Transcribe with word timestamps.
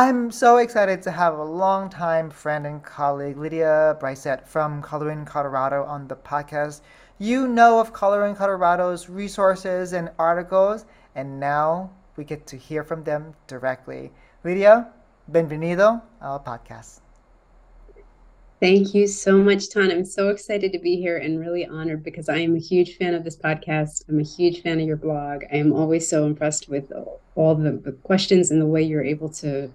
I'm 0.00 0.30
so 0.30 0.58
excited 0.58 1.02
to 1.02 1.10
have 1.10 1.36
a 1.36 1.42
longtime 1.42 2.30
friend 2.30 2.64
and 2.68 2.80
colleague, 2.80 3.36
Lydia 3.36 3.98
Breiseth 4.00 4.46
from 4.46 4.80
Colorín 4.80 5.26
Colorado, 5.26 5.82
on 5.82 6.06
the 6.06 6.14
podcast. 6.14 6.82
You 7.18 7.48
know 7.48 7.80
of 7.80 7.92
Colorín 7.92 8.36
Colorado's 8.36 9.08
resources 9.08 9.94
and 9.94 10.12
articles, 10.16 10.84
and 11.16 11.40
now 11.40 11.90
we 12.14 12.22
get 12.22 12.46
to 12.46 12.56
hear 12.56 12.84
from 12.84 13.02
them 13.02 13.34
directly. 13.48 14.12
Lydia, 14.44 14.86
bienvenido 15.32 16.00
al 16.22 16.38
podcast. 16.38 17.00
Thank 18.60 18.94
you 18.94 19.08
so 19.08 19.38
much, 19.38 19.68
Tan. 19.68 19.90
I'm 19.90 20.04
so 20.04 20.28
excited 20.28 20.72
to 20.72 20.78
be 20.78 20.96
here 20.96 21.16
and 21.16 21.40
really 21.40 21.66
honored 21.66 22.04
because 22.04 22.28
I 22.28 22.38
am 22.38 22.54
a 22.54 22.60
huge 22.60 22.96
fan 22.96 23.14
of 23.14 23.24
this 23.24 23.36
podcast. 23.36 24.04
I'm 24.08 24.20
a 24.20 24.24
huge 24.24 24.62
fan 24.62 24.78
of 24.80 24.86
your 24.86 24.96
blog. 24.96 25.42
I 25.52 25.56
am 25.56 25.72
always 25.72 26.08
so 26.08 26.24
impressed 26.24 26.68
with 26.68 26.92
all 27.34 27.54
the 27.54 27.96
questions 28.02 28.52
and 28.52 28.60
the 28.60 28.66
way 28.66 28.82
you're 28.82 29.04
able 29.04 29.28
to 29.28 29.70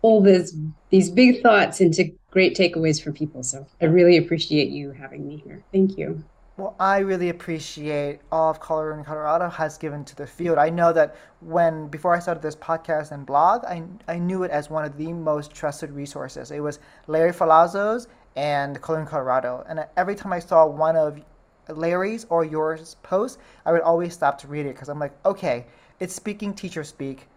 pull 0.00 0.20
this, 0.20 0.56
these 0.90 1.10
big 1.10 1.42
thoughts 1.42 1.80
into 1.80 2.12
great 2.30 2.56
takeaways 2.56 3.02
for 3.02 3.12
people. 3.12 3.42
So 3.42 3.66
I 3.80 3.86
really 3.86 4.16
appreciate 4.16 4.68
you 4.68 4.92
having 4.92 5.26
me 5.26 5.42
here. 5.44 5.62
Thank 5.72 5.98
you. 5.98 6.22
Well, 6.56 6.74
I 6.80 6.98
really 6.98 7.28
appreciate 7.28 8.18
all 8.32 8.50
of 8.50 8.60
Colorín 8.60 9.04
Colorado 9.04 9.48
has 9.48 9.78
given 9.78 10.04
to 10.06 10.16
the 10.16 10.26
field. 10.26 10.58
I 10.58 10.70
know 10.70 10.92
that 10.92 11.14
when 11.38 11.86
before 11.86 12.16
I 12.16 12.18
started 12.18 12.42
this 12.42 12.56
podcast 12.56 13.12
and 13.12 13.24
blog, 13.24 13.64
I, 13.64 13.84
I 14.08 14.18
knew 14.18 14.42
it 14.42 14.50
as 14.50 14.68
one 14.68 14.84
of 14.84 14.96
the 14.96 15.12
most 15.12 15.52
trusted 15.52 15.92
resources. 15.92 16.50
It 16.50 16.58
was 16.58 16.80
Larry 17.06 17.32
Ferlazzo's 17.32 18.08
and 18.34 18.80
Colorín 18.82 19.06
Colorado. 19.06 19.64
And 19.68 19.86
every 19.96 20.16
time 20.16 20.32
I 20.32 20.40
saw 20.40 20.66
one 20.66 20.96
of 20.96 21.20
Larry's 21.68 22.26
or 22.28 22.44
yours 22.44 22.96
posts, 23.04 23.38
I 23.64 23.70
would 23.70 23.82
always 23.82 24.12
stop 24.14 24.36
to 24.38 24.48
read 24.48 24.66
it 24.66 24.74
because 24.74 24.88
I'm 24.88 24.98
like, 24.98 25.12
okay, 25.24 25.64
it's 26.00 26.14
speaking 26.14 26.54
teacher 26.54 26.82
speak, 26.82 27.28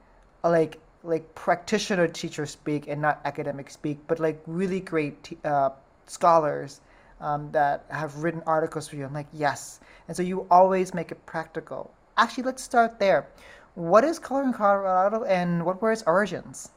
like 0.43 0.79
like 1.03 1.33
practitioner 1.35 2.07
teacher 2.07 2.45
speak 2.45 2.87
and 2.87 3.01
not 3.01 3.21
academic 3.25 3.69
speak, 3.69 3.99
but 4.07 4.19
like 4.19 4.41
really 4.45 4.79
great 4.79 5.37
uh, 5.43 5.69
scholars 6.07 6.81
um, 7.19 7.49
that 7.51 7.85
have 7.89 8.15
written 8.17 8.41
articles 8.45 8.87
for 8.87 8.95
you. 8.95 9.05
I'm 9.05 9.13
like, 9.13 9.27
yes. 9.33 9.79
And 10.07 10.15
so 10.15 10.23
you 10.23 10.47
always 10.51 10.93
make 10.93 11.11
it 11.11 11.25
practical. 11.25 11.91
Actually, 12.17 12.43
let's 12.43 12.63
start 12.63 12.99
there. 12.99 13.27
What 13.75 14.03
is 14.03 14.19
Colorín 14.19 14.53
Colorado 14.53 15.23
and 15.23 15.65
what 15.65 15.81
were 15.81 15.91
its 15.91 16.03
origins? 16.05 16.71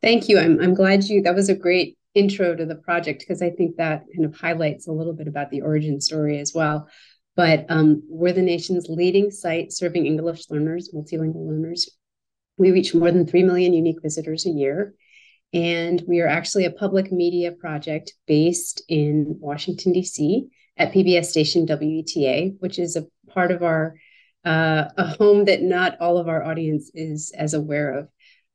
Thank 0.00 0.28
you. 0.28 0.38
I'm, 0.38 0.60
I'm 0.60 0.74
glad 0.74 1.04
you, 1.04 1.22
that 1.22 1.34
was 1.34 1.48
a 1.48 1.54
great 1.54 1.98
intro 2.14 2.54
to 2.54 2.64
the 2.64 2.76
project 2.76 3.20
because 3.20 3.42
I 3.42 3.50
think 3.50 3.76
that 3.76 4.04
kind 4.14 4.24
of 4.24 4.34
highlights 4.34 4.86
a 4.86 4.92
little 4.92 5.12
bit 5.12 5.28
about 5.28 5.50
the 5.50 5.60
origin 5.60 6.00
story 6.00 6.38
as 6.38 6.54
well. 6.54 6.88
But 7.36 7.66
um, 7.68 8.02
we're 8.08 8.32
the 8.32 8.42
nation's 8.42 8.86
leading 8.88 9.30
site 9.30 9.72
serving 9.72 10.06
English 10.06 10.50
learners, 10.50 10.90
multilingual 10.94 11.48
learners. 11.48 11.88
We 12.58 12.72
reach 12.72 12.94
more 12.94 13.10
than 13.10 13.26
3 13.26 13.44
million 13.44 13.72
unique 13.72 14.02
visitors 14.02 14.44
a 14.44 14.50
year. 14.50 14.94
And 15.52 16.02
we 16.06 16.20
are 16.20 16.28
actually 16.28 16.66
a 16.66 16.70
public 16.70 17.10
media 17.10 17.52
project 17.52 18.12
based 18.26 18.82
in 18.88 19.36
Washington, 19.40 19.92
D.C. 19.92 20.48
at 20.76 20.92
PBS 20.92 21.26
station 21.26 21.66
WETA, 21.66 22.56
which 22.58 22.78
is 22.78 22.96
a 22.96 23.06
part 23.30 23.50
of 23.50 23.62
our, 23.62 23.94
uh, 24.44 24.84
a 24.96 25.06
home 25.06 25.46
that 25.46 25.62
not 25.62 25.98
all 26.00 26.18
of 26.18 26.28
our 26.28 26.44
audience 26.44 26.90
is 26.94 27.32
as 27.36 27.54
aware 27.54 27.98
of. 27.98 28.08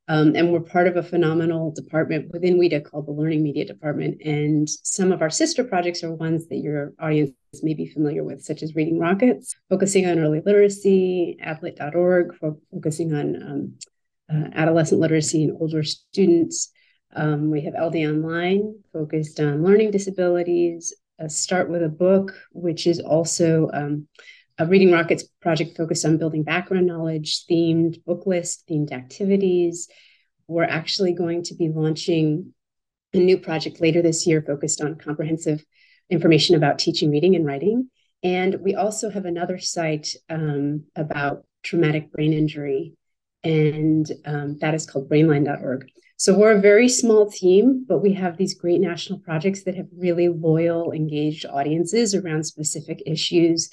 Um, 0.09 0.35
and 0.35 0.51
we're 0.51 0.59
part 0.59 0.87
of 0.87 0.97
a 0.97 1.03
phenomenal 1.03 1.71
department 1.71 2.29
within 2.31 2.59
WETA 2.59 2.83
called 2.83 3.07
the 3.07 3.13
Learning 3.13 3.41
Media 3.41 3.65
Department. 3.65 4.21
And 4.23 4.69
some 4.69 5.13
of 5.13 5.21
our 5.21 5.29
sister 5.29 5.63
projects 5.63 6.03
are 6.03 6.13
ones 6.13 6.47
that 6.49 6.57
your 6.57 6.93
audience 6.99 7.31
may 7.61 7.73
be 7.73 7.87
familiar 7.87 8.23
with, 8.23 8.43
such 8.43 8.63
as 8.63 8.75
Reading 8.75 8.99
Rockets, 8.99 9.55
focusing 9.69 10.05
on 10.05 10.19
early 10.19 10.41
literacy, 10.45 11.37
adlit.org, 11.41 12.35
fo- 12.35 12.59
focusing 12.71 13.13
on 13.13 13.41
um, 13.41 13.73
uh, 14.31 14.49
adolescent 14.53 15.01
literacy 15.01 15.43
and 15.45 15.57
older 15.59 15.83
students, 15.83 16.71
um, 17.15 17.51
we 17.51 17.61
have 17.61 17.75
LD 17.75 17.97
Online, 17.97 18.75
focused 18.91 19.39
on 19.39 19.63
learning 19.63 19.91
disabilities, 19.91 20.93
a 21.19 21.29
Start 21.29 21.69
with 21.69 21.83
a 21.83 21.89
Book, 21.89 22.33
which 22.51 22.87
is 22.87 22.99
also 22.99 23.69
um, 23.73 24.07
a 24.57 24.65
Reading 24.65 24.91
Rockets 24.91 25.23
project 25.41 25.77
focused 25.77 26.05
on 26.05 26.17
building 26.17 26.43
background 26.43 26.87
knowledge, 26.87 27.45
themed 27.49 28.03
book 28.05 28.25
list, 28.25 28.63
themed 28.69 28.91
activities. 28.91 29.87
We're 30.47 30.63
actually 30.63 31.13
going 31.13 31.43
to 31.43 31.55
be 31.55 31.69
launching 31.69 32.53
a 33.13 33.17
new 33.17 33.37
project 33.37 33.79
later 33.79 34.01
this 34.01 34.25
year 34.25 34.41
focused 34.41 34.81
on 34.81 34.95
comprehensive 34.95 35.63
information 36.09 36.55
about 36.55 36.79
teaching 36.79 37.11
reading 37.11 37.35
and 37.35 37.45
writing. 37.45 37.89
And 38.23 38.61
we 38.61 38.75
also 38.75 39.09
have 39.09 39.25
another 39.25 39.59
site 39.59 40.15
um, 40.29 40.85
about 40.95 41.45
traumatic 41.61 42.11
brain 42.11 42.33
injury, 42.33 42.93
and 43.43 44.11
um, 44.25 44.57
that 44.59 44.73
is 44.73 44.85
called 44.85 45.09
brainline.org. 45.09 45.89
So 46.17 46.37
we're 46.37 46.55
a 46.55 46.61
very 46.61 46.87
small 46.87 47.29
team, 47.29 47.85
but 47.87 47.99
we 47.99 48.13
have 48.13 48.37
these 48.37 48.53
great 48.53 48.79
national 48.79 49.19
projects 49.19 49.63
that 49.63 49.75
have 49.75 49.87
really 49.97 50.29
loyal, 50.29 50.91
engaged 50.91 51.45
audiences 51.45 52.15
around 52.15 52.45
specific 52.45 53.03
issues 53.05 53.69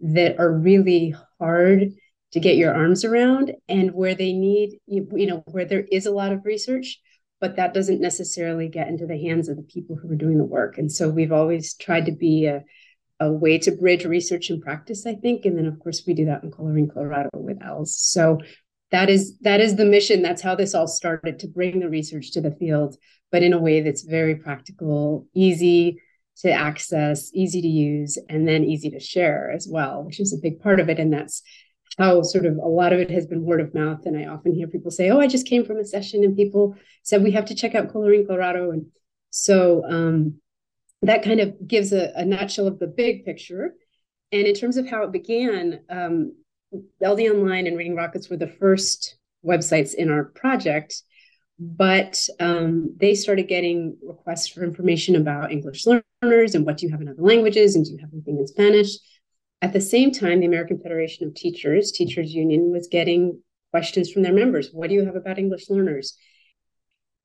that 0.00 0.38
are 0.38 0.52
really 0.52 1.14
hard 1.38 1.92
to 2.32 2.40
get 2.40 2.56
your 2.56 2.74
arms 2.74 3.04
around 3.04 3.52
and 3.68 3.94
where 3.94 4.14
they 4.14 4.32
need, 4.32 4.80
you, 4.86 5.06
know, 5.26 5.42
where 5.46 5.64
there 5.64 5.86
is 5.90 6.04
a 6.04 6.10
lot 6.10 6.32
of 6.32 6.44
research, 6.44 7.00
but 7.40 7.56
that 7.56 7.72
doesn't 7.72 8.00
necessarily 8.00 8.68
get 8.68 8.88
into 8.88 9.06
the 9.06 9.16
hands 9.16 9.48
of 9.48 9.56
the 9.56 9.62
people 9.62 9.96
who 9.96 10.10
are 10.10 10.16
doing 10.16 10.36
the 10.36 10.44
work. 10.44 10.76
And 10.76 10.90
so 10.90 11.08
we've 11.08 11.32
always 11.32 11.74
tried 11.74 12.06
to 12.06 12.12
be 12.12 12.46
a, 12.46 12.64
a 13.20 13.32
way 13.32 13.58
to 13.58 13.70
bridge 13.70 14.04
research 14.04 14.50
and 14.50 14.60
practice, 14.60 15.06
I 15.06 15.14
think. 15.14 15.44
And 15.44 15.56
then, 15.56 15.66
of 15.66 15.78
course, 15.78 16.02
we 16.06 16.12
do 16.12 16.26
that 16.26 16.42
in 16.42 16.50
Colorín 16.50 16.92
Colorado 16.92 17.30
with 17.34 17.62
ELS. 17.62 17.96
So 17.96 18.40
that 18.94 19.10
is 19.10 19.36
that 19.40 19.60
is 19.60 19.74
the 19.74 19.84
mission. 19.84 20.22
That's 20.22 20.40
how 20.40 20.54
this 20.54 20.72
all 20.72 20.86
started 20.86 21.40
to 21.40 21.48
bring 21.48 21.80
the 21.80 21.88
research 21.88 22.30
to 22.32 22.40
the 22.40 22.52
field 22.52 22.96
but 23.32 23.42
in 23.42 23.52
a 23.52 23.58
way 23.58 23.80
that's 23.80 24.02
very 24.02 24.36
practical 24.36 25.26
easy 25.34 26.00
to 26.36 26.52
access 26.52 27.32
easy 27.34 27.60
to 27.60 27.66
use 27.66 28.16
and 28.28 28.46
then 28.46 28.62
easy 28.62 28.90
to 28.90 29.00
share 29.00 29.50
as 29.50 29.66
well 29.68 30.04
which 30.04 30.20
is 30.20 30.32
a 30.32 30.40
big 30.40 30.60
part 30.60 30.78
of 30.78 30.88
it. 30.88 31.00
And 31.00 31.12
that's 31.12 31.42
how 31.98 32.22
sort 32.22 32.46
of 32.46 32.56
a 32.58 32.68
lot 32.68 32.92
of 32.92 33.00
it 33.00 33.10
has 33.10 33.26
been 33.26 33.42
word 33.42 33.60
of 33.60 33.74
mouth. 33.74 34.06
And 34.06 34.16
i 34.16 34.26
often 34.26 34.54
hear 34.54 34.68
people 34.68 34.92
say 34.92 35.10
oh 35.10 35.18
i 35.18 35.26
just 35.26 35.48
came 35.48 35.64
from 35.64 35.78
a 35.78 35.84
session 35.84 36.22
and 36.22 36.36
people 36.36 36.76
said 37.02 37.24
we 37.24 37.32
have 37.32 37.46
to 37.46 37.56
check 37.56 37.74
out 37.74 37.92
Colorín 37.92 38.28
Colorado. 38.28 38.70
And 38.70 38.86
so 39.30 39.82
um, 39.84 40.36
that 41.02 41.24
kind 41.24 41.40
of 41.40 41.66
gives 41.66 41.92
a, 41.92 42.12
a 42.14 42.24
nutshell 42.24 42.68
of 42.68 42.78
the 42.78 42.86
big 42.86 43.24
picture. 43.24 43.74
And 44.30 44.46
in 44.46 44.54
terms 44.54 44.76
of 44.76 44.88
how 44.88 45.02
it 45.02 45.10
began 45.10 45.80
um, 45.90 46.32
LD 47.02 47.20
Online 47.20 47.66
and 47.66 47.76
Reading 47.76 47.96
Rockets 47.96 48.28
were 48.28 48.36
the 48.36 48.48
first 48.48 49.16
websites 49.44 49.94
in 49.94 50.10
our 50.10 50.24
project, 50.24 51.02
but 51.58 52.26
um, 52.40 52.94
they 52.98 53.14
started 53.14 53.48
getting 53.48 53.96
requests 54.02 54.48
for 54.48 54.64
information 54.64 55.16
about 55.16 55.52
English 55.52 55.84
learners 55.86 56.54
and 56.54 56.66
what 56.66 56.78
do 56.78 56.86
you 56.86 56.92
have 56.92 57.00
in 57.00 57.08
other 57.08 57.22
languages 57.22 57.76
and 57.76 57.84
do 57.84 57.92
you 57.92 57.98
have 57.98 58.10
anything 58.12 58.38
in 58.38 58.46
Spanish. 58.46 58.88
At 59.62 59.72
the 59.72 59.80
same 59.80 60.10
time, 60.10 60.40
the 60.40 60.46
American 60.46 60.78
Federation 60.78 61.26
of 61.26 61.34
Teachers, 61.34 61.92
Teachers 61.92 62.34
Union, 62.34 62.70
was 62.70 62.88
getting 62.88 63.40
questions 63.70 64.10
from 64.10 64.22
their 64.22 64.32
members. 64.32 64.70
What 64.72 64.88
do 64.88 64.94
you 64.94 65.04
have 65.04 65.16
about 65.16 65.38
English 65.38 65.70
learners? 65.70 66.16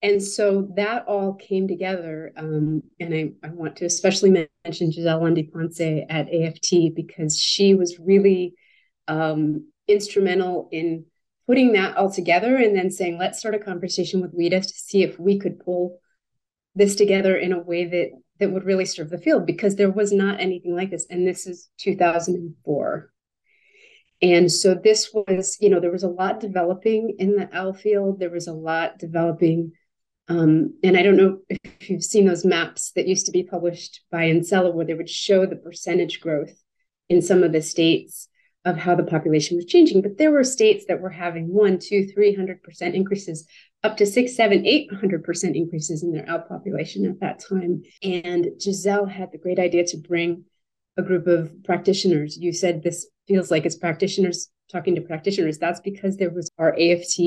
And 0.01 0.23
so 0.23 0.69
that 0.75 1.05
all 1.07 1.33
came 1.33 1.67
together. 1.67 2.31
Um, 2.37 2.83
and 2.99 3.13
I, 3.13 3.31
I, 3.45 3.51
want 3.51 3.75
to 3.77 3.85
especially 3.85 4.47
mention 4.63 4.91
Giselle 4.91 5.21
Lundy 5.21 5.43
Ponce 5.43 5.81
at 5.81 6.33
AFT 6.33 6.95
because 6.95 7.37
she 7.37 7.75
was 7.75 7.99
really 7.99 8.53
um, 9.09 9.67
instrumental 9.87 10.69
in 10.71 11.05
putting 11.47 11.73
that 11.73 11.97
all 11.97 12.11
together 12.11 12.55
and 12.55 12.77
then 12.77 12.91
saying, 12.91 13.17
let's 13.17 13.39
start 13.39 13.55
a 13.55 13.59
conversation 13.59 14.21
with 14.21 14.37
WETA 14.37 14.61
to 14.61 14.73
see 14.73 15.01
if 15.01 15.19
we 15.19 15.39
could 15.39 15.59
pull 15.59 15.99
this 16.75 16.95
together 16.95 17.35
in 17.35 17.51
a 17.51 17.59
way 17.59 17.85
that 17.85 18.11
that 18.39 18.51
would 18.51 18.63
really 18.63 18.85
serve 18.85 19.09
the 19.09 19.17
field 19.17 19.45
because 19.45 19.75
there 19.75 19.89
was 19.89 20.13
not 20.13 20.39
anything 20.39 20.75
like 20.75 20.91
this. 20.91 21.07
And 21.09 21.27
this 21.27 21.47
is 21.47 21.69
2004. 21.79 23.11
And 24.21 24.51
so 24.51 24.75
this 24.75 25.11
was, 25.13 25.57
you 25.59 25.69
know, 25.69 25.79
there 25.79 25.91
was 25.91 26.03
a 26.03 26.09
lot 26.09 26.39
developing 26.39 27.15
in 27.17 27.35
the 27.35 27.53
EL 27.53 27.73
field. 27.73 28.19
There 28.19 28.29
was 28.29 28.47
a 28.47 28.53
lot 28.53 28.99
developing. 28.99 29.71
Um, 30.27 30.75
and 30.83 30.95
I 30.95 31.01
don't 31.01 31.17
know 31.17 31.39
if 31.49 31.89
you've 31.89 32.03
seen 32.03 32.27
those 32.27 32.45
maps 32.45 32.91
that 32.95 33.07
used 33.07 33.25
to 33.25 33.31
be 33.31 33.43
published 33.43 34.01
by 34.11 34.25
NCELA 34.25 34.73
where 34.73 34.85
they 34.85 34.93
would 34.93 35.09
show 35.09 35.45
the 35.45 35.55
percentage 35.55 36.19
growth 36.19 36.53
in 37.09 37.21
some 37.21 37.43
of 37.43 37.51
the 37.51 37.61
states 37.61 38.27
of 38.65 38.77
how 38.77 38.95
the 38.95 39.03
population 39.03 39.55
was 39.55 39.65
changing. 39.65 40.01
But 40.01 40.17
there 40.17 40.31
were 40.31 40.43
states 40.43 40.85
that 40.87 41.01
were 41.01 41.09
having 41.09 41.53
one, 41.53 41.79
two, 41.79 42.07
three 42.07 42.33
hundred 42.33 42.61
percent 42.63 42.95
increases, 42.95 43.47
up 43.83 43.97
to 43.97 44.05
six, 44.05 44.35
seven, 44.35 44.65
eight 44.65 44.91
hundred 44.93 45.23
percent 45.23 45.55
increases 45.55 46.03
in 46.03 46.11
their 46.11 46.27
EL 46.27 46.41
population 46.41 47.05
at 47.05 47.19
that 47.21 47.43
time. 47.47 47.83
And 48.03 48.47
Giselle 48.61 49.05
had 49.05 49.31
the 49.31 49.37
great 49.37 49.59
idea 49.59 49.85
to 49.87 49.97
bring 49.97 50.45
a 50.97 51.01
group 51.01 51.27
of 51.27 51.51
practitioners. 51.63 52.37
You 52.37 52.51
said 52.51 52.83
this 52.83 53.07
feels 53.27 53.49
like 53.49 53.65
it's 53.65 53.77
practitioners 53.77 54.49
talking 54.71 54.95
to 54.95 55.01
practitioners. 55.01 55.57
That's 55.57 55.79
because 55.79 56.17
there 56.17 56.29
was 56.29 56.49
our 56.57 56.75
AFT 56.77 57.19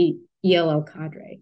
ELL 0.44 0.82
cadre. 0.82 1.40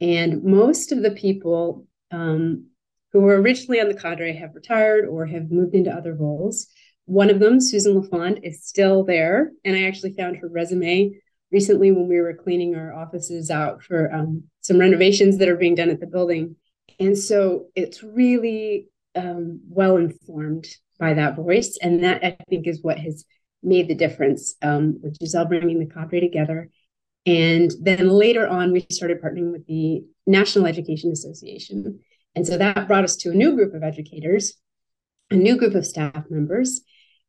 And 0.00 0.44
most 0.44 0.92
of 0.92 1.02
the 1.02 1.10
people 1.10 1.86
um, 2.10 2.66
who 3.12 3.20
were 3.20 3.40
originally 3.40 3.80
on 3.80 3.88
the 3.88 3.94
cadre 3.94 4.34
have 4.34 4.54
retired 4.54 5.06
or 5.06 5.26
have 5.26 5.50
moved 5.50 5.74
into 5.74 5.90
other 5.90 6.14
roles. 6.14 6.68
One 7.06 7.30
of 7.30 7.40
them, 7.40 7.60
Susan 7.60 7.94
LaFont, 7.94 8.40
is 8.44 8.64
still 8.64 9.04
there. 9.04 9.52
And 9.64 9.76
I 9.76 9.84
actually 9.84 10.12
found 10.12 10.36
her 10.36 10.48
resume 10.48 11.12
recently 11.50 11.92
when 11.92 12.08
we 12.08 12.20
were 12.20 12.34
cleaning 12.34 12.74
our 12.74 12.92
offices 12.92 13.50
out 13.50 13.82
for 13.82 14.12
um, 14.12 14.44
some 14.60 14.78
renovations 14.78 15.38
that 15.38 15.48
are 15.48 15.56
being 15.56 15.76
done 15.76 15.90
at 15.90 16.00
the 16.00 16.06
building. 16.06 16.56
And 16.98 17.16
so 17.16 17.66
it's 17.74 18.02
really 18.02 18.88
um, 19.14 19.60
well 19.68 19.96
informed 19.96 20.66
by 20.98 21.14
that 21.14 21.36
voice. 21.36 21.78
And 21.80 22.02
that 22.04 22.24
I 22.24 22.36
think 22.48 22.66
is 22.66 22.82
what 22.82 22.98
has 22.98 23.24
made 23.62 23.88
the 23.88 23.94
difference 23.94 24.56
um, 24.62 24.98
with 25.02 25.16
Giselle 25.18 25.46
bringing 25.46 25.78
the 25.78 25.86
cadre 25.86 26.20
together. 26.20 26.70
And 27.24 27.72
then 27.80 28.08
later 28.08 28.46
on, 28.46 28.72
we 28.72 28.86
started 28.90 29.20
partnering 29.20 29.52
with 29.52 29.66
the 29.66 30.04
National 30.26 30.66
Education 30.66 31.10
Association. 31.10 32.00
And 32.34 32.46
so 32.46 32.56
that 32.58 32.86
brought 32.86 33.04
us 33.04 33.16
to 33.16 33.30
a 33.30 33.34
new 33.34 33.54
group 33.54 33.74
of 33.74 33.82
educators, 33.82 34.54
a 35.30 35.36
new 35.36 35.56
group 35.56 35.74
of 35.74 35.86
staff 35.86 36.24
members. 36.30 36.82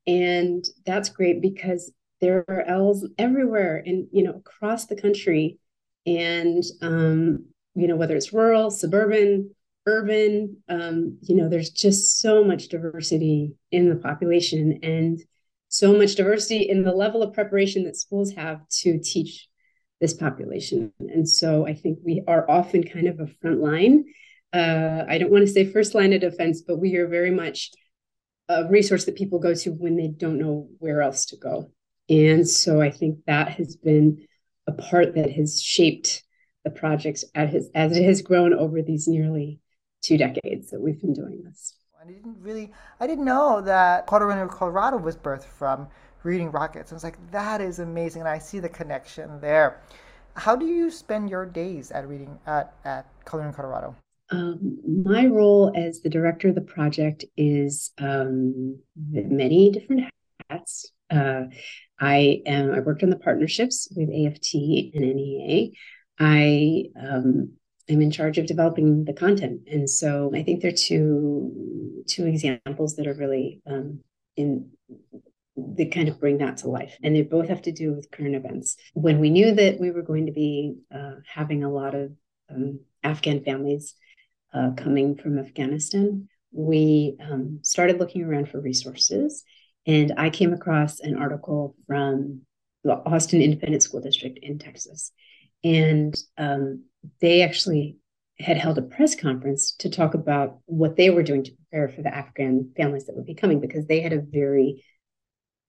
And 0.07 0.65
that's 0.85 1.09
great 1.09 1.41
because 1.41 1.91
there 2.21 2.45
are 2.47 2.61
ELLs 2.61 3.05
everywhere 3.17 3.83
and, 3.85 4.07
you 4.11 4.23
know, 4.23 4.31
across 4.31 4.85
the 4.85 4.95
country. 4.95 5.59
And, 6.05 6.63
um, 6.81 7.45
you 7.75 7.87
know, 7.87 7.97
whether 7.97 8.15
it's 8.15 8.33
rural, 8.33 8.71
suburban, 8.71 9.53
urban, 9.85 10.57
um, 10.69 11.17
you 11.21 11.35
know, 11.35 11.49
there's 11.49 11.69
just 11.69 12.19
so 12.19 12.43
much 12.43 12.69
diversity 12.69 13.53
in 13.71 13.89
the 13.89 13.95
population 13.95 14.79
and 14.81 15.19
so 15.69 15.93
much 15.93 16.15
diversity 16.15 16.69
in 16.69 16.83
the 16.83 16.93
level 16.93 17.21
of 17.21 17.33
preparation 17.33 17.83
that 17.83 17.97
schools 17.97 18.33
have 18.33 18.65
to 18.69 18.99
teach 18.99 19.47
this 19.99 20.13
population. 20.13 20.93
And 20.99 21.27
so 21.27 21.67
I 21.67 21.73
think 21.73 21.99
we 22.03 22.23
are 22.27 22.49
often 22.49 22.83
kind 22.83 23.07
of 23.07 23.19
a 23.19 23.27
front 23.41 23.59
line. 23.59 24.05
Uh, 24.53 25.03
I 25.07 25.17
don't 25.17 25.31
want 25.31 25.45
to 25.45 25.51
say 25.51 25.65
first 25.65 25.93
line 25.93 26.13
of 26.13 26.21
defense, 26.21 26.61
but 26.61 26.79
we 26.79 26.95
are 26.95 27.07
very 27.07 27.31
much 27.31 27.71
a 28.49 28.65
resource 28.69 29.05
that 29.05 29.15
people 29.15 29.39
go 29.39 29.53
to 29.53 29.71
when 29.71 29.95
they 29.97 30.07
don't 30.07 30.39
know 30.39 30.69
where 30.79 31.01
else 31.01 31.25
to 31.25 31.37
go. 31.37 31.71
And 32.09 32.47
so 32.47 32.81
I 32.81 32.89
think 32.89 33.25
that 33.25 33.49
has 33.49 33.75
been 33.75 34.25
a 34.67 34.71
part 34.71 35.15
that 35.15 35.31
has 35.31 35.61
shaped 35.61 36.23
the 36.63 36.69
project 36.69 37.23
as, 37.35 37.69
as 37.75 37.97
it 37.97 38.03
has 38.03 38.21
grown 38.21 38.53
over 38.53 38.81
these 38.81 39.07
nearly 39.07 39.59
two 40.01 40.17
decades 40.17 40.69
that 40.71 40.81
we've 40.81 41.01
been 41.01 41.13
doing 41.13 41.43
this. 41.43 41.75
I 42.01 42.05
didn't 42.05 42.37
really, 42.39 42.71
I 42.99 43.07
didn't 43.07 43.25
know 43.25 43.61
that 43.61 44.07
Colorín 44.07 44.49
Colorado 44.49 44.97
was 44.97 45.17
birthed 45.17 45.45
from 45.45 45.87
reading 46.23 46.51
rockets. 46.51 46.91
I 46.91 46.95
was 46.95 47.03
like, 47.03 47.17
that 47.31 47.59
is 47.59 47.79
amazing, 47.79 48.21
and 48.21 48.29
I 48.29 48.37
see 48.37 48.59
the 48.59 48.69
connection 48.69 49.41
there. 49.41 49.81
How 50.35 50.55
do 50.55 50.65
you 50.65 50.89
spend 50.89 51.29
your 51.29 51.45
days 51.45 51.91
at 51.91 52.07
reading 52.07 52.37
at 52.45 52.73
at 52.85 53.07
Colorín 53.25 53.53
Colorado? 53.53 53.95
Um, 54.29 54.79
my 55.03 55.25
role 55.25 55.71
as 55.75 56.01
the 56.01 56.09
director 56.09 56.49
of 56.49 56.55
the 56.55 56.61
project 56.61 57.25
is 57.37 57.91
um, 57.97 58.79
many 58.95 59.71
different 59.71 60.11
hats. 60.49 60.91
Uh, 61.09 61.43
I 61.99 62.41
am. 62.45 62.73
I 62.73 62.79
worked 62.81 63.03
on 63.03 63.09
the 63.09 63.17
partnerships 63.17 63.87
with 63.95 64.09
AFT 64.09 64.55
and 64.93 65.15
NEA. 65.15 65.71
I 66.19 66.85
um, 67.01 67.53
am 67.87 68.01
in 68.01 68.11
charge 68.11 68.37
of 68.37 68.47
developing 68.47 69.05
the 69.05 69.13
content, 69.13 69.61
and 69.71 69.89
so 69.89 70.31
I 70.35 70.43
think 70.43 70.61
there 70.61 70.71
are 70.71 70.75
two 70.75 72.03
two 72.07 72.25
examples 72.25 72.95
that 72.97 73.07
are 73.07 73.13
really 73.13 73.61
um, 73.65 74.01
in 74.35 74.71
they 75.57 75.85
kind 75.85 76.07
of 76.07 76.19
bring 76.19 76.37
that 76.37 76.57
to 76.57 76.69
life. 76.69 76.95
And 77.01 77.15
they 77.15 77.23
both 77.23 77.49
have 77.49 77.63
to 77.63 77.71
do 77.71 77.93
with 77.93 78.11
current 78.11 78.35
events. 78.35 78.77
When 78.93 79.19
we 79.19 79.29
knew 79.29 79.55
that 79.55 79.79
we 79.79 79.91
were 79.91 80.03
going 80.03 80.27
to 80.27 80.31
be 80.31 80.75
uh, 80.93 81.15
having 81.27 81.63
a 81.63 81.71
lot 81.71 81.95
of 81.95 82.11
um, 82.49 82.81
Afghan 83.03 83.43
families 83.43 83.95
uh, 84.53 84.71
coming 84.77 85.15
from 85.15 85.37
Afghanistan, 85.37 86.27
we 86.51 87.17
um, 87.19 87.59
started 87.63 87.99
looking 87.99 88.23
around 88.23 88.49
for 88.49 88.59
resources. 88.59 89.43
And 89.85 90.13
I 90.17 90.29
came 90.29 90.53
across 90.53 90.99
an 90.99 91.17
article 91.17 91.75
from 91.87 92.41
the 92.83 92.93
Austin 92.93 93.41
Independent 93.41 93.83
School 93.83 94.01
District 94.01 94.39
in 94.41 94.59
Texas. 94.59 95.11
And 95.63 96.15
um, 96.37 96.83
they 97.21 97.41
actually 97.41 97.97
had 98.39 98.57
held 98.57 98.77
a 98.77 98.83
press 98.83 99.15
conference 99.15 99.73
to 99.79 99.89
talk 99.89 100.13
about 100.13 100.59
what 100.65 100.95
they 100.95 101.09
were 101.09 101.23
doing 101.23 101.43
to 101.43 101.51
prepare 101.51 101.89
for 101.89 102.01
the 102.01 102.13
Afghan 102.13 102.71
families 102.77 103.05
that 103.05 103.15
would 103.15 103.25
be 103.25 103.33
coming 103.33 103.59
because 103.59 103.87
they 103.87 104.01
had 104.01 104.13
a 104.13 104.21
very 104.21 104.83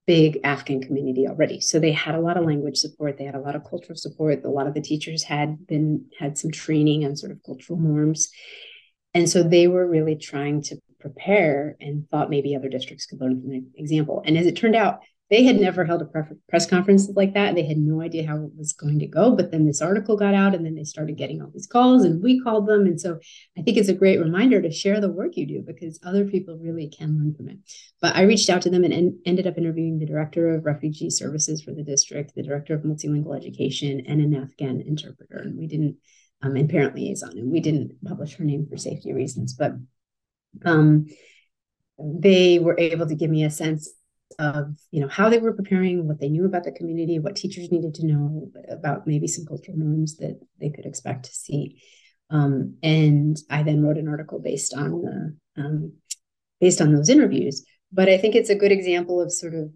big 0.06 0.40
Afghan 0.42 0.82
community 0.82 1.26
already. 1.26 1.60
So 1.60 1.78
they 1.78 1.92
had 1.92 2.14
a 2.14 2.20
lot 2.20 2.36
of 2.36 2.44
language 2.44 2.78
support, 2.78 3.18
they 3.18 3.24
had 3.24 3.34
a 3.34 3.40
lot 3.40 3.54
of 3.54 3.64
cultural 3.68 3.96
support. 3.96 4.44
A 4.44 4.48
lot 4.48 4.66
of 4.66 4.74
the 4.74 4.80
teachers 4.80 5.22
had 5.22 5.66
been 5.66 6.06
had 6.18 6.38
some 6.38 6.50
training 6.50 7.04
on 7.04 7.14
sort 7.14 7.32
of 7.32 7.42
cultural 7.44 7.78
norms. 7.78 8.30
And 9.14 9.28
so 9.28 9.42
they 9.42 9.68
were 9.68 9.86
really 9.86 10.16
trying 10.16 10.62
to 10.62 10.76
prepare 11.00 11.76
and 11.80 12.08
thought 12.10 12.30
maybe 12.30 12.54
other 12.54 12.68
districts 12.68 13.06
could 13.06 13.20
learn 13.20 13.40
from 13.40 13.50
the 13.50 13.62
example. 13.76 14.22
And 14.24 14.36
as 14.36 14.46
it 14.46 14.56
turned 14.56 14.76
out, 14.76 15.00
they 15.30 15.44
had 15.44 15.60
never 15.60 15.84
held 15.84 16.00
a 16.00 16.08
press 16.48 16.64
conference 16.64 17.10
like 17.14 17.34
that. 17.34 17.54
They 17.54 17.66
had 17.66 17.76
no 17.76 18.00
idea 18.00 18.26
how 18.26 18.36
it 18.36 18.52
was 18.56 18.72
going 18.72 18.98
to 19.00 19.06
go. 19.06 19.36
But 19.36 19.50
then 19.50 19.66
this 19.66 19.82
article 19.82 20.16
got 20.16 20.32
out, 20.32 20.54
and 20.54 20.64
then 20.64 20.74
they 20.74 20.84
started 20.84 21.18
getting 21.18 21.42
all 21.42 21.50
these 21.52 21.66
calls, 21.66 22.04
and 22.04 22.22
we 22.22 22.40
called 22.40 22.66
them. 22.66 22.86
And 22.86 22.98
so 22.98 23.18
I 23.56 23.60
think 23.60 23.76
it's 23.76 23.90
a 23.90 23.94
great 23.94 24.18
reminder 24.18 24.62
to 24.62 24.72
share 24.72 25.00
the 25.02 25.10
work 25.10 25.36
you 25.36 25.46
do 25.46 25.62
because 25.66 26.00
other 26.02 26.24
people 26.24 26.56
really 26.56 26.88
can 26.88 27.18
learn 27.18 27.34
from 27.34 27.50
it. 27.50 27.58
But 28.00 28.16
I 28.16 28.22
reached 28.22 28.48
out 28.48 28.62
to 28.62 28.70
them 28.70 28.84
and 28.84 28.94
en- 28.94 29.18
ended 29.26 29.46
up 29.46 29.58
interviewing 29.58 29.98
the 29.98 30.06
director 30.06 30.54
of 30.54 30.64
refugee 30.64 31.10
services 31.10 31.62
for 31.62 31.72
the 31.72 31.84
district, 31.84 32.34
the 32.34 32.42
director 32.42 32.74
of 32.74 32.82
multilingual 32.82 33.36
education, 33.36 34.02
and 34.06 34.22
an 34.22 34.34
Afghan 34.34 34.80
interpreter. 34.80 35.36
And 35.36 35.58
we 35.58 35.66
didn't, 35.66 35.96
um, 36.42 36.56
and 36.56 36.68
parent 36.68 36.94
liaison, 36.94 37.36
and 37.36 37.50
we 37.50 37.60
didn't 37.60 37.92
publish 38.04 38.36
her 38.36 38.44
name 38.44 38.66
for 38.68 38.76
safety 38.76 39.12
reasons. 39.12 39.54
But 39.54 39.72
um, 40.64 41.06
they 41.98 42.58
were 42.58 42.78
able 42.78 43.06
to 43.06 43.14
give 43.14 43.30
me 43.30 43.44
a 43.44 43.50
sense 43.50 43.90
of 44.38 44.76
you 44.90 45.00
know 45.00 45.08
how 45.08 45.28
they 45.28 45.38
were 45.38 45.52
preparing 45.52 46.06
what 46.06 46.20
they 46.20 46.28
knew 46.28 46.44
about 46.44 46.62
the 46.62 46.72
community 46.72 47.18
what 47.18 47.34
teachers 47.34 47.72
needed 47.72 47.94
to 47.94 48.06
know 48.06 48.50
about 48.68 49.06
maybe 49.06 49.26
some 49.26 49.46
cultural 49.46 49.76
norms 49.76 50.16
that 50.18 50.38
they 50.60 50.68
could 50.68 50.84
expect 50.84 51.24
to 51.24 51.32
see 51.32 51.80
um, 52.30 52.76
and 52.82 53.38
i 53.50 53.62
then 53.62 53.82
wrote 53.82 53.96
an 53.96 54.06
article 54.06 54.38
based 54.38 54.74
on 54.74 55.02
the 55.02 55.62
um, 55.62 55.92
based 56.60 56.80
on 56.80 56.94
those 56.94 57.08
interviews 57.08 57.64
but 57.90 58.08
i 58.08 58.18
think 58.18 58.34
it's 58.34 58.50
a 58.50 58.54
good 58.54 58.70
example 58.70 59.20
of 59.20 59.32
sort 59.32 59.54
of 59.54 59.70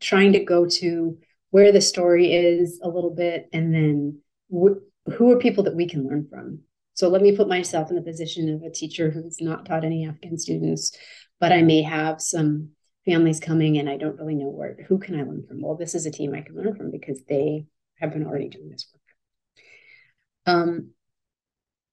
trying 0.00 0.32
to 0.32 0.44
go 0.44 0.66
to 0.66 1.18
where 1.50 1.72
the 1.72 1.80
story 1.80 2.32
is 2.32 2.80
a 2.82 2.88
little 2.88 3.14
bit 3.14 3.48
and 3.52 3.74
then 3.74 4.20
wh- 4.54 4.78
who 5.14 5.30
are 5.30 5.38
people 5.38 5.64
that 5.64 5.76
we 5.76 5.88
can 5.88 6.06
learn 6.06 6.26
from 6.28 6.60
so 6.94 7.08
let 7.08 7.22
me 7.22 7.36
put 7.36 7.48
myself 7.48 7.90
in 7.90 7.96
the 7.96 8.02
position 8.02 8.48
of 8.52 8.62
a 8.62 8.70
teacher 8.70 9.10
who's 9.10 9.40
not 9.40 9.64
taught 9.64 9.84
any 9.84 10.06
afghan 10.06 10.38
students 10.38 10.96
but 11.40 11.52
i 11.52 11.62
may 11.62 11.82
have 11.82 12.20
some 12.20 12.70
families 13.06 13.40
coming 13.40 13.78
and 13.78 13.88
I 13.88 13.96
don't 13.96 14.18
really 14.18 14.34
know 14.34 14.48
where 14.48 14.76
who 14.88 14.98
can 14.98 15.14
I 15.14 15.22
learn 15.22 15.44
from? 15.46 15.62
Well, 15.62 15.76
this 15.76 15.94
is 15.94 16.04
a 16.04 16.10
team 16.10 16.34
I 16.34 16.42
can 16.42 16.56
learn 16.56 16.74
from 16.74 16.90
because 16.90 17.22
they 17.28 17.66
have 18.00 18.12
been 18.12 18.26
already 18.26 18.48
doing 18.48 18.68
this 18.68 18.86
work. 18.92 20.54
Um, 20.54 20.90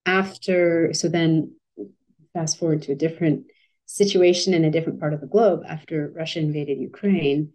after 0.06 0.94
so 0.94 1.08
then 1.08 1.56
fast 2.34 2.58
forward 2.60 2.82
to 2.84 2.92
a 2.92 2.96
different 2.96 3.46
situation 3.86 4.54
in 4.54 4.66
a 4.66 4.72
different 4.72 5.00
part 5.00 5.14
of 5.14 5.22
the 5.22 5.28
globe 5.28 5.62
after 5.68 6.12
Russia 6.14 6.40
invaded 6.40 6.80
Ukraine, 6.80 7.54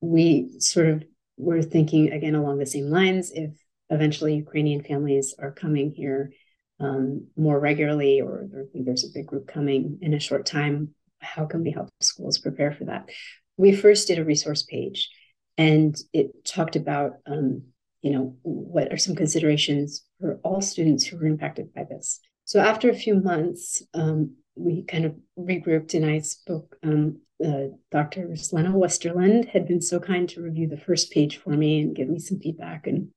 we 0.00 0.50
sort 0.58 0.88
of 0.88 1.04
were 1.36 1.62
thinking 1.62 2.10
again 2.10 2.34
along 2.34 2.58
the 2.58 2.66
same 2.66 2.86
lines. 2.86 3.30
If 3.32 3.50
eventually 3.90 4.36
Ukrainian 4.36 4.82
families 4.82 5.34
are 5.38 5.52
coming 5.52 5.90
here 5.90 6.32
um, 6.80 7.28
more 7.36 7.58
regularly, 7.58 8.20
or 8.20 8.48
there's 8.74 9.04
a 9.04 9.12
big 9.14 9.26
group 9.26 9.46
coming 9.46 9.98
in 10.02 10.14
a 10.14 10.20
short 10.20 10.46
time, 10.46 10.94
how 11.20 11.46
can 11.46 11.62
we 11.62 11.70
help 11.70 11.88
schools 12.00 12.38
prepare 12.38 12.72
for 12.72 12.84
that? 12.84 13.08
We 13.56 13.74
first 13.74 14.08
did 14.08 14.18
a 14.18 14.24
resource 14.24 14.62
page 14.64 15.10
and 15.56 15.96
it 16.12 16.44
talked 16.44 16.76
about, 16.76 17.14
um, 17.26 17.62
you 18.02 18.10
know, 18.10 18.36
what 18.42 18.92
are 18.92 18.98
some 18.98 19.14
considerations 19.14 20.04
for 20.20 20.40
all 20.42 20.60
students 20.60 21.06
who 21.06 21.16
were 21.16 21.26
impacted 21.26 21.72
by 21.72 21.84
this. 21.84 22.20
So 22.44 22.60
after 22.60 22.90
a 22.90 22.94
few 22.94 23.14
months, 23.20 23.82
um, 23.94 24.36
we 24.56 24.82
kind 24.82 25.04
of 25.04 25.14
regrouped 25.38 25.94
and 25.94 26.04
I 26.04 26.18
spoke. 26.20 26.76
Um, 26.82 27.20
uh, 27.44 27.68
Dr. 27.90 28.36
Selena 28.36 28.70
Westerland 28.70 29.48
had 29.48 29.66
been 29.66 29.80
so 29.80 29.98
kind 29.98 30.28
to 30.28 30.42
review 30.42 30.68
the 30.68 30.76
first 30.76 31.10
page 31.10 31.38
for 31.38 31.50
me 31.50 31.80
and 31.80 31.96
give 31.96 32.08
me 32.08 32.18
some 32.18 32.38
feedback 32.38 32.86
and 32.86 33.08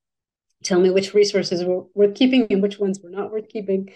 tell 0.64 0.80
me 0.80 0.90
which 0.90 1.14
resources 1.14 1.64
were 1.64 1.86
worth 1.94 2.16
keeping 2.16 2.48
and 2.50 2.62
which 2.62 2.80
ones 2.80 3.00
were 3.02 3.10
not 3.10 3.32
worth 3.32 3.50
keeping. 3.50 3.90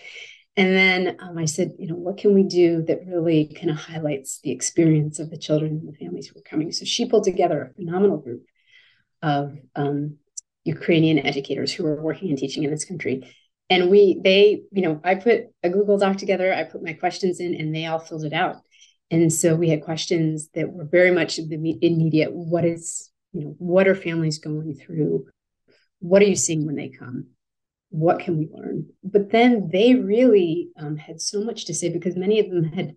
And 0.57 0.75
then 0.75 1.17
um, 1.19 1.37
I 1.37 1.45
said, 1.45 1.71
you 1.79 1.87
know, 1.87 1.95
what 1.95 2.17
can 2.17 2.33
we 2.33 2.43
do 2.43 2.83
that 2.83 3.07
really 3.07 3.45
kind 3.45 3.69
of 3.69 3.77
highlights 3.77 4.39
the 4.43 4.51
experience 4.51 5.19
of 5.19 5.29
the 5.29 5.37
children 5.37 5.71
and 5.71 5.87
the 5.87 5.97
families 5.97 6.27
who 6.27 6.39
are 6.39 6.43
coming? 6.43 6.71
So 6.71 6.85
she 6.85 7.05
pulled 7.05 7.23
together 7.23 7.61
a 7.61 7.73
phenomenal 7.73 8.17
group 8.17 8.43
of 9.21 9.57
um, 9.75 10.17
Ukrainian 10.65 11.19
educators 11.19 11.71
who 11.71 11.85
are 11.85 12.01
working 12.01 12.29
and 12.29 12.37
teaching 12.37 12.63
in 12.63 12.71
this 12.71 12.85
country. 12.85 13.33
And 13.69 13.89
we, 13.89 14.19
they, 14.21 14.63
you 14.71 14.81
know, 14.81 14.99
I 15.03 15.15
put 15.15 15.45
a 15.63 15.69
Google 15.69 15.97
Doc 15.97 16.17
together, 16.17 16.53
I 16.53 16.65
put 16.65 16.83
my 16.83 16.93
questions 16.93 17.39
in, 17.39 17.55
and 17.55 17.73
they 17.73 17.85
all 17.85 17.99
filled 17.99 18.25
it 18.25 18.33
out. 18.33 18.57
And 19.09 19.31
so 19.31 19.55
we 19.55 19.69
had 19.69 19.83
questions 19.83 20.49
that 20.55 20.71
were 20.71 20.85
very 20.85 21.11
much 21.11 21.37
the 21.37 21.77
immediate 21.81 22.33
what 22.33 22.65
is, 22.65 23.09
you 23.31 23.45
know, 23.45 23.55
what 23.57 23.87
are 23.87 23.95
families 23.95 24.39
going 24.39 24.75
through? 24.75 25.27
What 26.01 26.21
are 26.21 26.25
you 26.25 26.35
seeing 26.35 26.65
when 26.65 26.75
they 26.75 26.89
come? 26.89 27.27
what 27.93 28.19
can 28.19 28.37
we 28.37 28.47
learn 28.53 28.85
but 29.03 29.31
then 29.31 29.69
they 29.69 29.95
really 29.95 30.69
um, 30.77 30.95
had 30.95 31.19
so 31.19 31.43
much 31.43 31.65
to 31.65 31.73
say 31.73 31.89
because 31.89 32.15
many 32.15 32.39
of 32.39 32.49
them 32.49 32.63
had 32.63 32.95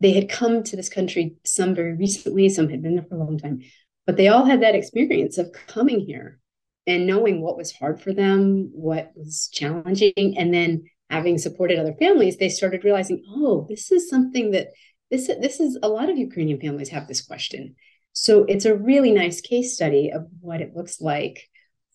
they 0.00 0.12
had 0.12 0.28
come 0.28 0.64
to 0.64 0.74
this 0.74 0.88
country 0.88 1.36
some 1.44 1.72
very 1.72 1.94
recently 1.94 2.48
some 2.48 2.68
had 2.68 2.82
been 2.82 2.96
there 2.96 3.04
for 3.08 3.14
a 3.14 3.18
long 3.18 3.38
time 3.38 3.60
but 4.06 4.16
they 4.16 4.26
all 4.26 4.44
had 4.44 4.60
that 4.60 4.74
experience 4.74 5.38
of 5.38 5.52
coming 5.68 6.00
here 6.00 6.40
and 6.86 7.06
knowing 7.06 7.40
what 7.40 7.56
was 7.56 7.72
hard 7.72 8.00
for 8.00 8.12
them, 8.12 8.70
what 8.72 9.12
was 9.16 9.48
challenging, 9.52 10.34
and 10.36 10.52
then 10.52 10.84
having 11.10 11.38
supported 11.38 11.78
other 11.78 11.94
families, 11.94 12.36
they 12.36 12.48
started 12.48 12.84
realizing, 12.84 13.24
oh, 13.28 13.66
this 13.68 13.90
is 13.90 14.08
something 14.08 14.50
that 14.50 14.68
this 15.10 15.28
this 15.40 15.60
is 15.60 15.78
a 15.82 15.88
lot 15.88 16.10
of 16.10 16.18
Ukrainian 16.18 16.60
families 16.60 16.88
have 16.90 17.06
this 17.06 17.24
question. 17.24 17.76
So 18.12 18.44
it's 18.44 18.64
a 18.64 18.76
really 18.76 19.12
nice 19.12 19.40
case 19.40 19.74
study 19.74 20.10
of 20.12 20.26
what 20.40 20.60
it 20.60 20.74
looks 20.74 21.00
like 21.00 21.48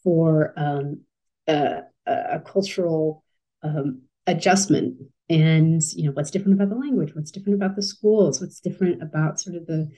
for 0.03 0.53
um, 0.57 1.01
a, 1.47 1.81
a, 2.05 2.39
cultural 2.39 3.23
um, 3.63 4.03
adjustment. 4.27 4.97
And 5.29 5.81
you 5.95 6.05
know 6.05 6.11
what's 6.11 6.31
different 6.31 6.59
about 6.59 6.69
the 6.69 6.75
language? 6.75 7.13
What's 7.13 7.31
different 7.31 7.55
about 7.55 7.75
the 7.75 7.83
schools? 7.83 8.41
What's 8.41 8.59
different 8.59 9.01
about 9.03 9.39
sort 9.39 9.55
of 9.55 9.67
the 9.67 9.89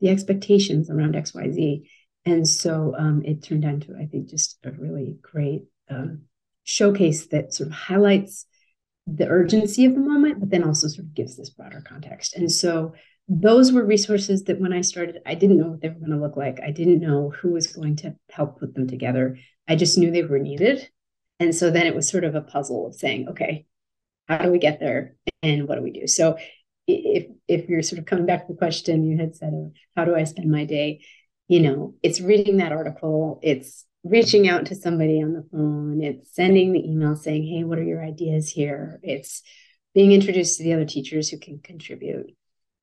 the 0.00 0.08
expectations 0.08 0.88
around 0.88 1.14
xyz 1.14 1.86
and 2.24 2.48
so 2.48 2.94
um, 2.98 3.22
it 3.22 3.42
turned 3.42 3.64
into 3.64 3.94
i 4.00 4.06
think 4.06 4.30
just 4.30 4.56
a 4.64 4.70
really 4.72 5.18
great 5.20 5.64
um, 5.90 6.22
showcase 6.64 7.26
that 7.26 7.52
sort 7.52 7.68
of 7.68 7.74
highlights 7.74 8.46
the 9.06 9.26
urgency 9.28 9.84
of 9.84 9.94
the 9.94 10.00
moment 10.00 10.40
but 10.40 10.50
then 10.50 10.64
also 10.64 10.88
sort 10.88 11.06
of 11.06 11.14
gives 11.14 11.36
this 11.36 11.50
broader 11.50 11.82
context. 11.86 12.36
And 12.36 12.50
so 12.50 12.94
those 13.28 13.72
were 13.72 13.84
resources 13.84 14.44
that 14.44 14.60
when 14.60 14.72
i 14.72 14.80
started 14.80 15.18
i 15.26 15.34
didn't 15.34 15.58
know 15.58 15.68
what 15.68 15.80
they 15.80 15.88
were 15.88 15.94
going 15.94 16.10
to 16.10 16.18
look 16.18 16.36
like. 16.36 16.60
I 16.60 16.70
didn't 16.70 17.00
know 17.00 17.30
who 17.30 17.52
was 17.52 17.68
going 17.68 17.96
to 17.96 18.16
help 18.30 18.58
put 18.58 18.74
them 18.74 18.88
together. 18.88 19.38
I 19.68 19.76
just 19.76 19.96
knew 19.96 20.10
they 20.10 20.24
were 20.24 20.38
needed. 20.38 20.88
And 21.38 21.54
so 21.54 21.70
then 21.70 21.86
it 21.86 21.94
was 21.94 22.08
sort 22.08 22.24
of 22.24 22.34
a 22.34 22.40
puzzle 22.40 22.88
of 22.88 22.94
saying 22.94 23.28
okay 23.30 23.66
how 24.28 24.38
do 24.38 24.50
we 24.50 24.58
get 24.58 24.78
there 24.78 25.16
and 25.42 25.66
what 25.66 25.76
do 25.76 25.82
we 25.82 25.90
do? 25.90 26.06
So 26.06 26.36
if 26.86 27.26
if 27.48 27.68
you're 27.68 27.82
sort 27.82 27.98
of 27.98 28.06
coming 28.06 28.26
back 28.26 28.46
to 28.46 28.52
the 28.52 28.58
question 28.58 29.04
you 29.04 29.16
had 29.16 29.36
said 29.36 29.52
of 29.52 29.72
how 29.96 30.04
do 30.04 30.16
i 30.16 30.24
spend 30.24 30.50
my 30.50 30.64
day 30.64 31.00
you 31.48 31.60
know 31.60 31.94
it's 32.02 32.20
reading 32.20 32.56
that 32.56 32.72
article 32.72 33.38
it's 33.42 33.84
reaching 34.02 34.48
out 34.48 34.66
to 34.66 34.74
somebody 34.74 35.22
on 35.22 35.34
the 35.34 35.46
phone 35.52 36.02
it's 36.02 36.34
sending 36.34 36.72
the 36.72 36.84
email 36.84 37.14
saying 37.16 37.46
hey 37.46 37.64
what 37.64 37.78
are 37.78 37.84
your 37.84 38.04
ideas 38.04 38.50
here? 38.50 38.98
It's 39.02 39.42
being 39.94 40.12
introduced 40.12 40.56
to 40.56 40.64
the 40.64 40.72
other 40.72 40.84
teachers 40.84 41.28
who 41.28 41.38
can 41.38 41.58
contribute 41.58 42.30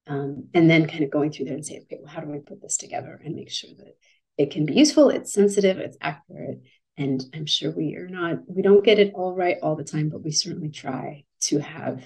um, 0.08 0.48
and 0.54 0.70
then 0.70 0.88
kind 0.88 1.04
of 1.04 1.12
going 1.12 1.32
through 1.32 1.46
there 1.46 1.56
and 1.56 1.66
say 1.66 1.80
okay 1.82 1.98
well 2.02 2.12
how 2.12 2.22
do 2.22 2.28
we 2.28 2.40
put 2.40 2.62
this 2.62 2.78
together 2.78 3.20
and 3.24 3.36
make 3.36 3.52
sure 3.52 3.70
that 3.78 3.96
it 4.38 4.52
can 4.52 4.66
be 4.66 4.74
useful 4.74 5.10
it's 5.10 5.34
sensitive 5.34 5.78
it's 5.78 5.98
accurate 6.02 6.62
and 6.98 7.24
i'm 7.34 7.46
sure 7.46 7.72
we 7.72 7.96
are 7.96 8.08
not 8.08 8.38
we 8.48 8.62
don't 8.62 8.86
get 8.86 9.00
it 9.00 9.14
all 9.14 9.34
right 9.34 9.58
all 9.62 9.76
the 9.76 9.84
time 9.84 10.10
but 10.10 10.24
we 10.24 10.32
certainly 10.32 10.70
try 10.70 11.24
to 11.40 11.60
have 11.60 12.04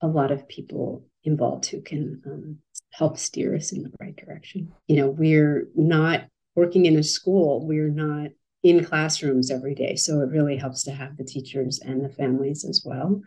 a 0.00 0.06
lot 0.06 0.30
of 0.30 0.48
people 0.48 1.04
involved 1.24 1.66
who 1.66 1.80
can 1.80 2.22
um, 2.26 2.58
help 2.90 3.18
steer 3.18 3.54
us 3.54 3.72
in 3.72 3.82
the 3.82 3.92
right 4.00 4.16
direction. 4.16 4.72
You 4.86 4.96
know, 4.96 5.08
we're 5.08 5.68
not 5.74 6.26
working 6.54 6.86
in 6.86 6.98
a 6.98 7.02
school, 7.02 7.66
we're 7.66 7.90
not 7.90 8.30
in 8.62 8.84
classrooms 8.84 9.50
every 9.50 9.74
day. 9.74 9.94
So 9.94 10.20
it 10.20 10.30
really 10.30 10.56
helps 10.56 10.84
to 10.84 10.92
have 10.92 11.16
the 11.16 11.24
teachers 11.24 11.78
and 11.78 12.04
the 12.04 12.08
families 12.08 12.64
as 12.64 12.82
well. 12.84 13.22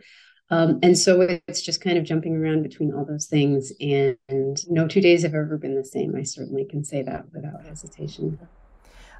Um, 0.51 0.79
and 0.84 0.98
so 0.98 1.22
it's 1.22 1.62
just 1.62 1.81
kind 1.81 1.98
of 1.98 2.03
jumping 2.03 2.36
around 2.36 2.63
between 2.63 2.93
all 2.93 3.05
those 3.05 3.25
things. 3.25 3.72
And, 3.79 4.17
and 4.27 4.70
no 4.70 4.88
two 4.88 5.00
days 5.01 5.24
have 5.24 5.34
ever 5.34 5.58
been 5.58 5.75
the 5.75 5.86
same. 5.86 6.15
I 6.15 6.24
certainly 6.24 6.65
can 6.65 6.84
say 6.84 7.01
that 7.03 7.25
without 7.34 7.65
hesitation. 7.65 8.38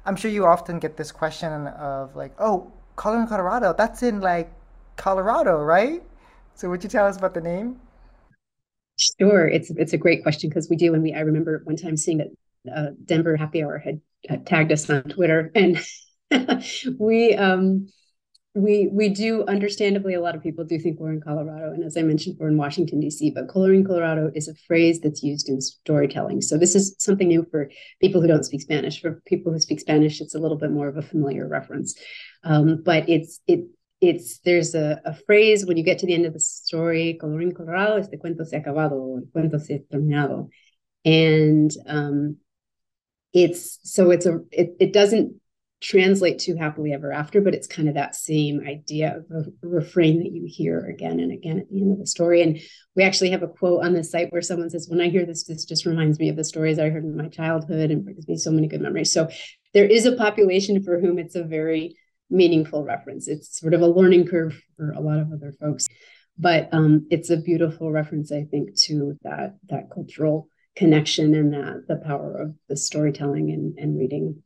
I'm 0.04 0.16
sure 0.16 0.30
you 0.30 0.44
often 0.46 0.78
get 0.78 0.96
this 0.96 1.10
question 1.10 1.66
of 1.68 2.14
like, 2.14 2.34
oh, 2.38 2.70
Colorín 2.96 3.28
Colorado, 3.28 3.74
that's 3.76 4.02
in 4.02 4.20
like 4.20 4.52
Colorado, 4.96 5.62
right? 5.62 6.02
So 6.54 6.68
would 6.68 6.84
you 6.84 6.90
tell 6.90 7.06
us 7.06 7.16
about 7.16 7.34
the 7.34 7.40
name? 7.40 7.80
Sure, 9.18 9.48
it's 9.48 9.70
it's 9.70 9.94
a 9.94 9.98
great 9.98 10.22
question 10.22 10.50
because 10.50 10.68
we 10.68 10.76
do, 10.76 10.92
and 10.94 11.02
we 11.02 11.14
I 11.14 11.20
remember 11.20 11.62
one 11.64 11.76
time 11.76 11.96
seeing 11.96 12.18
that 12.18 12.28
uh, 12.72 12.90
Denver 13.04 13.36
Happy 13.36 13.64
Hour 13.64 13.78
had 13.78 14.00
uh, 14.28 14.36
tagged 14.44 14.70
us 14.70 14.88
on 14.90 15.02
Twitter, 15.04 15.50
and 15.54 15.78
we 16.98 17.34
um 17.34 17.88
we 18.54 18.90
we 18.92 19.08
do 19.08 19.44
understandably 19.46 20.12
a 20.12 20.20
lot 20.20 20.34
of 20.34 20.42
people 20.42 20.64
do 20.64 20.78
think 20.78 21.00
we're 21.00 21.12
in 21.12 21.22
Colorado, 21.22 21.72
and 21.72 21.82
as 21.84 21.96
I 21.96 22.02
mentioned, 22.02 22.36
we're 22.38 22.48
in 22.48 22.58
Washington 22.58 23.00
D.C. 23.00 23.30
But 23.30 23.48
Colorín 23.48 23.86
Colorado 23.86 24.30
is 24.34 24.46
a 24.46 24.54
phrase 24.54 25.00
that's 25.00 25.22
used 25.22 25.48
in 25.48 25.60
storytelling, 25.60 26.42
so 26.42 26.58
this 26.58 26.74
is 26.74 26.94
something 26.98 27.28
new 27.28 27.46
for 27.50 27.70
people 28.00 28.20
who 28.20 28.26
don't 28.26 28.44
speak 28.44 28.60
Spanish. 28.60 29.00
For 29.00 29.22
people 29.24 29.52
who 29.52 29.58
speak 29.58 29.80
Spanish, 29.80 30.20
it's 30.20 30.34
a 30.34 30.38
little 30.38 30.58
bit 30.58 30.70
more 30.70 30.88
of 30.88 30.98
a 30.98 31.02
familiar 31.02 31.48
reference, 31.48 31.94
um, 32.44 32.82
but 32.84 33.08
it's 33.08 33.40
it 33.46 33.60
it's 34.02 34.40
there's 34.40 34.74
a, 34.74 35.00
a 35.06 35.14
phrase 35.14 35.64
when 35.64 35.78
you 35.78 35.84
get 35.84 35.98
to 36.00 36.06
the 36.06 36.14
end 36.14 36.26
of 36.26 36.34
the 36.34 36.40
story, 36.40 37.18
colorín 37.22 37.54
colorado, 37.54 37.96
este 37.96 38.18
cuento 38.18 38.44
se 38.44 38.56
ha 38.56 38.60
acabado, 38.60 39.16
el 39.16 39.28
cuento 39.32 39.58
se 39.58 39.76
ha 39.76 39.78
terminado. 39.90 40.48
And 41.04 41.70
um, 41.86 42.36
it's 43.32 43.78
so 43.82 44.10
it's 44.10 44.26
a 44.26 44.40
it, 44.50 44.76
it 44.78 44.92
doesn't 44.92 45.40
translate 45.82 46.38
to 46.38 46.56
happily 46.56 46.92
ever 46.92 47.12
after, 47.12 47.40
but 47.40 47.54
it's 47.54 47.66
kind 47.66 47.88
of 47.88 47.94
that 47.94 48.14
same 48.14 48.60
idea 48.66 49.16
of 49.16 49.46
a 49.46 49.66
refrain 49.66 50.20
that 50.20 50.30
you 50.30 50.44
hear 50.46 50.86
again 50.86 51.18
and 51.18 51.32
again 51.32 51.58
at 51.58 51.68
the 51.68 51.80
end 51.80 51.92
of 51.92 51.98
the 51.98 52.06
story. 52.06 52.40
And 52.40 52.60
we 52.94 53.02
actually 53.02 53.30
have 53.30 53.42
a 53.42 53.48
quote 53.48 53.84
on 53.84 53.92
the 53.92 54.04
site 54.04 54.30
where 54.30 54.42
someone 54.42 54.70
says, 54.70 54.88
When 54.88 55.00
I 55.00 55.08
hear 55.08 55.26
this, 55.26 55.44
this 55.44 55.64
just 55.64 55.84
reminds 55.84 56.20
me 56.20 56.28
of 56.28 56.36
the 56.36 56.44
stories 56.44 56.78
I 56.78 56.88
heard 56.88 57.04
in 57.04 57.16
my 57.16 57.28
childhood 57.28 57.90
and 57.90 58.04
brings 58.04 58.28
me 58.28 58.36
so 58.36 58.52
many 58.52 58.68
good 58.68 58.80
memories. 58.80 59.12
So 59.12 59.28
there 59.74 59.84
is 59.84 60.06
a 60.06 60.16
population 60.16 60.82
for 60.84 61.00
whom 61.00 61.18
it's 61.18 61.34
a 61.34 61.42
very 61.42 61.96
meaningful 62.30 62.84
reference. 62.84 63.26
It's 63.26 63.58
sort 63.58 63.74
of 63.74 63.82
a 63.82 63.86
learning 63.88 64.28
curve 64.28 64.60
for 64.76 64.92
a 64.92 65.00
lot 65.00 65.18
of 65.18 65.32
other 65.32 65.52
folks, 65.60 65.88
but 66.38 66.68
um, 66.72 67.06
it's 67.10 67.30
a 67.30 67.36
beautiful 67.36 67.90
reference, 67.90 68.30
I 68.30 68.44
think, 68.44 68.78
to 68.82 69.18
that 69.22 69.56
that 69.68 69.90
cultural 69.92 70.48
connection 70.76 71.34
and 71.34 71.52
that 71.52 71.84
the 71.88 71.96
power 71.96 72.40
of 72.40 72.54
the 72.68 72.76
storytelling 72.76 73.50
and, 73.50 73.78
and 73.78 73.98
reading. 73.98 74.42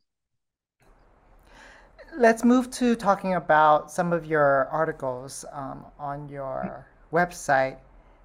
Let's 2.18 2.44
move 2.44 2.70
to 2.70 2.96
talking 2.96 3.34
about 3.34 3.90
some 3.90 4.10
of 4.10 4.24
your 4.24 4.68
articles 4.72 5.44
um, 5.52 5.84
on 5.98 6.30
your 6.30 6.86
website. 7.12 7.76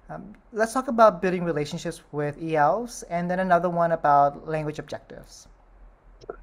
Um, 0.08 0.34
let's 0.50 0.72
talk 0.72 0.88
about 0.88 1.20
building 1.20 1.44
relationships 1.44 2.00
with 2.10 2.42
ELs 2.42 3.04
and 3.10 3.30
then 3.30 3.38
another 3.38 3.68
one 3.68 3.92
about 3.92 4.48
language 4.48 4.78
objectives. 4.78 5.46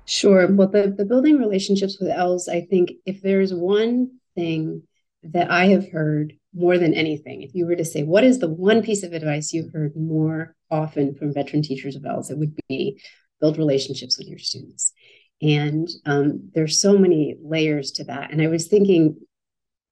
Sure. 0.05 0.45
Well, 0.47 0.67
the, 0.67 0.93
the 0.95 1.05
building 1.05 1.39
relationships 1.39 1.97
with 1.99 2.11
ELs, 2.11 2.47
I 2.47 2.61
think 2.61 2.91
if 3.07 3.21
there's 3.23 3.51
one 3.51 4.11
thing 4.35 4.83
that 5.23 5.49
I 5.49 5.65
have 5.69 5.91
heard 5.91 6.33
more 6.53 6.77
than 6.77 6.93
anything, 6.93 7.41
if 7.41 7.55
you 7.55 7.65
were 7.65 7.75
to 7.75 7.85
say, 7.85 8.03
what 8.03 8.23
is 8.23 8.37
the 8.37 8.49
one 8.49 8.83
piece 8.83 9.01
of 9.01 9.13
advice 9.13 9.53
you've 9.53 9.73
heard 9.73 9.95
more 9.95 10.55
often 10.69 11.15
from 11.15 11.33
veteran 11.33 11.63
teachers 11.63 11.95
of 11.95 12.05
ELs, 12.05 12.29
it 12.29 12.37
would 12.37 12.55
be 12.67 13.01
build 13.41 13.57
relationships 13.57 14.19
with 14.19 14.27
your 14.27 14.39
students. 14.39 14.93
And 15.41 15.87
um, 16.05 16.49
there's 16.53 16.81
so 16.81 16.97
many 16.97 17.35
layers 17.41 17.91
to 17.93 18.03
that. 18.05 18.31
And 18.31 18.41
I 18.41 18.47
was 18.47 18.67
thinking, 18.67 19.17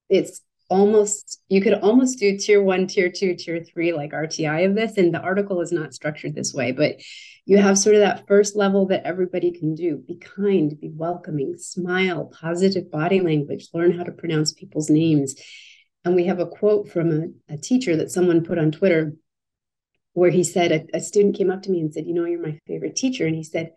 it's 0.09 0.41
almost 0.69 1.41
you 1.47 1.61
could 1.61 1.75
almost 1.75 2.19
do 2.19 2.37
tier 2.37 2.61
one 2.61 2.87
tier 2.87 3.09
two 3.09 3.33
tier 3.35 3.63
three 3.63 3.93
like 3.93 4.11
rti 4.11 4.65
of 4.65 4.75
this 4.75 4.97
and 4.97 5.13
the 5.13 5.19
article 5.21 5.61
is 5.61 5.71
not 5.71 5.93
structured 5.93 6.35
this 6.35 6.53
way 6.53 6.73
but 6.73 6.97
you 7.47 7.57
have 7.57 7.79
sort 7.79 7.95
of 7.95 8.01
that 8.01 8.27
first 8.27 8.57
level 8.57 8.87
that 8.87 9.05
everybody 9.05 9.51
can 9.51 9.73
do. 9.73 10.03
Be 10.05 10.17
kind 10.17 10.77
be 10.79 10.91
welcoming 10.93 11.55
smile 11.57 12.25
positive 12.25 12.91
body 12.91 13.21
language 13.21 13.69
learn 13.73 13.97
how 13.97 14.03
to 14.03 14.11
pronounce 14.11 14.51
people's 14.51 14.89
names. 14.89 15.33
And 16.03 16.13
we 16.13 16.25
have 16.25 16.39
a 16.39 16.45
quote 16.45 16.89
from 16.89 17.11
a, 17.49 17.53
a 17.53 17.57
teacher 17.57 17.95
that 17.95 18.11
someone 18.11 18.43
put 18.43 18.57
on 18.57 18.71
twitter 18.71 19.13
where 20.11 20.29
he 20.29 20.43
said 20.43 20.71
a, 20.73 20.97
a 20.97 20.99
student 20.99 21.37
came 21.37 21.49
up 21.49 21.63
to 21.63 21.71
me 21.71 21.79
and 21.79 21.93
said 21.93 22.05
you 22.05 22.13
know 22.13 22.25
you're 22.25 22.45
my 22.45 22.59
favorite 22.67 22.97
teacher. 22.97 23.25
And 23.25 23.35
he 23.35 23.45
said 23.45 23.71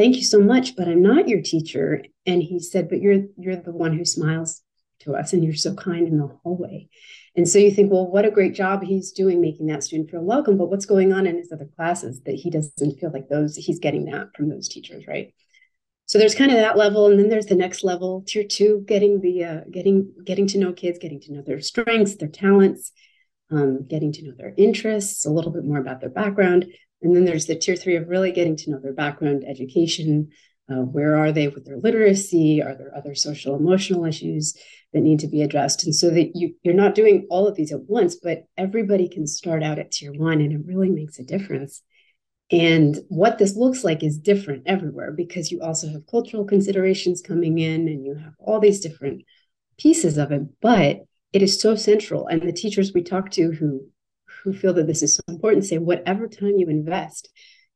thank 0.00 0.16
you 0.16 0.24
so 0.24 0.40
much 0.40 0.76
but 0.76 0.88
i'm 0.88 1.02
not 1.02 1.28
your 1.28 1.42
teacher. 1.42 2.02
And 2.24 2.42
he 2.42 2.58
said 2.58 2.88
but 2.88 3.02
you're 3.02 3.24
you're 3.36 3.56
the 3.56 3.72
one 3.72 3.96
who 3.96 4.04
smiles 4.04 4.62
to 5.00 5.14
us 5.14 5.32
and 5.32 5.44
you're 5.44 5.54
so 5.54 5.74
kind 5.74 6.06
in 6.08 6.18
the 6.18 6.28
hallway. 6.42 6.88
And 7.36 7.48
so 7.48 7.58
you 7.58 7.70
think 7.70 7.92
well 7.92 8.10
what 8.10 8.24
a 8.24 8.30
great 8.30 8.54
job 8.54 8.82
he's 8.82 9.12
doing 9.12 9.40
making 9.40 9.66
that 9.66 9.84
student 9.84 10.10
feel 10.10 10.22
welcome. 10.22 10.56
But 10.56 10.70
what's 10.70 10.86
going 10.86 11.12
on 11.12 11.26
in 11.26 11.36
his 11.36 11.52
other 11.52 11.68
classes 11.76 12.22
that 12.22 12.34
he 12.34 12.50
doesn't 12.50 12.98
feel 12.98 13.12
like 13.12 13.28
those 13.28 13.56
he's 13.56 13.78
getting 13.78 14.06
that 14.06 14.28
from 14.34 14.48
those 14.48 14.68
teachers 14.68 15.06
right? 15.06 15.34
So 16.06 16.18
there's 16.18 16.34
kind 16.34 16.50
of 16.50 16.56
that 16.56 16.76
level. 16.76 17.06
And 17.06 17.18
then 17.20 17.28
there's 17.28 17.46
the 17.46 17.54
next 17.54 17.84
level 17.84 18.24
tier 18.26 18.44
two 18.44 18.82
getting 18.86 19.20
the 19.20 19.44
uh, 19.44 19.60
getting 19.70 20.12
getting 20.24 20.46
to 20.48 20.58
know 20.58 20.72
kids 20.72 20.98
getting 20.98 21.20
to 21.20 21.32
know 21.32 21.42
their 21.42 21.60
strengths 21.60 22.16
their 22.16 22.28
talents 22.28 22.92
um, 23.50 23.86
getting 23.86 24.12
to 24.12 24.24
know 24.24 24.32
their 24.36 24.54
interests 24.56 25.26
a 25.26 25.30
little 25.30 25.52
bit 25.52 25.64
more 25.64 25.78
about 25.78 26.00
their 26.00 26.10
background 26.10 26.66
and 27.02 27.14
then 27.14 27.24
there's 27.24 27.46
the 27.46 27.56
tier 27.56 27.76
three 27.76 27.96
of 27.96 28.08
really 28.08 28.32
getting 28.32 28.56
to 28.56 28.70
know 28.70 28.78
their 28.80 28.92
background 28.92 29.44
education 29.46 30.30
uh, 30.70 30.82
where 30.82 31.16
are 31.16 31.32
they 31.32 31.48
with 31.48 31.64
their 31.64 31.78
literacy 31.78 32.62
are 32.62 32.76
there 32.76 32.96
other 32.96 33.14
social 33.14 33.56
emotional 33.56 34.04
issues 34.04 34.54
that 34.92 35.00
need 35.00 35.20
to 35.20 35.28
be 35.28 35.42
addressed. 35.42 35.84
And 35.84 35.94
so 35.94 36.10
that 36.10 36.32
you 36.34 36.54
you're 36.62 36.74
not 36.74 36.94
doing 36.94 37.26
all 37.30 37.46
of 37.46 37.54
these 37.54 37.72
at 37.72 37.82
once, 37.82 38.16
but 38.16 38.44
everybody 38.56 39.08
can 39.08 39.26
start 39.26 39.62
out 39.62 39.78
at 39.78 39.92
tier 39.92 40.12
one 40.12 40.40
and 40.40 40.52
it 40.52 40.66
really 40.66 40.90
makes 40.90 41.18
a 41.18 41.24
difference. 41.24 41.82
And 42.50 42.98
what 43.08 43.38
this 43.38 43.54
looks 43.54 43.84
like 43.84 44.02
is 44.02 44.18
different 44.18 44.64
everywhere 44.66 45.12
because 45.12 45.52
you 45.52 45.60
also 45.60 45.88
have 45.88 46.06
cultural 46.10 46.44
considerations 46.44 47.22
coming 47.22 47.58
in 47.58 47.86
and 47.86 48.04
you 48.04 48.16
have 48.16 48.34
all 48.40 48.58
these 48.58 48.80
different 48.80 49.22
pieces 49.78 50.18
of 50.18 50.32
it, 50.32 50.42
but 50.60 50.98
it 51.32 51.42
is 51.42 51.60
so 51.60 51.76
central. 51.76 52.26
And 52.26 52.42
the 52.42 52.52
teachers 52.52 52.92
we 52.92 53.02
talk 53.02 53.30
to 53.32 53.52
who 53.52 53.86
who 54.42 54.52
feel 54.52 54.74
that 54.74 54.86
this 54.86 55.02
is 55.02 55.16
so 55.16 55.22
important 55.28 55.64
say 55.64 55.78
whatever 55.78 56.28
time 56.28 56.56
you 56.56 56.68
invest, 56.68 57.28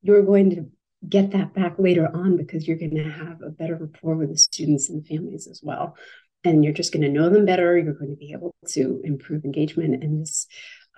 you're 0.03 0.23
going 0.23 0.51
to 0.51 0.67
get 1.09 1.33
that 1.33 1.55
back 1.55 1.75
later 1.79 2.09
on 2.13 2.37
because 2.37 2.67
you're 2.67 2.79
going 2.79 2.95
to 2.97 3.05
have 3.05 3.43
a 3.43 3.51
better 3.51 3.77
rapport 3.77 4.17
with 4.17 4.31
the 4.31 4.39
students 4.39 4.89
and 4.89 5.07
families 5.07 5.47
as 5.47 5.61
well. 5.63 5.97
And 6.45 6.63
you're 6.63 6.73
just 6.73 6.93
going 6.93 7.03
to 7.03 7.09
know 7.09 7.31
them 7.31 7.47
better. 7.47 7.77
You're 7.79 7.95
going 7.95 8.11
to 8.11 8.17
be 8.17 8.33
able 8.33 8.55
to 8.69 9.01
improve 9.05 9.45
engagement. 9.45 10.03
And 10.03 10.23
this 10.23 10.47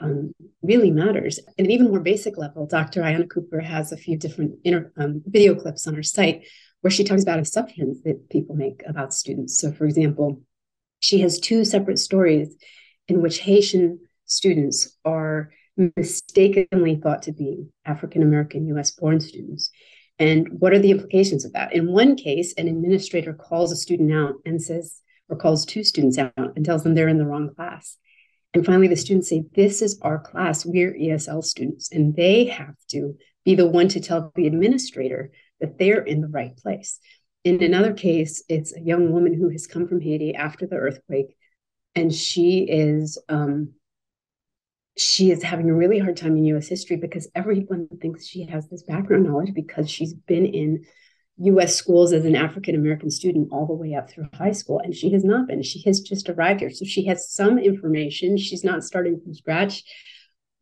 um, 0.01 0.33
really 0.63 0.91
matters. 0.91 1.39
At 1.39 1.65
an 1.65 1.71
even 1.71 1.89
more 1.89 2.01
basic 2.01 2.37
level, 2.37 2.67
Dr. 2.67 3.03
Ayanna 3.03 3.31
Cooper 3.31 3.61
has 3.61 3.93
a 3.93 3.97
few 3.97 4.19
different 4.19 4.59
inter, 4.65 4.93
um, 4.97 5.23
video 5.25 5.55
clips 5.55 5.87
on 5.87 5.95
her 5.95 6.03
site 6.03 6.47
where 6.81 6.91
she 6.91 7.05
talks 7.05 7.23
about 7.23 7.39
assumptions 7.39 8.03
that 8.03 8.29
people 8.29 8.55
make 8.55 8.83
about 8.87 9.15
students. 9.15 9.59
So, 9.61 9.73
for 9.73 9.87
example, 9.87 10.43
she 11.01 11.21
has 11.21 11.41
two 11.41 11.65
separate 11.65 11.99
stories 11.99 12.55
in 13.09 13.23
which 13.23 13.39
Haitian 13.39 14.01
students 14.27 14.97
are 15.05 15.51
mistakenly 15.97 16.97
thought 16.97 17.23
to 17.23 17.33
be 17.33 17.67
African 17.85 18.23
American 18.23 18.67
US 18.77 18.91
born 18.93 19.21
students. 19.21 19.71
And 20.19 20.49
what 20.61 20.73
are 20.73 20.79
the 20.79 20.91
implications 20.91 21.45
of 21.45 21.53
that? 21.53 21.75
In 21.75 21.93
one 21.93 22.17
case, 22.17 22.55
an 22.57 22.69
administrator 22.69 23.35
calls 23.35 23.73
a 23.73 23.77
student 23.77 24.13
out 24.13 24.37
and 24.47 24.63
says, 24.63 25.03
or 25.29 25.37
calls 25.37 25.67
two 25.67 25.85
students 25.85 26.19
out 26.19 26.33
and 26.37 26.65
tells 26.65 26.83
them 26.83 26.95
they're 26.95 27.09
in 27.09 27.19
the 27.19 27.27
wrong 27.27 27.55
class. 27.55 27.99
And 28.55 28.65
finally, 28.65 28.89
the 28.89 28.97
students 28.97 29.29
say, 29.29 29.45
This 29.55 29.83
is 29.83 29.99
our 30.03 30.19
class. 30.19 30.65
We're 30.65 30.95
ESL 30.95 31.45
students. 31.45 31.93
And 31.93 32.17
they 32.17 32.47
have 32.47 32.75
to 32.91 33.17
be 33.45 33.55
the 33.55 33.67
one 33.67 33.89
to 33.89 34.01
tell 34.01 34.33
the 34.35 34.47
administrator 34.47 35.31
that 35.61 35.79
they're 35.79 36.03
in 36.03 36.21
the 36.21 36.29
right 36.29 36.57
place. 36.57 36.99
In 37.45 37.63
another 37.63 37.93
case, 37.93 38.43
it's 38.49 38.75
a 38.75 38.81
young 38.81 39.13
woman 39.13 39.35
who 39.35 39.51
has 39.51 39.67
come 39.67 39.87
from 39.87 40.01
Haiti 40.01 40.35
after 40.35 40.67
the 40.67 40.77
earthquake, 40.77 41.37
and 41.95 42.13
she 42.13 42.61
is 42.61 43.23
um, 43.29 43.73
she 44.97 45.31
is 45.31 45.43
having 45.43 45.69
a 45.69 45.75
really 45.75 45.99
hard 45.99 46.17
time 46.17 46.37
in 46.37 46.45
US 46.47 46.69
history 46.69 46.97
because 46.97 47.29
everyone 47.35 47.89
thinks 48.01 48.27
she 48.27 48.47
has 48.47 48.69
this 48.69 48.83
background 48.83 49.25
knowledge 49.25 49.53
because 49.55 49.91
she's 49.91 50.15
been 50.15 50.47
in 50.47 50.85
US 51.39 51.75
schools 51.75 52.15
as 52.15 52.25
an 52.25 52.35
African 52.35 52.75
American 52.75 53.11
student 53.11 53.49
all 53.53 53.67
the 53.67 53.75
way 53.75 53.95
up 53.95 54.09
through 54.09 54.29
high 54.33 54.53
school. 54.53 54.81
And 54.83 54.95
she 54.95 55.13
has 55.13 55.23
not 55.23 55.49
been. 55.49 55.63
She 55.63 55.83
has 55.83 56.01
just 56.01 56.31
arrived 56.31 56.61
here. 56.61 56.71
So 56.71 56.87
she 56.87 57.05
has 57.07 57.31
some 57.31 57.59
information. 57.59 58.39
She's 58.39 58.65
not 58.65 58.85
starting 58.85 59.21
from 59.21 59.35
scratch, 59.35 59.85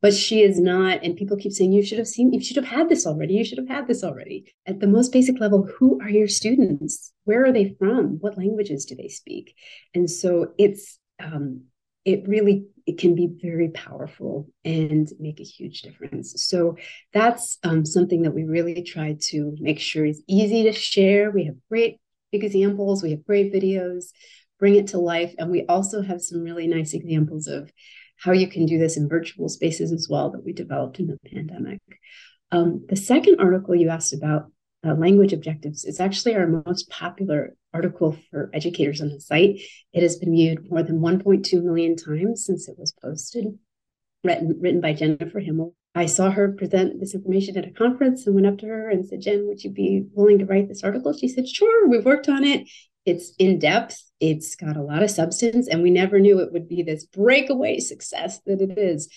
but 0.03 0.12
she 0.12 0.43
is 0.43 0.59
not. 0.59 1.05
And 1.05 1.17
people 1.17 1.37
keep 1.37 1.53
saying, 1.53 1.73
you 1.73 1.85
should 1.85 1.99
have 1.99 2.09
seen, 2.09 2.33
you 2.33 2.43
should 2.43 2.57
have 2.57 2.64
had 2.64 2.88
this 2.88 3.07
already. 3.07 3.35
You 3.35 3.45
should 3.45 3.59
have 3.59 3.69
had 3.69 3.87
this 3.87 4.03
already. 4.03 4.53
At 4.67 4.81
the 4.81 4.88
most 4.88 5.12
basic 5.12 5.38
level, 5.38 5.69
who 5.79 6.00
are 6.03 6.11
your 6.11 6.29
students? 6.29 7.12
Where 7.23 7.45
are 7.45 7.53
they 7.53 7.76
from? 7.79 8.19
What 8.21 8.37
languages 8.37 8.85
do 8.85 8.97
they 8.97 9.09
speak? 9.09 9.55
And 9.95 10.11
so 10.11 10.55
it's, 10.59 10.99
um, 11.23 11.67
it 12.04 12.26
really 12.26 12.66
it 12.87 12.99
can 12.99 13.14
be 13.14 13.28
very 13.40 13.70
powerful 13.70 14.46
and 14.64 15.11
make 15.18 15.40
a 15.40 15.44
huge 15.44 15.80
difference. 15.82 16.44
So 16.44 16.76
that's 17.14 17.58
um, 17.62 17.87
something 17.87 18.23
that 18.23 18.34
we 18.34 18.44
really 18.44 18.82
try 18.82 19.16
to 19.28 19.56
make 19.58 19.80
sure 19.80 20.04
is 20.04 20.23
easy 20.28 20.64
to 20.64 20.73
share. 20.73 21.30
We 21.30 21.46
have 21.46 21.54
great 21.70 21.99
big 22.30 22.44
examples, 22.44 23.02
we 23.02 23.12
have 23.12 23.25
great 23.25 23.54
videos, 23.54 24.06
bring 24.58 24.75
it 24.75 24.88
to 24.88 24.99
life. 24.99 25.34
And 25.38 25.50
we 25.50 25.64
also 25.66 26.02
have 26.02 26.20
some 26.20 26.42
really 26.42 26.66
nice 26.66 26.92
examples 26.92 27.46
of 27.46 27.73
how 28.18 28.32
you 28.32 28.49
can 28.49 28.66
do 28.66 28.78
this 28.78 28.96
in 28.96 29.08
virtual 29.08 29.49
spaces 29.49 29.92
as 29.92 30.08
well 30.11 30.30
that 30.30 30.44
we 30.44 30.52
developed 30.52 30.99
in 31.00 31.06
the 31.06 31.18
pandemic. 31.30 31.80
Um, 32.50 32.84
the 32.88 32.96
second 32.96 33.40
article 33.40 33.75
you 33.75 33.88
asked 33.88 34.12
about 34.12 34.50
uh, 34.85 34.95
language 34.95 35.33
objectives 35.33 35.85
is 35.85 36.00
actually 36.00 36.35
our 36.35 36.47
most 36.47 36.91
popular 36.91 37.57
article 37.73 38.17
for 38.31 38.50
educators 38.53 39.00
on 39.00 39.09
the 39.09 39.21
site. 39.21 39.61
It 39.93 40.03
has 40.03 40.17
been 40.17 40.33
viewed 40.33 40.71
more 40.71 40.83
than 40.83 41.00
1.2 41.00 41.62
million 41.62 41.97
times 41.97 42.45
since 42.45 42.69
it 42.69 42.76
was 42.79 42.93
posted, 42.93 43.59
written, 44.23 44.59
written 44.61 44.81
by 44.81 44.93
Jennifer 44.93 45.41
Himmel. 45.41 45.75
I 45.95 46.07
saw 46.07 46.31
her 46.31 46.53
present 46.53 47.00
this 47.00 47.14
information 47.14 47.57
at 47.57 47.69
a 47.69 47.71
conference 47.71 48.26
and 48.26 48.35
went 48.35 48.49
up 48.49 48.59
to 48.59 48.67
her 48.67 48.91
and 48.91 49.07
said, 49.07 49.21
Jen, 49.21 49.47
would 49.47 49.62
you 49.62 49.71
be 49.71 50.05
willing 50.12 50.38
to 50.38 50.45
write 50.45 50.69
this 50.69 50.83
article? 50.83 51.12
She 51.12 51.29
said, 51.29 51.49
Sure, 51.49 51.88
we've 51.88 52.05
worked 52.05 52.29
on 52.29 52.43
it. 52.43 52.69
It's 53.07 53.33
in 53.38 53.59
depth, 53.59 54.03
it's 54.19 54.57
got 54.57 54.76
a 54.76 54.83
lot 54.83 55.03
of 55.03 55.11
substance, 55.11 55.69
and 55.69 55.83
we 55.83 55.91
never 55.91 56.19
knew 56.19 56.41
it 56.41 56.53
would 56.53 56.69
be 56.69 56.83
this 56.83 57.05
breakaway 57.05 57.79
success 57.79 58.41
that 58.47 58.61
it 58.61 58.79
is. 58.79 59.09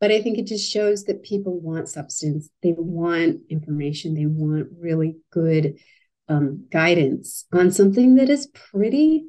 But 0.00 0.10
I 0.10 0.20
think 0.20 0.38
it 0.38 0.46
just 0.46 0.70
shows 0.70 1.04
that 1.04 1.22
people 1.22 1.60
want 1.60 1.88
substance, 1.88 2.50
they 2.62 2.74
want 2.76 3.40
information, 3.48 4.14
they 4.14 4.26
want 4.26 4.68
really 4.78 5.16
good 5.30 5.78
um, 6.28 6.66
guidance 6.70 7.46
on 7.52 7.70
something 7.70 8.16
that 8.16 8.28
is 8.28 8.48
pretty, 8.48 9.24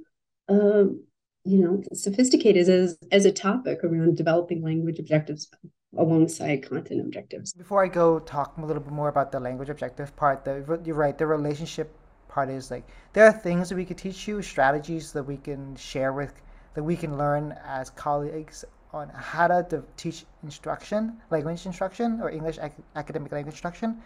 um, 0.49 1.03
you 1.43 1.59
know, 1.59 1.83
sophisticated 1.93 2.67
as 2.67 2.97
as 3.11 3.25
a 3.25 3.31
topic 3.31 3.83
around 3.83 4.17
developing 4.17 4.63
language 4.63 4.99
objectives 4.99 5.49
alongside 5.97 6.67
content 6.67 7.01
objectives. 7.01 7.53
Before 7.53 7.83
I 7.83 7.87
go 7.87 8.19
talk 8.19 8.57
a 8.57 8.65
little 8.65 8.81
bit 8.81 8.91
more 8.91 9.09
about 9.09 9.31
the 9.31 9.39
language 9.39 9.69
objective 9.69 10.15
part, 10.15 10.43
the, 10.45 10.81
you're 10.83 10.95
right, 10.95 11.17
the 11.17 11.27
relationship 11.27 11.95
part 12.27 12.49
is 12.49 12.69
like 12.69 12.85
there 13.13 13.25
are 13.25 13.31
things 13.31 13.69
that 13.69 13.75
we 13.75 13.85
could 13.85 13.97
teach 13.97 14.27
you, 14.27 14.41
strategies 14.41 15.13
that 15.13 15.23
we 15.23 15.37
can 15.37 15.75
share 15.75 16.11
with, 16.11 16.33
that 16.73 16.83
we 16.83 16.95
can 16.95 17.17
learn 17.17 17.55
as 17.65 17.89
colleagues 17.91 18.65
on 18.95 19.09
how 19.09 19.47
to 19.47 19.83
teach 19.97 20.25
instruction, 20.43 21.17
language 21.29 21.65
instruction, 21.65 22.21
or 22.21 22.29
English 22.29 22.57
ac- 22.61 22.83
academic 22.95 23.31
language 23.31 23.53
instruction. 23.53 24.01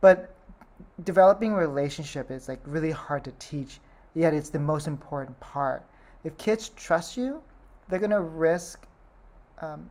But 0.00 0.32
developing 1.02 1.52
relationship 1.52 2.30
is 2.30 2.48
like 2.48 2.60
really 2.64 2.92
hard 2.92 3.24
to 3.24 3.32
teach, 3.38 3.80
yet 4.14 4.32
it's 4.32 4.48
the 4.48 4.60
most 4.60 4.86
important 4.86 5.38
part. 5.40 5.82
If 6.22 6.38
kids 6.38 6.68
trust 6.70 7.16
you, 7.16 7.42
they're 7.88 7.98
gonna 7.98 8.20
risk 8.20 8.86
um, 9.60 9.90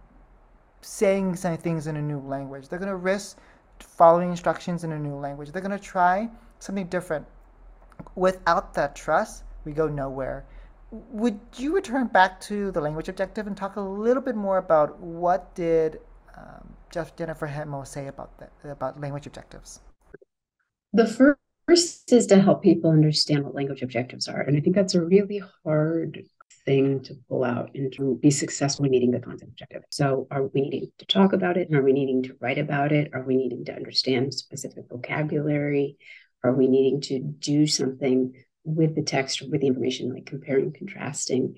saying 0.82 1.36
some 1.36 1.58
things 1.58 1.88
in 1.88 1.98
a 1.98 2.02
new 2.02 2.20
language. 2.20 2.70
They're 2.70 2.80
gonna 2.80 2.96
risk 2.96 3.38
following 3.80 4.32
instructions 4.32 4.86
in 4.86 4.94
a 4.94 5.00
new 5.00 5.16
language. 5.16 5.52
They're 5.52 5.62
gonna 5.62 5.78
try 5.78 6.30
something 6.60 6.88
different. 6.88 7.26
Without 8.16 8.74
that 8.76 8.96
trust, 8.96 9.44
we 9.66 9.74
go 9.74 9.88
nowhere. 9.88 10.46
Would 11.12 11.40
you 11.58 11.76
return 11.76 12.08
back 12.08 12.40
to 12.42 12.72
the 12.72 12.82
language 12.82 13.10
objective 13.10 13.48
and 13.48 13.56
talk 13.56 13.76
a 13.76 13.82
little 13.82 14.22
bit 14.22 14.36
more 14.36 14.58
about 14.58 15.00
what 15.00 15.54
did 15.56 16.00
um, 16.38 16.74
Jeff 16.92 17.16
Jennifer 17.16 17.48
Himmel 17.48 17.86
say 17.86 18.08
about 18.08 18.38
that 18.40 18.52
about 18.64 19.00
language 19.00 19.28
objectives? 19.28 19.82
The 20.94 21.08
first 21.68 22.12
is 22.14 22.28
to 22.28 22.42
help 22.42 22.64
people 22.64 22.92
understand 22.92 23.44
what 23.44 23.56
language 23.56 23.82
objectives 23.82 24.28
are. 24.28 24.42
And 24.42 24.56
I 24.56 24.62
think 24.62 24.76
that's 24.76 24.96
a 24.96 25.02
really 25.02 25.42
hard 25.64 26.24
thing 26.66 27.02
to 27.04 27.16
pull 27.28 27.44
out 27.44 27.72
and 27.76 27.92
to 27.94 28.18
be 28.22 28.32
successful 28.32 28.86
in 28.86 28.92
meeting 28.92 29.12
the 29.12 29.20
content 29.20 29.52
objective. 29.52 29.84
So, 29.90 30.28
are 30.32 30.48
we 30.48 30.62
needing 30.62 30.92
to 31.00 31.06
talk 31.06 31.34
about 31.34 31.58
it? 31.58 31.74
Are 31.74 31.84
we 31.84 31.94
needing 31.94 32.24
to 32.24 32.38
write 32.40 32.58
about 32.58 32.92
it? 32.92 33.12
Are 33.14 33.24
we 33.24 33.36
needing 33.36 33.66
to 33.66 33.76
understand 33.76 34.34
specific 34.34 34.86
vocabulary? 34.90 35.98
Are 36.44 36.54
we 36.54 36.68
needing 36.68 37.02
to 37.02 37.20
do 37.20 37.68
something 37.68 38.34
with 38.66 38.96
the 38.96 39.04
text 39.04 39.42
with 39.42 39.62
the 39.62 39.68
information, 39.68 40.14
like 40.14 40.26
comparing, 40.26 40.74
contrasting? 40.74 41.56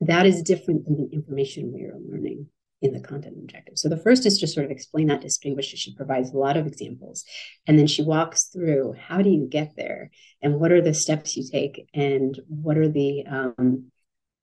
That 0.00 0.26
is 0.26 0.42
different 0.42 0.84
than 0.84 0.96
the 0.96 1.08
information 1.12 1.72
we 1.72 1.82
are 1.82 1.98
learning 2.08 2.46
in 2.82 2.92
the 2.92 3.00
content 3.00 3.36
objective. 3.38 3.78
So 3.78 3.88
the 3.88 3.98
first 3.98 4.24
is 4.24 4.38
to 4.38 4.46
sort 4.46 4.64
of 4.64 4.70
explain 4.70 5.08
that 5.08 5.20
distinguish. 5.20 5.66
She 5.66 5.94
provides 5.94 6.30
a 6.30 6.38
lot 6.38 6.56
of 6.56 6.66
examples. 6.66 7.24
And 7.66 7.78
then 7.78 7.86
she 7.86 8.02
walks 8.02 8.44
through 8.44 8.94
how 8.98 9.20
do 9.20 9.28
you 9.28 9.46
get 9.46 9.72
there 9.76 10.10
and 10.40 10.58
what 10.58 10.72
are 10.72 10.80
the 10.80 10.94
steps 10.94 11.36
you 11.36 11.44
take 11.50 11.86
and 11.92 12.38
what 12.48 12.78
are 12.78 12.88
the 12.88 13.26
um, 13.26 13.90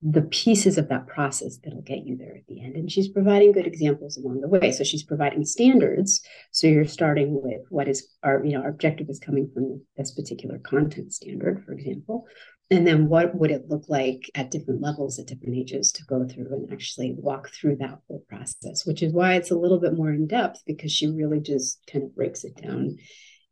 the 0.01 0.21
pieces 0.21 0.77
of 0.77 0.89
that 0.89 1.07
process 1.07 1.57
that'll 1.63 1.81
get 1.81 2.05
you 2.05 2.15
there 2.17 2.35
at 2.35 2.45
the 2.47 2.63
end. 2.63 2.75
And 2.75 2.91
she's 2.91 3.07
providing 3.07 3.51
good 3.51 3.65
examples 3.65 4.15
along 4.15 4.41
the 4.41 4.47
way. 4.47 4.71
So 4.71 4.83
she's 4.83 5.03
providing 5.03 5.43
standards. 5.43 6.21
So 6.51 6.67
you're 6.67 6.85
starting 6.85 7.41
with 7.41 7.61
what 7.69 7.87
is 7.87 8.07
our, 8.21 8.45
you 8.45 8.53
know, 8.53 8.61
our 8.61 8.69
objective 8.69 9.09
is 9.09 9.19
coming 9.19 9.49
from 9.53 9.81
this 9.97 10.11
particular 10.11 10.59
content 10.59 11.13
standard, 11.13 11.63
for 11.65 11.73
example 11.73 12.27
and 12.69 12.85
then 12.85 13.07
what 13.07 13.33
would 13.35 13.51
it 13.51 13.69
look 13.69 13.85
like 13.87 14.29
at 14.35 14.51
different 14.51 14.81
levels 14.81 15.19
at 15.19 15.27
different 15.27 15.55
ages 15.55 15.91
to 15.93 16.03
go 16.03 16.27
through 16.27 16.47
and 16.51 16.71
actually 16.71 17.15
walk 17.17 17.49
through 17.49 17.77
that 17.77 17.99
whole 18.07 18.23
process 18.27 18.85
which 18.85 19.01
is 19.01 19.13
why 19.13 19.35
it's 19.35 19.51
a 19.51 19.57
little 19.57 19.79
bit 19.79 19.93
more 19.93 20.11
in 20.11 20.27
depth 20.27 20.61
because 20.65 20.91
she 20.91 21.07
really 21.07 21.39
just 21.39 21.79
kind 21.91 22.03
of 22.03 22.15
breaks 22.15 22.43
it 22.43 22.55
down 22.61 22.97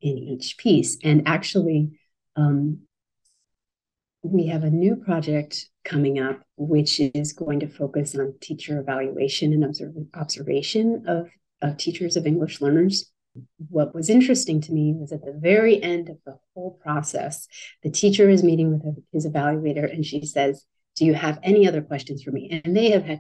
in 0.02 0.18
each 0.18 0.58
piece 0.58 0.98
and 1.04 1.28
actually 1.28 1.92
um, 2.36 2.80
we 4.22 4.48
have 4.48 4.64
a 4.64 4.70
new 4.70 4.96
project 4.96 5.70
coming 5.86 6.20
up 6.20 6.42
which 6.58 7.00
is 7.00 7.32
going 7.32 7.60
to 7.60 7.68
focus 7.68 8.16
on 8.16 8.34
teacher 8.42 8.80
evaluation 8.80 9.54
and 9.54 9.64
observ- 9.64 9.96
observation 10.16 11.04
of, 11.08 11.30
of 11.62 11.78
teachers 11.78 12.16
of 12.16 12.26
english 12.26 12.60
learners 12.60 13.12
what 13.70 13.94
was 13.94 14.10
interesting 14.10 14.62
to 14.62 14.72
me 14.72 14.94
was 14.94 15.12
at 15.12 15.24
the 15.24 15.34
very 15.34 15.82
end 15.82 16.10
of 16.10 16.18
the 16.26 16.38
whole 16.54 16.80
process, 16.82 17.48
the 17.84 17.90
teacher 17.90 18.30
is 18.30 18.44
meeting 18.44 18.72
with 18.72 19.04
his 19.12 19.28
evaluator 19.28 19.92
and 19.92 20.06
she 20.06 20.26
says, 20.26 20.66
Do 20.96 21.06
you 21.06 21.14
have 21.14 21.40
any 21.44 21.68
other 21.68 21.82
questions 21.82 22.24
for 22.24 22.32
me? 22.32 22.62
And 22.64 22.76
they 22.76 22.92
have 22.92 23.04
had, 23.04 23.20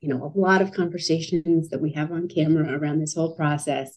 you 0.00 0.08
know, 0.08 0.32
a 0.34 0.38
lot 0.38 0.62
of 0.62 0.72
conversations 0.72 1.68
that 1.68 1.80
we 1.80 1.92
have 1.92 2.10
on 2.12 2.28
camera 2.28 2.76
around 2.76 3.00
this 3.00 3.14
whole 3.14 3.34
process. 3.34 3.94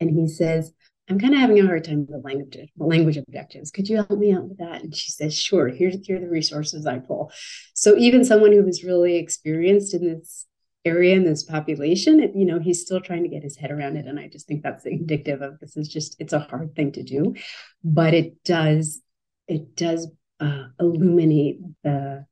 And 0.00 0.10
he 0.10 0.28
says, 0.28 0.72
I'm 1.08 1.18
kind 1.18 1.34
of 1.34 1.40
having 1.40 1.58
a 1.58 1.66
hard 1.66 1.84
time 1.84 2.06
with 2.08 2.24
language 2.24 2.56
language 2.76 3.16
objectives. 3.16 3.70
Could 3.70 3.88
you 3.88 3.96
help 3.96 4.18
me 4.18 4.32
out 4.32 4.48
with 4.48 4.58
that? 4.58 4.82
And 4.82 4.94
she 4.94 5.10
says, 5.10 5.36
Sure, 5.36 5.68
here's 5.68 5.96
here 6.06 6.16
are 6.16 6.20
the 6.20 6.28
resources 6.28 6.86
I 6.86 6.98
pull. 6.98 7.32
So 7.74 7.96
even 7.96 8.24
someone 8.24 8.52
who 8.52 8.62
was 8.62 8.84
really 8.84 9.16
experienced 9.16 9.94
in 9.94 10.06
this 10.06 10.46
area 10.84 11.14
in 11.14 11.24
this 11.24 11.42
population 11.42 12.20
it, 12.20 12.30
you 12.34 12.46
know 12.46 12.60
he's 12.60 12.80
still 12.80 13.00
trying 13.00 13.22
to 13.22 13.28
get 13.28 13.42
his 13.42 13.56
head 13.56 13.70
around 13.70 13.96
it 13.96 14.06
and 14.06 14.18
i 14.18 14.28
just 14.28 14.46
think 14.46 14.62
that's 14.62 14.86
indicative 14.86 15.42
of 15.42 15.58
this 15.58 15.76
is 15.76 15.88
just 15.88 16.16
it's 16.20 16.32
a 16.32 16.38
hard 16.38 16.74
thing 16.76 16.92
to 16.92 17.02
do 17.02 17.34
but 17.82 18.14
it 18.14 18.42
does 18.44 19.02
it 19.48 19.74
does 19.74 20.08
uh, 20.40 20.64
illuminate 20.78 21.58
the 21.82 22.24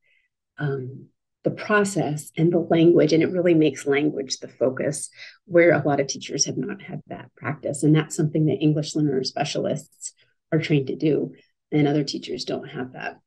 um, 0.59 1.09
the 1.47 1.51
process 1.53 2.33
and 2.37 2.53
the 2.53 2.59
language 2.59 3.13
and 3.13 3.23
it 3.23 3.31
really 3.31 3.55
makes 3.55 3.87
language 3.87 4.39
the 4.39 4.49
focus 4.49 5.09
where 5.45 5.71
a 5.71 5.87
lot 5.87 6.01
of 6.01 6.09
teachers 6.09 6.45
have 6.45 6.57
not 6.57 6.83
had 6.83 7.01
that 7.07 7.33
practice. 7.37 7.85
And 7.85 7.95
that's 7.95 8.17
something 8.17 8.47
that 8.47 8.59
english 8.61 8.97
learner 8.97 9.23
specialists 9.23 10.13
are 10.51 10.59
trained 10.59 10.89
to 10.89 10.97
do 10.97 11.35
and 11.71 11.87
other 11.87 12.03
teachers 12.03 12.45
don't 12.45 12.67
have 12.71 12.95
that 12.95 13.21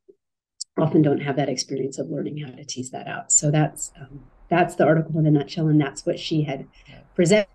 often 0.78 1.02
don't 1.02 1.22
have 1.22 1.38
that 1.38 1.48
experience 1.48 1.98
of 1.98 2.10
learning 2.10 2.40
how 2.40 2.52
to 2.52 2.66
tease 2.66 2.92
that 2.92 3.08
out. 3.08 3.32
So 3.32 3.52
that's 3.52 3.94
um, 3.98 4.26
that's 4.50 4.76
the 4.76 4.84
article 4.84 5.18
in 5.18 5.26
a 5.26 5.32
nutshell 5.32 5.70
and 5.70 5.80
that's 5.80 6.06
what 6.06 6.20
she 6.20 6.44
had 6.44 6.68
presented 7.16 7.48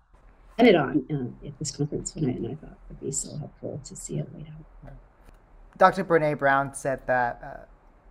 on 0.59 1.05
uh, 1.11 1.47
at 1.47 1.59
this 1.59 1.69
conference 1.69 2.11
I, 2.17 2.21
and 2.21 2.47
I 2.47 2.55
thought 2.55 2.71
it 2.71 2.89
would 2.89 3.01
be 3.01 3.11
so 3.11 3.37
helpful 3.37 3.79
to 3.85 3.95
see 3.95 4.17
it 4.17 4.27
laid 4.33 4.47
out. 4.47 4.93
Dr 5.77 6.03
brene 6.05 6.39
brown 6.39 6.73
said 6.73 7.05
that 7.05 7.39
uh, 7.43 7.65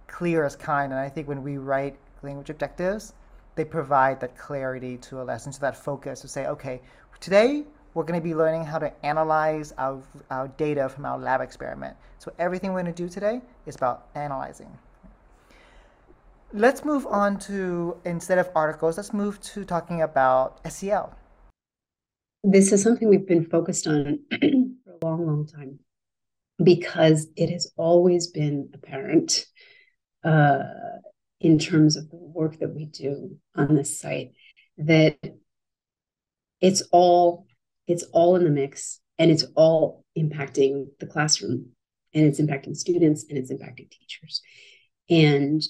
clear 0.06 0.44
is 0.44 0.54
kind 0.54 0.92
and 0.92 1.00
i 1.00 1.08
think 1.08 1.26
when 1.26 1.42
we 1.42 1.56
write 1.56 1.96
language 2.24 2.50
objectives, 2.50 3.12
they 3.54 3.64
provide 3.64 4.20
that 4.20 4.37
clarity 4.37 4.96
to 4.98 5.22
a 5.22 5.24
lesson, 5.24 5.52
so 5.52 5.60
that 5.60 5.76
focus 5.76 6.20
to 6.20 6.28
say, 6.28 6.46
okay, 6.46 6.80
today 7.20 7.64
we're 7.94 8.04
going 8.04 8.20
to 8.20 8.24
be 8.24 8.34
learning 8.34 8.64
how 8.64 8.78
to 8.78 8.92
analyze 9.06 9.72
our, 9.78 10.02
our 10.30 10.48
data 10.48 10.88
from 10.88 11.06
our 11.06 11.18
lab 11.18 11.40
experiment. 11.40 11.96
So 12.18 12.32
everything 12.38 12.72
we're 12.72 12.82
going 12.82 12.94
to 12.94 13.02
do 13.02 13.08
today 13.08 13.40
is 13.66 13.76
about 13.76 14.08
analyzing. 14.14 14.76
Let's 16.52 16.84
move 16.84 17.06
on 17.06 17.38
to, 17.40 17.96
instead 18.04 18.38
of 18.38 18.48
articles, 18.54 18.96
let's 18.96 19.12
move 19.12 19.40
to 19.42 19.64
talking 19.64 20.02
about 20.02 20.60
SEL. 20.70 21.14
This 22.42 22.72
is 22.72 22.82
something 22.82 23.08
we've 23.08 23.26
been 23.26 23.46
focused 23.46 23.87
on 23.87 24.20
for 24.30 24.92
a 24.92 25.06
long, 25.06 25.26
long 25.26 25.46
time 25.46 25.78
because 26.62 27.28
it 27.37 27.50
has 27.50 27.72
always 27.76 28.28
been 28.28 28.70
apparent 28.74 29.46
uh, 30.24 30.62
in 31.44 31.59
terms 31.59 31.96
of 31.96 32.09
the 32.09 32.16
work 32.16 32.59
that 32.59 32.74
we 32.74 32.87
do 32.87 33.37
on 33.54 33.74
this 33.74 34.00
site 34.00 34.30
that 34.78 35.18
it's 36.62 36.83
all 36.90 37.46
it's 37.87 38.02
all 38.14 38.35
in 38.37 38.44
the 38.44 38.50
mix 38.50 38.98
and 39.18 39.30
it's 39.30 39.44
all 39.54 40.07
impacting 40.18 40.87
the 41.00 41.07
classroom 41.07 41.66
and 42.14 42.24
it's 42.24 42.40
impacting 42.40 42.74
students 42.74 43.26
and 43.28 43.37
it's 43.37 43.52
impacting 43.52 43.90
teachers. 43.90 44.40
And 45.11 45.62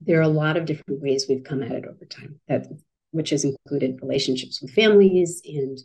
there 0.00 0.20
are 0.20 0.22
a 0.22 0.28
lot 0.28 0.56
of 0.56 0.66
different 0.66 1.02
ways 1.02 1.26
we've 1.28 1.42
come 1.42 1.64
at 1.64 1.72
it 1.72 1.84
over 1.84 2.04
time 2.04 2.38
that 2.46 2.68
which 3.10 3.30
has 3.30 3.44
included 3.44 3.98
relationships 4.00 4.62
with 4.62 4.70
families 4.70 5.42
and 5.44 5.78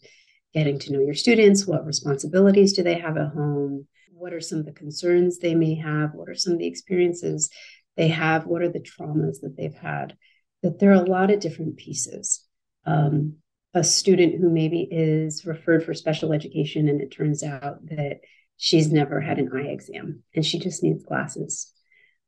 getting 0.54 0.78
to 0.78 0.94
know 0.94 1.00
your 1.00 1.16
students 1.16 1.66
what 1.66 1.88
responsibilities 1.88 2.74
do 2.74 2.84
they 2.84 3.00
have 3.00 3.18
at 3.18 3.34
home 3.34 3.88
what 4.12 4.34
are 4.34 4.42
some 4.42 4.60
of 4.60 4.66
the 4.66 4.72
concerns 4.72 5.40
they 5.40 5.56
may 5.56 5.74
have 5.74 6.12
what 6.14 6.30
are 6.30 6.36
some 6.36 6.54
of 6.54 6.60
the 6.60 6.68
experiences 6.68 7.50
they 7.98 8.08
have, 8.10 8.46
what 8.46 8.62
are 8.62 8.72
the 8.72 8.80
traumas 8.80 9.42
that 9.42 9.56
they've 9.58 9.74
had, 9.74 10.16
that 10.62 10.80
there 10.80 10.92
are 10.92 11.04
a 11.04 11.10
lot 11.10 11.32
of 11.32 11.40
different 11.40 11.78
pieces. 11.78 12.46
Um, 12.86 13.36
a 13.74 13.84
student 13.84 14.40
who 14.40 14.50
maybe 14.50 14.88
is 14.90 15.46
referred 15.46 15.84
for 15.84 15.94
special 15.94 16.32
education 16.32 16.88
and 16.88 17.02
it 17.02 17.12
turns 17.12 17.44
out 17.44 17.86
that 17.88 18.20
she's 18.58 18.92
never 18.92 19.20
had 19.20 19.40
an 19.40 19.50
eye 19.54 19.70
exam 19.70 20.24
and 20.36 20.46
she 20.46 20.60
just 20.60 20.84
needs 20.84 21.04
glasses. 21.04 21.72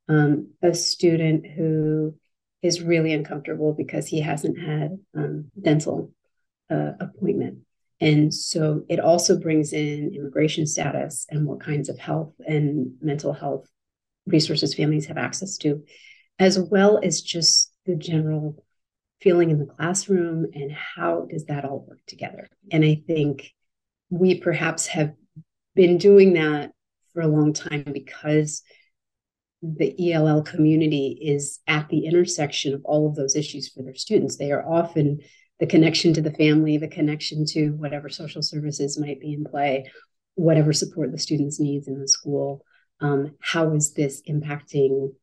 Um, 0.08 0.54
a 0.62 0.74
student 0.74 1.46
who 1.46 2.16
is 2.62 2.82
really 2.82 3.14
uncomfortable 3.14 3.74
because 3.74 4.08
he 4.08 4.22
hasn't 4.22 4.60
had 4.60 4.98
um, 5.16 5.52
dental 5.60 6.12
uh, 6.70 6.92
appointment. 7.00 7.60
And 8.02 8.34
so 8.34 8.84
it 8.90 9.00
also 9.00 9.40
brings 9.40 9.72
in 9.72 10.14
immigration 10.14 10.68
status 10.68 11.26
and 11.30 11.46
what 11.46 11.62
kinds 11.62 11.90
of 11.90 11.98
health 11.98 12.34
and 12.46 12.96
mental 13.02 13.34
health 13.34 13.68
resources 14.26 14.74
families 14.74 15.06
have 15.08 15.18
access 15.18 15.58
to, 15.58 15.84
as 16.40 16.60
well 16.60 17.00
as 17.04 17.22
just 17.22 17.72
the 17.86 17.96
general 17.96 18.64
feeling 19.22 19.50
in 19.50 19.60
the 19.60 19.66
classroom 19.66 20.46
and 20.54 20.72
how 20.72 21.26
does 21.30 21.46
that 21.46 21.66
all 21.66 21.86
work 21.88 22.00
together. 22.08 22.50
And 22.72 22.84
I 22.84 23.02
think 23.08 23.52
we 24.10 24.40
perhaps 24.40 24.88
have 24.88 25.14
been 25.76 25.98
doing 25.98 26.34
that 26.34 26.72
for 27.14 27.22
a 27.22 27.28
long 27.28 27.54
time 27.54 27.86
because 27.94 28.62
the 29.62 30.14
ELL 30.14 30.44
community 30.44 31.18
is 31.22 31.60
at 31.68 31.90
the 31.90 32.06
intersection 32.06 32.74
of 32.74 32.82
all 32.86 33.08
of 33.08 33.16
those 33.16 33.36
issues 33.36 33.70
for 33.70 33.84
their 33.84 33.96
students. 33.96 34.38
They 34.38 34.52
are 34.52 34.68
often 34.68 35.20
the 35.60 35.66
connection 35.66 36.14
to 36.14 36.22
the 36.22 36.34
family, 36.34 36.78
the 36.78 36.88
connection 36.88 37.46
to 37.48 37.70
whatever 37.72 38.10
social 38.10 38.42
services 38.42 39.00
might 39.00 39.20
be 39.20 39.34
in 39.34 39.46
play, 39.46 39.90
whatever 40.36 40.74
support 40.74 41.12
the 41.12 41.18
students 41.18 41.60
needs 41.60 41.88
in 41.88 42.00
the 42.00 42.08
school 42.08 42.64
um, 43.02 43.36
how 43.42 43.72
is 43.74 43.94
this 43.94 44.22
impacting 44.30 45.14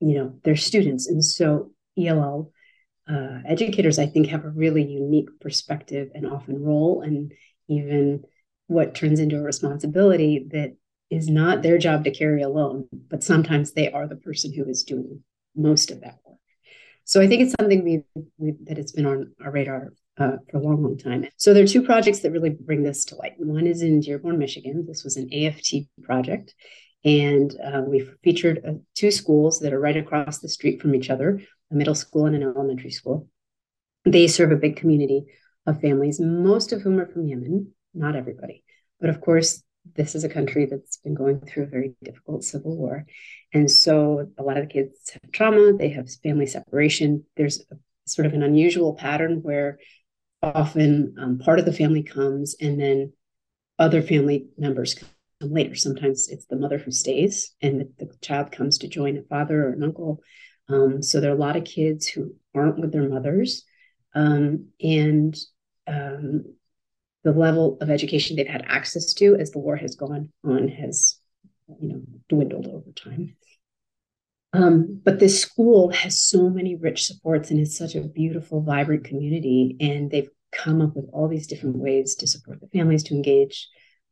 you 0.00 0.14
know 0.14 0.34
their 0.44 0.56
students 0.56 1.06
and 1.08 1.24
so 1.24 1.70
ell 1.98 2.52
uh, 3.10 3.38
educators 3.46 3.98
i 3.98 4.06
think 4.06 4.28
have 4.28 4.44
a 4.44 4.50
really 4.50 4.82
unique 4.82 5.28
perspective 5.40 6.08
and 6.14 6.26
often 6.26 6.62
role 6.62 7.02
and 7.02 7.32
even 7.68 8.22
what 8.66 8.94
turns 8.94 9.20
into 9.20 9.38
a 9.38 9.42
responsibility 9.42 10.46
that 10.50 10.76
is 11.08 11.28
not 11.28 11.62
their 11.62 11.78
job 11.78 12.04
to 12.04 12.10
carry 12.10 12.42
alone 12.42 12.86
but 13.08 13.22
sometimes 13.22 13.72
they 13.72 13.90
are 13.90 14.06
the 14.06 14.16
person 14.16 14.52
who 14.52 14.64
is 14.68 14.82
doing 14.82 15.22
most 15.54 15.90
of 15.90 16.00
that 16.00 16.18
work 16.24 16.38
so 17.04 17.20
i 17.20 17.26
think 17.26 17.42
it's 17.42 17.54
something 17.58 17.84
we, 17.84 18.52
that 18.64 18.78
it's 18.78 18.92
been 18.92 19.06
on 19.06 19.32
our 19.42 19.50
radar 19.50 19.92
uh, 20.18 20.36
for 20.50 20.58
a 20.58 20.60
long, 20.60 20.82
long 20.82 20.96
time. 20.96 21.26
So 21.36 21.52
there 21.52 21.62
are 21.62 21.66
two 21.66 21.82
projects 21.82 22.20
that 22.20 22.30
really 22.30 22.50
bring 22.50 22.82
this 22.82 23.04
to 23.06 23.16
light. 23.16 23.34
One 23.36 23.66
is 23.66 23.82
in 23.82 24.00
Dearborn, 24.00 24.38
Michigan. 24.38 24.86
This 24.86 25.04
was 25.04 25.16
an 25.16 25.28
AFT 25.32 25.74
project, 26.02 26.54
and 27.06 27.56
uh, 27.64 27.82
we 27.86 28.04
featured 28.24 28.62
uh, 28.68 28.72
two 28.96 29.12
schools 29.12 29.60
that 29.60 29.72
are 29.72 29.78
right 29.80 29.96
across 29.96 30.40
the 30.40 30.48
street 30.48 30.82
from 30.82 30.94
each 30.94 31.08
other 31.08 31.40
a 31.70 31.74
middle 31.74 31.94
school 31.94 32.26
and 32.26 32.36
an 32.36 32.42
elementary 32.42 32.90
school. 32.90 33.28
They 34.04 34.28
serve 34.28 34.52
a 34.52 34.56
big 34.56 34.76
community 34.76 35.24
of 35.66 35.80
families, 35.80 36.20
most 36.20 36.72
of 36.72 36.82
whom 36.82 37.00
are 37.00 37.06
from 37.06 37.26
Yemen, 37.26 37.72
not 37.92 38.14
everybody. 38.14 38.62
But 39.00 39.10
of 39.10 39.20
course, 39.20 39.64
this 39.96 40.14
is 40.14 40.22
a 40.22 40.28
country 40.28 40.66
that's 40.66 40.98
been 40.98 41.14
going 41.14 41.40
through 41.40 41.64
a 41.64 41.66
very 41.66 41.94
difficult 42.04 42.44
civil 42.44 42.76
war. 42.76 43.04
And 43.52 43.68
so 43.68 44.30
a 44.38 44.44
lot 44.44 44.58
of 44.58 44.68
the 44.68 44.72
kids 44.72 45.10
have 45.10 45.32
trauma, 45.32 45.72
they 45.72 45.88
have 45.90 46.08
family 46.22 46.46
separation. 46.46 47.24
There's 47.36 47.64
a, 47.72 47.76
sort 48.04 48.26
of 48.26 48.34
an 48.34 48.44
unusual 48.44 48.94
pattern 48.94 49.42
where 49.42 49.80
often 50.40 51.16
um, 51.20 51.38
part 51.38 51.58
of 51.58 51.64
the 51.64 51.72
family 51.72 52.04
comes 52.04 52.54
and 52.60 52.80
then 52.80 53.12
other 53.78 54.02
family 54.02 54.46
members 54.56 54.94
come 54.94 55.08
later. 55.40 55.74
Sometimes 55.74 56.28
it's 56.28 56.46
the 56.46 56.56
mother 56.56 56.78
who 56.78 56.90
stays 56.90 57.54
and 57.60 57.80
the, 57.80 58.06
the 58.06 58.16
child 58.20 58.52
comes 58.52 58.78
to 58.78 58.88
join 58.88 59.16
a 59.16 59.22
father 59.22 59.66
or 59.66 59.72
an 59.72 59.82
uncle. 59.82 60.20
Um, 60.68 61.02
so 61.02 61.20
there 61.20 61.30
are 61.30 61.36
a 61.36 61.38
lot 61.38 61.56
of 61.56 61.64
kids 61.64 62.08
who 62.08 62.34
aren't 62.54 62.78
with 62.78 62.92
their 62.92 63.08
mothers. 63.08 63.64
Um, 64.14 64.68
and 64.80 65.36
um, 65.86 66.44
the 67.22 67.32
level 67.32 67.78
of 67.80 67.90
education 67.90 68.36
they've 68.36 68.46
had 68.46 68.64
access 68.66 69.12
to 69.14 69.36
as 69.36 69.50
the 69.50 69.58
war 69.58 69.76
has 69.76 69.94
gone 69.94 70.32
on 70.44 70.68
has, 70.68 71.18
you 71.80 71.88
know, 71.88 72.02
dwindled 72.28 72.66
over 72.66 72.92
time. 72.92 73.36
Um, 74.52 75.00
but 75.04 75.18
this 75.18 75.40
school 75.40 75.90
has 75.90 76.20
so 76.20 76.48
many 76.48 76.76
rich 76.76 77.04
supports 77.04 77.50
and 77.50 77.60
it's 77.60 77.76
such 77.76 77.94
a 77.94 78.00
beautiful, 78.00 78.62
vibrant 78.62 79.04
community. 79.04 79.76
And 79.80 80.10
they've 80.10 80.30
come 80.50 80.80
up 80.80 80.96
with 80.96 81.10
all 81.12 81.28
these 81.28 81.46
different 81.46 81.76
ways 81.76 82.14
to 82.16 82.26
support 82.26 82.60
the 82.60 82.68
families 82.68 83.02
to 83.04 83.14
engage 83.14 83.68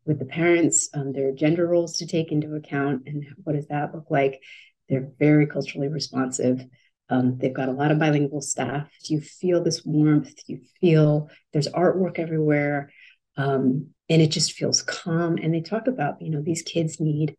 with 0.07 0.19
the 0.19 0.25
parents, 0.25 0.89
um, 0.95 1.13
their 1.13 1.33
gender 1.33 1.67
roles 1.67 1.97
to 1.99 2.07
take 2.07 2.31
into 2.31 2.55
account, 2.55 3.03
and 3.07 3.25
what 3.43 3.55
does 3.55 3.69
that 3.69 3.95
look 3.95 4.11
like? 4.11 4.43
They're 4.89 5.11
very 5.19 5.47
culturally 5.47 5.89
responsive. 5.89 6.65
Um, 7.09 7.39
they've 7.39 7.55
got 7.55 7.69
a 7.69 7.73
lot 7.73 7.91
of 7.91 7.99
bilingual 7.99 8.41
staff. 8.41 8.91
You 9.05 9.21
feel 9.21 9.63
this 9.63 9.85
warmth. 9.85 10.35
You 10.47 10.61
feel 10.81 11.31
there's 11.53 11.69
artwork 11.69 12.19
everywhere, 12.19 12.91
um, 13.37 13.89
and 14.09 14.23
it 14.23 14.31
just 14.31 14.53
feels 14.53 14.83
calm. 14.83 15.39
And 15.43 15.55
they 15.55 15.61
talk 15.61 15.87
about, 15.87 16.21
you 16.21 16.31
know, 16.31 16.43
these 16.43 16.63
kids 16.63 17.01
need 17.01 17.37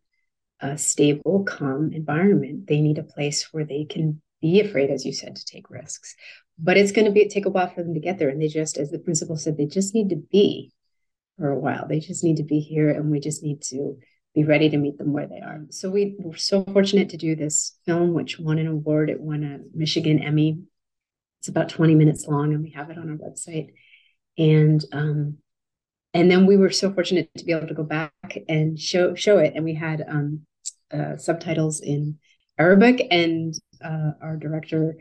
a 0.60 0.78
stable, 0.78 1.44
calm 1.44 1.92
environment. 1.92 2.66
They 2.66 2.80
need 2.80 2.98
a 2.98 3.02
place 3.02 3.48
where 3.52 3.64
they 3.64 3.84
can 3.84 4.22
be 4.40 4.60
afraid, 4.60 4.90
as 4.90 5.04
you 5.04 5.12
said, 5.12 5.36
to 5.36 5.44
take 5.44 5.70
risks. 5.70 6.14
But 6.58 6.76
it's 6.76 6.92
going 6.92 7.04
to 7.04 7.10
be 7.12 7.28
take 7.28 7.46
a 7.46 7.50
while 7.50 7.68
for 7.68 7.82
them 7.82 7.94
to 7.94 8.00
get 8.00 8.18
there. 8.18 8.28
And 8.28 8.40
they 8.40 8.48
just, 8.48 8.78
as 8.78 8.90
the 8.90 8.98
principal 8.98 9.36
said, 9.36 9.56
they 9.56 9.66
just 9.66 9.94
need 9.94 10.08
to 10.10 10.16
be 10.16 10.72
for 11.38 11.50
a 11.50 11.58
while. 11.58 11.86
They 11.88 12.00
just 12.00 12.24
need 12.24 12.36
to 12.36 12.42
be 12.42 12.60
here 12.60 12.90
and 12.90 13.10
we 13.10 13.20
just 13.20 13.42
need 13.42 13.62
to 13.64 13.98
be 14.34 14.44
ready 14.44 14.68
to 14.70 14.76
meet 14.76 14.98
them 14.98 15.12
where 15.12 15.26
they 15.26 15.40
are. 15.40 15.62
So 15.70 15.90
we 15.90 16.16
were 16.18 16.36
so 16.36 16.64
fortunate 16.64 17.10
to 17.10 17.16
do 17.16 17.34
this 17.34 17.78
film, 17.86 18.12
which 18.12 18.38
won 18.38 18.58
an 18.58 18.66
award. 18.66 19.10
It 19.10 19.20
won 19.20 19.44
a 19.44 19.58
Michigan 19.76 20.18
Emmy. 20.18 20.60
It's 21.40 21.48
about 21.48 21.68
20 21.68 21.94
minutes 21.94 22.26
long 22.26 22.52
and 22.52 22.62
we 22.62 22.70
have 22.72 22.90
it 22.90 22.98
on 22.98 23.10
our 23.10 23.16
website. 23.16 23.68
And 24.38 24.84
um, 24.92 25.38
and 26.12 26.30
then 26.30 26.46
we 26.46 26.56
were 26.56 26.70
so 26.70 26.92
fortunate 26.92 27.30
to 27.36 27.44
be 27.44 27.52
able 27.52 27.68
to 27.68 27.74
go 27.74 27.82
back 27.82 28.12
and 28.48 28.78
show 28.78 29.14
show 29.14 29.38
it. 29.38 29.52
And 29.54 29.64
we 29.64 29.74
had 29.74 30.04
um, 30.06 30.42
uh, 30.90 31.16
subtitles 31.16 31.80
in 31.80 32.18
Arabic 32.58 33.06
and 33.10 33.54
uh, 33.84 34.12
our 34.22 34.36
director 34.36 34.96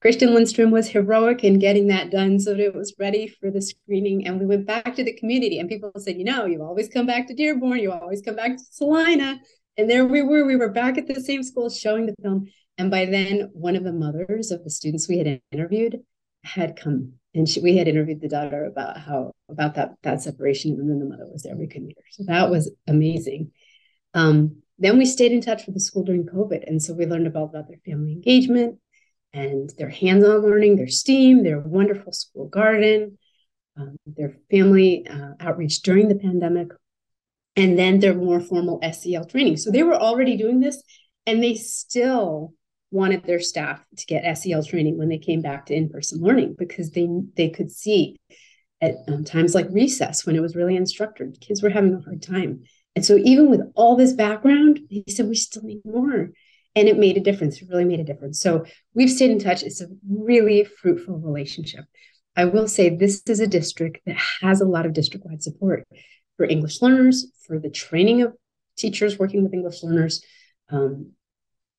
Christian 0.00 0.32
Lindstrom 0.32 0.70
was 0.70 0.88
heroic 0.88 1.44
in 1.44 1.58
getting 1.58 1.88
that 1.88 2.10
done 2.10 2.40
so 2.40 2.50
that 2.50 2.60
it 2.60 2.74
was 2.74 2.94
ready 2.98 3.28
for 3.28 3.50
the 3.50 3.60
screening. 3.60 4.26
And 4.26 4.40
we 4.40 4.46
went 4.46 4.66
back 4.66 4.94
to 4.96 5.04
the 5.04 5.12
community, 5.12 5.58
and 5.58 5.68
people 5.68 5.92
said, 5.98 6.16
You 6.16 6.24
know, 6.24 6.46
you 6.46 6.62
always 6.62 6.88
come 6.88 7.06
back 7.06 7.26
to 7.28 7.34
Dearborn, 7.34 7.80
you 7.80 7.92
always 7.92 8.22
come 8.22 8.36
back 8.36 8.56
to 8.56 8.64
Salina. 8.70 9.38
And 9.76 9.90
there 9.90 10.06
we 10.06 10.22
were, 10.22 10.46
we 10.46 10.56
were 10.56 10.70
back 10.70 10.96
at 10.96 11.06
the 11.06 11.20
same 11.20 11.42
school 11.42 11.68
showing 11.68 12.06
the 12.06 12.14
film. 12.22 12.46
And 12.78 12.90
by 12.90 13.04
then, 13.04 13.50
one 13.52 13.76
of 13.76 13.84
the 13.84 13.92
mothers 13.92 14.50
of 14.50 14.64
the 14.64 14.70
students 14.70 15.08
we 15.08 15.18
had 15.18 15.40
interviewed 15.52 15.98
had 16.44 16.76
come. 16.76 17.12
And 17.34 17.48
she, 17.48 17.60
we 17.60 17.76
had 17.76 17.86
interviewed 17.86 18.22
the 18.22 18.28
daughter 18.28 18.64
about 18.64 18.98
how 18.98 19.32
about 19.50 19.74
that 19.74 19.96
that 20.02 20.22
separation. 20.22 20.72
And 20.72 20.88
then 20.90 20.98
the 20.98 21.04
mother 21.04 21.30
was 21.30 21.42
there. 21.42 21.56
We 21.56 21.66
could 21.66 21.82
meet 21.82 21.98
her. 21.98 22.04
So 22.10 22.24
that 22.26 22.50
was 22.50 22.72
amazing. 22.88 23.52
Um, 24.14 24.62
then 24.78 24.96
we 24.96 25.04
stayed 25.04 25.32
in 25.32 25.42
touch 25.42 25.66
with 25.66 25.74
the 25.74 25.80
school 25.80 26.04
during 26.04 26.24
covid. 26.24 26.66
And 26.66 26.82
so 26.82 26.94
we 26.94 27.04
learned 27.04 27.26
about, 27.26 27.52
their 27.52 27.64
family 27.84 28.12
engagement 28.12 28.78
and 29.32 29.72
their 29.78 29.88
hands-on 29.88 30.42
learning 30.42 30.76
their 30.76 30.88
steam 30.88 31.42
their 31.42 31.60
wonderful 31.60 32.12
school 32.12 32.48
garden 32.48 33.18
um, 33.76 33.96
their 34.06 34.36
family 34.50 35.06
uh, 35.08 35.32
outreach 35.40 35.82
during 35.82 36.08
the 36.08 36.14
pandemic 36.14 36.68
and 37.56 37.78
then 37.78 38.00
their 38.00 38.14
more 38.14 38.40
formal 38.40 38.80
sel 38.92 39.24
training 39.24 39.56
so 39.56 39.70
they 39.70 39.82
were 39.82 39.94
already 39.94 40.36
doing 40.36 40.60
this 40.60 40.82
and 41.26 41.42
they 41.42 41.54
still 41.54 42.52
wanted 42.90 43.24
their 43.24 43.38
staff 43.38 43.80
to 43.96 44.06
get 44.06 44.36
SEL 44.36 44.64
training 44.64 44.98
when 44.98 45.08
they 45.08 45.18
came 45.18 45.42
back 45.42 45.66
to 45.66 45.74
in-person 45.74 46.20
learning 46.20 46.56
because 46.58 46.90
they 46.90 47.08
they 47.36 47.48
could 47.48 47.70
see 47.70 48.16
at 48.80 48.96
um, 49.08 49.24
times 49.24 49.54
like 49.54 49.68
recess 49.70 50.24
when 50.24 50.36
it 50.36 50.40
was 50.40 50.56
really 50.56 50.76
unstructured, 50.76 51.40
kids 51.40 51.62
were 51.62 51.70
having 51.70 51.94
a 51.94 52.00
hard 52.00 52.22
time. 52.22 52.62
And 52.96 53.04
so 53.04 53.16
even 53.16 53.50
with 53.50 53.60
all 53.74 53.96
this 53.96 54.14
background, 54.14 54.80
he 54.88 55.04
said 55.08 55.28
we 55.28 55.34
still 55.34 55.62
need 55.62 55.82
more. 55.84 56.30
And 56.80 56.88
it 56.88 56.96
made 56.96 57.18
a 57.18 57.20
difference. 57.20 57.60
It 57.60 57.68
really 57.68 57.84
made 57.84 58.00
a 58.00 58.04
difference. 58.04 58.40
So 58.40 58.64
we've 58.94 59.10
stayed 59.10 59.30
in 59.30 59.38
touch. 59.38 59.62
It's 59.62 59.82
a 59.82 59.88
really 60.08 60.64
fruitful 60.64 61.18
relationship. 61.18 61.84
I 62.34 62.46
will 62.46 62.66
say 62.68 62.88
this 62.88 63.22
is 63.26 63.38
a 63.38 63.46
district 63.46 63.98
that 64.06 64.16
has 64.40 64.62
a 64.62 64.64
lot 64.64 64.86
of 64.86 64.94
district-wide 64.94 65.42
support 65.42 65.86
for 66.38 66.46
English 66.46 66.80
learners, 66.80 67.26
for 67.46 67.58
the 67.58 67.68
training 67.68 68.22
of 68.22 68.32
teachers 68.78 69.18
working 69.18 69.42
with 69.42 69.52
English 69.52 69.82
learners, 69.82 70.24
um, 70.70 71.12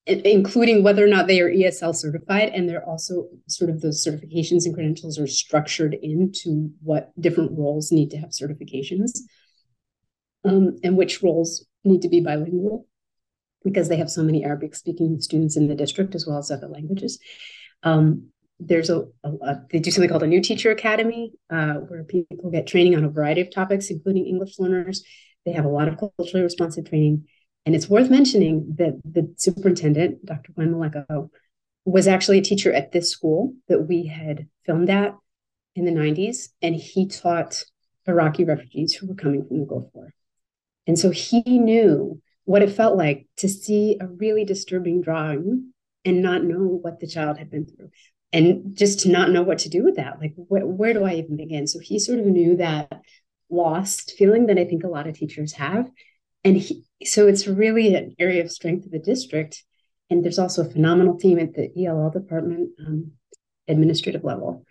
including 0.06 0.84
whether 0.84 1.04
or 1.04 1.08
not 1.08 1.26
they 1.26 1.42
are 1.42 1.50
ESL 1.50 1.96
certified. 1.96 2.50
And 2.54 2.70
they're 2.70 2.88
also 2.88 3.26
sort 3.48 3.72
of 3.72 3.82
those 3.82 4.06
certifications 4.06 4.66
and 4.66 4.76
credentials 4.76 5.18
are 5.18 5.26
structured 5.26 5.96
into 5.96 6.70
what 6.84 7.12
different 7.20 7.58
roles 7.58 7.92
need 7.92 8.12
to 8.12 8.18
have 8.18 8.30
certifications 8.30 9.18
um, 10.46 10.78
and 10.84 10.96
which 10.96 11.24
roles 11.24 11.66
need 11.84 12.04
to 12.04 12.10
be 12.10 12.22
bilingual 12.22 12.86
because 13.64 13.90
they 13.90 13.98
have 13.98 14.10
so 14.10 14.24
many 14.24 14.44
Arabic 14.44 14.76
speaking 14.76 15.20
students 15.22 15.56
in 15.56 15.68
the 15.68 15.76
district 15.76 16.16
as 16.16 16.26
well 16.26 16.38
as 16.38 16.52
other 16.52 16.68
languages. 16.68 17.20
Um, 17.84 18.28
there's 18.60 18.90
a, 18.90 19.06
a, 19.24 19.30
a, 19.30 19.62
they 19.72 19.80
do 19.80 19.90
something 19.90 20.10
called 20.10 20.24
a 20.24 20.28
new 20.28 20.42
teacher 20.42 20.72
academy 20.72 21.34
uh, 21.50 21.76
where 21.76 22.04
people 22.04 22.52
get 22.52 22.68
training 22.68 22.96
on 22.96 23.04
a 23.04 23.10
variety 23.10 23.42
of 23.42 23.52
topics, 23.52 23.90
including 23.90 24.28
English 24.28 24.60
learners. 24.60 25.04
They 25.46 25.54
have 25.54 25.66
a 25.66 25.70
lot 25.70 25.88
of 25.88 25.98
culturally 25.98 26.44
responsive 26.44 26.88
training. 26.88 27.28
And 27.66 27.76
it's 27.76 27.90
worth 27.90 28.10
mentioning 28.10 28.76
that 28.78 29.00
the 29.04 29.34
superintendent, 29.38 30.26
Dr. 30.26 30.54
Glenn 30.54 30.74
Maleyko, 30.74 31.30
was 31.86 32.08
actually 32.08 32.38
a 32.38 32.44
teacher 32.44 32.72
at 32.72 32.92
this 32.92 33.10
school 33.10 33.54
that 33.68 33.88
we 33.88 34.06
had 34.06 34.48
filmed 34.66 34.90
at 34.90 35.16
in 35.76 35.86
the 35.86 35.92
90s. 35.92 36.50
And 36.62 36.76
he 36.76 37.08
taught 37.08 37.64
Iraqi 38.08 38.44
refugees 38.44 38.94
who 38.94 39.08
were 39.08 39.16
coming 39.16 39.46
from 39.46 39.60
the 39.60 39.66
Gulf 39.66 39.86
War. 39.94 40.14
And 40.86 40.98
so 40.98 41.10
he 41.10 41.42
knew 41.42 42.22
what 42.52 42.62
it 42.62 42.72
felt 42.72 42.98
like 42.98 43.28
to 43.38 43.48
see 43.50 43.98
a 44.00 44.08
really 44.08 44.46
disturbing 44.46 45.02
drawing 45.02 45.74
and 46.06 46.22
not 46.22 46.44
know 46.44 46.60
what 46.60 47.00
the 47.00 47.08
child 47.08 47.38
had 47.38 47.50
been 47.50 47.66
through 47.66 47.90
and 48.34 48.76
just 48.76 49.02
to 49.02 49.10
not 49.10 49.30
know 49.30 49.44
what 49.44 49.60
to 49.60 49.70
do 49.70 49.84
with 49.84 49.96
that 49.96 50.20
like 50.20 50.34
wh- 50.36 50.80
where 50.80 50.94
do 50.94 51.04
i 51.04 51.14
even 51.14 51.38
begin 51.38 51.68
so 51.68 51.80
he 51.80 52.00
sort 52.00 52.20
of 52.20 52.26
knew 52.26 52.58
that 52.58 53.02
lost 53.50 54.14
feeling 54.18 54.48
that 54.48 54.58
i 54.58 54.66
think 54.66 54.84
a 54.84 54.88
lot 54.88 55.08
of 55.08 55.16
teachers 55.16 55.54
have 55.54 55.90
and 56.44 56.58
he, 56.58 56.84
so 57.04 57.28
it's 57.28 57.48
really 57.48 57.96
an 57.96 58.16
area 58.20 58.44
of 58.44 58.52
strength 58.52 58.86
of 58.86 58.92
the 58.92 59.00
district. 59.00 59.64
And 60.10 60.24
there's 60.24 60.40
also 60.40 60.64
a 60.64 60.70
phenomenal 60.70 61.18
team 61.18 61.40
at 61.40 61.54
the 61.54 61.72
ELL 61.86 62.10
department, 62.10 62.72
um, 62.86 63.12
administrative 63.68 64.24
level. 64.24 64.66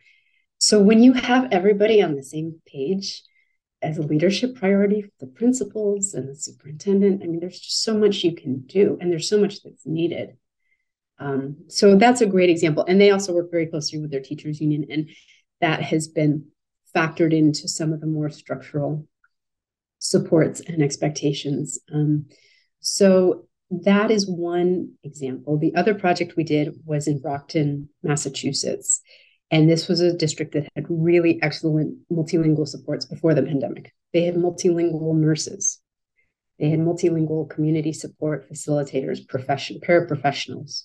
So 0.58 0.82
when 0.82 1.02
you 1.02 1.14
have 1.14 1.48
everybody 1.52 2.02
on 2.02 2.16
the 2.16 2.22
same 2.22 2.60
page 2.66 3.22
as 3.82 3.98
a 3.98 4.02
leadership 4.02 4.56
priority, 4.56 5.02
for 5.02 5.10
the 5.20 5.26
principals 5.26 6.14
and 6.14 6.28
the 6.28 6.34
superintendent, 6.34 7.22
I 7.22 7.26
mean, 7.26 7.40
there's 7.40 7.60
just 7.60 7.82
so 7.82 7.96
much 7.96 8.22
you 8.22 8.34
can 8.34 8.60
do, 8.60 8.98
and 9.00 9.10
there's 9.10 9.28
so 9.28 9.40
much 9.40 9.62
that's 9.62 9.86
needed. 9.86 10.36
Um, 11.18 11.56
so 11.68 11.96
that's 11.96 12.20
a 12.20 12.26
great 12.26 12.50
example. 12.50 12.84
And 12.86 13.00
they 13.00 13.10
also 13.10 13.34
work 13.34 13.50
very 13.50 13.66
closely 13.66 13.98
with 13.98 14.10
their 14.10 14.20
teachers 14.20 14.60
union, 14.60 14.86
and 14.90 15.10
that 15.60 15.82
has 15.82 16.08
been 16.08 16.46
factored 16.94 17.32
into 17.32 17.68
some 17.68 17.92
of 17.92 18.00
the 18.00 18.06
more 18.06 18.30
structural 18.30 19.06
supports 19.98 20.60
and 20.60 20.82
expectations. 20.82 21.78
Um, 21.92 22.26
so 22.80 23.46
that 23.70 24.10
is 24.10 24.28
one 24.28 24.94
example. 25.04 25.58
The 25.58 25.74
other 25.76 25.94
project 25.94 26.36
we 26.36 26.44
did 26.44 26.74
was 26.84 27.06
in 27.06 27.20
Brockton, 27.20 27.88
Massachusetts. 28.02 29.00
And 29.50 29.68
this 29.68 29.88
was 29.88 30.00
a 30.00 30.16
district 30.16 30.54
that 30.54 30.68
had 30.76 30.86
really 30.88 31.42
excellent 31.42 31.98
multilingual 32.10 32.68
supports 32.68 33.04
before 33.04 33.34
the 33.34 33.42
pandemic. 33.42 33.92
They 34.12 34.24
had 34.24 34.36
multilingual 34.36 35.16
nurses, 35.16 35.80
they 36.60 36.68
had 36.68 36.80
multilingual 36.80 37.48
community 37.48 37.92
support 37.92 38.50
facilitators, 38.50 39.26
profession, 39.26 39.80
paraprofessionals. 39.80 40.82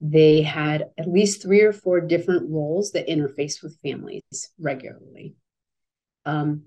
They 0.00 0.42
had 0.42 0.86
at 0.98 1.08
least 1.08 1.40
three 1.40 1.62
or 1.62 1.72
four 1.72 2.00
different 2.00 2.50
roles 2.50 2.90
that 2.92 3.06
interface 3.06 3.62
with 3.62 3.78
families 3.80 4.50
regularly. 4.58 5.36
Um, 6.26 6.64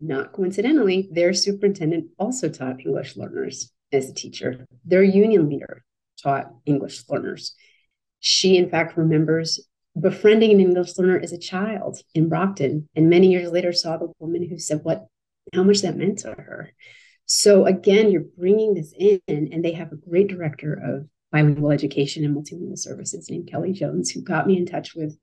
not 0.00 0.32
coincidentally, 0.32 1.08
their 1.10 1.34
superintendent 1.34 2.10
also 2.16 2.48
taught 2.48 2.80
English 2.80 3.16
learners 3.16 3.72
as 3.92 4.08
a 4.08 4.14
teacher. 4.14 4.64
Their 4.84 5.02
union 5.02 5.48
leader 5.48 5.84
taught 6.22 6.52
English 6.64 7.02
learners. 7.08 7.56
She, 8.20 8.56
in 8.56 8.70
fact, 8.70 8.96
remembers 8.96 9.66
befriending 9.98 10.50
an 10.52 10.60
English 10.60 10.96
learner 10.98 11.18
as 11.18 11.32
a 11.32 11.38
child 11.38 11.98
in 12.14 12.28
Brockton, 12.28 12.88
and 12.94 13.08
many 13.08 13.28
years 13.28 13.50
later 13.50 13.72
saw 13.72 13.96
the 13.96 14.12
woman 14.18 14.48
who 14.48 14.58
said 14.58 14.80
what 14.82 15.06
how 15.54 15.62
much 15.62 15.82
that 15.82 15.96
meant 15.96 16.18
to 16.18 16.32
her. 16.32 16.72
So 17.26 17.66
again, 17.66 18.10
you're 18.10 18.24
bringing 18.36 18.74
this 18.74 18.92
in, 18.96 19.20
and 19.28 19.64
they 19.64 19.72
have 19.72 19.92
a 19.92 19.96
great 19.96 20.28
director 20.28 20.74
of 20.74 21.08
bilingual 21.32 21.70
education 21.70 22.24
and 22.24 22.36
multilingual 22.36 22.78
services 22.78 23.30
named 23.30 23.48
Kelly 23.50 23.72
Jones, 23.72 24.10
who 24.10 24.22
got 24.22 24.46
me 24.46 24.56
in 24.56 24.66
touch 24.66 24.94
with 24.94 25.16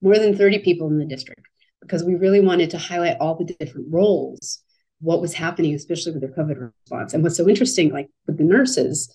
more 0.00 0.18
than 0.18 0.36
30 0.36 0.60
people 0.60 0.88
in 0.88 0.98
the 0.98 1.04
district 1.04 1.46
because 1.80 2.04
we 2.04 2.14
really 2.14 2.40
wanted 2.40 2.70
to 2.70 2.78
highlight 2.78 3.16
all 3.20 3.34
the 3.34 3.44
different 3.44 3.86
roles, 3.90 4.62
what 5.00 5.20
was 5.20 5.34
happening, 5.34 5.74
especially 5.74 6.12
with 6.12 6.20
their 6.20 6.30
COVID 6.30 6.72
response. 6.84 7.14
And 7.14 7.22
what's 7.22 7.36
so 7.36 7.48
interesting, 7.48 7.92
like 7.92 8.08
with 8.26 8.36
the 8.36 8.44
nurses, 8.44 9.14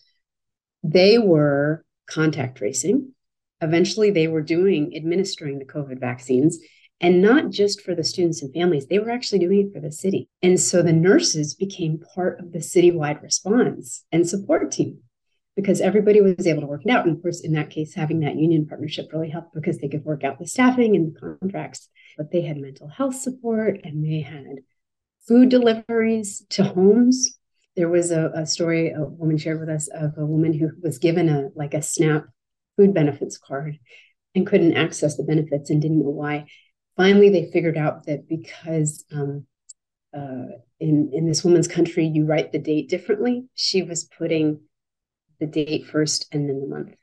they 0.82 1.18
were 1.18 1.86
contact 2.08 2.58
tracing. 2.58 3.13
Eventually, 3.64 4.12
they 4.12 4.28
were 4.28 4.42
doing 4.42 4.94
administering 4.96 5.60
the 5.60 5.66
COVID 5.66 6.00
vaccines 6.00 6.60
and 7.04 7.22
not 7.22 7.50
just 7.50 7.82
for 7.82 7.94
the 7.94 8.04
students 8.04 8.42
and 8.42 8.54
families, 8.54 8.88
they 8.88 8.98
were 8.98 9.10
actually 9.10 9.40
doing 9.40 9.68
it 9.68 9.74
for 9.74 9.82
the 9.82 9.92
city. 9.92 10.30
And 10.42 10.58
so 10.58 10.82
the 10.82 10.94
nurses 10.94 11.54
became 11.54 12.02
part 12.16 12.40
of 12.40 12.54
the 12.54 12.60
citywide 12.60 13.22
response 13.22 14.06
and 14.14 14.28
support 14.28 14.72
team 14.72 15.00
because 15.58 15.82
everybody 15.82 16.22
was 16.22 16.48
able 16.48 16.62
to 16.62 16.68
work 16.68 16.84
it 16.86 16.92
out. 16.92 17.06
And 17.06 17.18
of 17.18 17.22
course, 17.22 17.42
in 17.42 17.52
that 17.54 17.70
case, 17.70 17.94
having 17.94 18.22
that 18.22 18.38
union 18.38 18.66
partnership 18.66 19.12
really 19.12 19.30
helped 19.30 19.54
because 19.54 19.80
they 19.80 19.90
could 19.90 20.06
work 20.06 20.24
out 20.24 20.40
the 20.40 20.48
staffing 20.48 20.96
and 20.96 21.14
the 21.14 21.20
contracts. 21.20 21.90
But 22.18 22.32
they 22.32 22.42
had 22.42 22.56
mental 22.56 22.88
health 22.88 23.16
support 23.16 23.82
and 23.84 24.06
they 24.06 24.22
had 24.22 24.62
food 25.28 25.50
deliveries 25.50 26.46
to 26.52 26.64
homes. 26.64 27.38
There 27.76 27.90
was 27.90 28.12
a, 28.12 28.32
a 28.34 28.46
story 28.46 28.92
a 28.92 29.04
woman 29.04 29.38
shared 29.38 29.60
with 29.60 29.70
us 29.70 29.90
of 29.90 30.18
a 30.18 30.26
woman 30.26 30.54
who 30.54 30.70
was 30.82 31.00
given 31.00 31.28
a 31.28 31.50
like 31.54 31.74
a 31.74 31.82
SNAP 31.82 32.28
food 32.78 32.94
benefits 32.94 33.38
card 33.38 33.80
and 34.36 34.48
couldn't 34.48 34.76
access 34.76 35.18
the 35.18 35.24
benefits 35.24 35.70
and 35.70 35.82
didn't 35.82 36.00
know 36.00 36.10
why. 36.10 36.46
Finally, 36.98 37.30
they 37.30 37.50
figured 37.52 37.78
out 37.78 38.06
that 38.06 38.28
because 38.28 39.04
um, 39.12 39.46
uh, 40.16 40.46
in 40.80 41.12
in 41.14 41.28
this 41.28 41.44
woman's 41.44 41.68
country, 41.68 42.06
you 42.06 42.26
write 42.26 42.52
the 42.52 42.60
date 42.60 42.90
differently. 42.90 43.46
She 43.54 43.82
was 43.82 44.04
putting 44.04 44.62
the 45.40 45.48
date 45.48 45.88
first 45.88 46.28
and 46.32 46.48
then 46.48 46.62
the 46.62 46.68
month. 46.68 46.96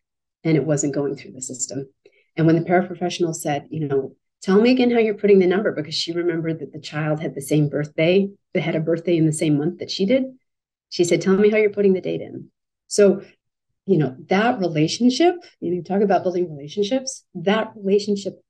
And 0.44 0.56
it 0.56 0.64
wasn't 0.64 0.94
going 0.94 1.16
through 1.16 1.32
the 1.32 1.42
system. 1.42 1.88
And 2.36 2.46
when 2.46 2.56
the 2.56 2.68
paraprofessional 2.68 3.34
said, 3.34 3.66
you 3.70 3.86
know, 3.86 4.14
tell 4.42 4.58
me 4.60 4.70
again 4.70 4.90
how 4.90 4.98
you're 4.98 5.14
putting 5.14 5.38
the 5.38 5.46
number, 5.46 5.72
because 5.72 5.94
she 5.94 6.12
remembered 6.12 6.60
that 6.60 6.72
the 6.72 6.80
child 6.80 7.20
had 7.20 7.34
the 7.34 7.42
same 7.42 7.68
birthday, 7.68 8.28
that 8.54 8.62
had 8.62 8.76
a 8.76 8.80
birthday 8.80 9.16
in 9.16 9.26
the 9.26 9.32
same 9.32 9.58
month 9.58 9.80
that 9.80 9.90
she 9.90 10.06
did. 10.06 10.24
She 10.88 11.04
said, 11.04 11.20
tell 11.20 11.36
me 11.36 11.50
how 11.50 11.58
you're 11.58 11.70
putting 11.70 11.92
the 11.92 12.00
date 12.00 12.22
in. 12.22 12.50
So, 12.86 13.22
you 13.86 13.98
know, 13.98 14.14
that 14.28 14.60
relationship, 14.60 15.34
you 15.60 15.82
talk 15.82 16.02
about 16.02 16.22
building 16.22 16.50
relationships, 16.50 17.24
that 17.34 17.72
relationship 17.76 18.40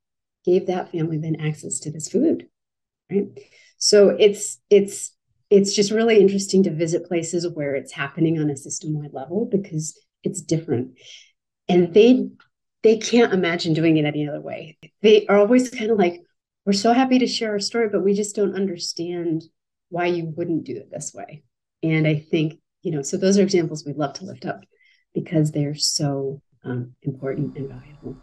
gave 0.45 0.67
that 0.67 0.91
family 0.91 1.19
then 1.19 1.37
access 1.41 1.81
to 1.81 1.91
this 1.91 2.09
food. 2.09 2.47
Right. 3.11 3.27
So 3.79 4.11
it's 4.11 4.59
it's 4.69 5.15
it's 5.49 5.75
just 5.75 5.91
really 5.91 6.21
interesting 6.21 6.63
to 6.65 6.75
visit 6.75 7.07
places 7.07 7.49
where 7.49 7.75
it's 7.75 7.93
happening 7.93 8.39
on 8.39 8.51
a 8.51 8.57
system 8.57 8.95
wide 8.95 9.13
level 9.13 9.49
because 9.51 9.99
it's 10.23 10.43
different. 10.43 10.99
And 11.69 11.93
they 11.95 12.29
they 12.83 12.99
can't 12.99 13.33
imagine 13.33 13.75
doing 13.75 13.97
it 13.97 14.05
any 14.05 14.29
other 14.29 14.41
way. 14.41 14.79
They 15.03 15.27
are 15.27 15.39
always 15.39 15.71
kind 15.71 15.91
of 15.91 15.99
like, 15.99 16.21
we're 16.65 16.73
so 16.73 16.93
happy 16.93 17.19
to 17.19 17.27
share 17.27 17.51
our 17.51 17.59
story, 17.59 17.89
but 17.91 18.03
we 18.03 18.15
just 18.15 18.37
don't 18.37 18.55
understand 18.55 19.43
why 19.91 20.07
you 20.07 20.33
wouldn't 20.37 20.65
do 20.65 20.77
it 20.77 20.91
this 20.91 21.13
way. 21.13 21.43
And 21.83 22.07
I 22.07 22.15
think, 22.17 22.59
you 22.83 22.93
know, 22.93 23.03
so 23.03 23.17
those 23.17 23.39
are 23.39 23.43
examples 23.43 23.85
we'd 23.85 23.97
love 23.97 24.15
to 24.15 24.25
lift 24.25 24.47
up 24.47 24.61
because 25.15 25.51
they're 25.51 25.75
so 25.75 26.41
um, 26.65 26.95
important 27.03 27.57
and 27.57 27.69
valuable. 27.69 28.17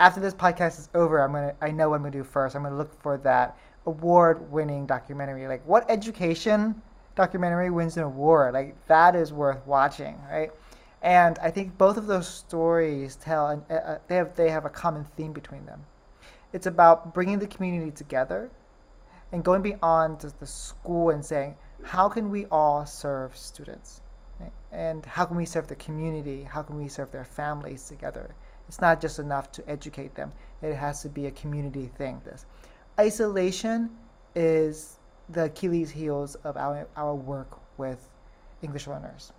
After 0.00 0.20
this 0.20 0.34
podcast 0.34 0.78
is 0.78 0.88
over, 0.94 1.20
I'm 1.22 1.32
gonna 1.32 1.54
I 1.60 1.70
know 1.70 1.90
what 1.90 1.96
I'm 1.96 2.02
gonna 2.02 2.12
do 2.12 2.24
first. 2.24 2.56
I'm 2.56 2.62
gonna 2.62 2.76
look 2.76 3.00
for 3.02 3.18
that 3.18 3.56
award-winning 3.86 4.86
documentary. 4.86 5.46
Like, 5.46 5.66
what 5.66 5.88
education 5.88 6.80
documentary 7.14 7.70
wins 7.70 7.96
an 7.96 8.04
award? 8.04 8.54
Like, 8.54 8.74
that 8.86 9.14
is 9.14 9.32
worth 9.32 9.64
watching, 9.66 10.18
right? 10.30 10.50
And 11.02 11.38
I 11.40 11.50
think 11.50 11.76
both 11.78 11.96
of 11.96 12.06
those 12.06 12.28
stories 12.28 13.16
tell, 13.16 13.64
uh, 13.70 13.74
uh, 13.74 13.98
they 14.08 14.16
have 14.16 14.34
they 14.34 14.50
have 14.50 14.64
a 14.64 14.70
common 14.70 15.04
theme 15.16 15.32
between 15.32 15.66
them. 15.66 15.84
It's 16.52 16.66
about 16.66 17.14
bringing 17.14 17.38
the 17.38 17.46
community 17.46 17.90
together, 17.90 18.50
and 19.32 19.42
going 19.42 19.62
beyond 19.62 20.20
just 20.20 20.38
the 20.38 20.46
school 20.46 21.10
and 21.10 21.24
saying, 21.24 21.56
how 21.82 22.08
can 22.08 22.30
we 22.30 22.46
all 22.46 22.86
serve 22.86 23.36
students? 23.36 24.00
And 24.70 25.04
how 25.04 25.24
can 25.24 25.36
we 25.36 25.44
serve 25.44 25.68
the 25.68 25.76
community? 25.76 26.42
How 26.42 26.62
can 26.62 26.76
we 26.76 26.88
serve 26.88 27.10
their 27.10 27.24
families 27.24 27.84
together? 27.88 28.34
It's 28.68 28.80
not 28.80 29.00
just 29.00 29.18
enough 29.18 29.52
to 29.52 29.68
educate 29.68 30.14
them; 30.14 30.32
it 30.62 30.74
has 30.74 31.02
to 31.02 31.08
be 31.08 31.26
a 31.26 31.30
community 31.30 31.90
thing. 31.98 32.20
This 32.24 32.46
isolation 32.98 33.90
is 34.34 34.98
the 35.28 35.44
Achilles 35.44 35.90
heels 35.90 36.34
of 36.36 36.56
our 36.56 36.86
our 36.96 37.14
work 37.14 37.58
with 37.78 38.08
English 38.62 38.86
learners. 38.86 39.32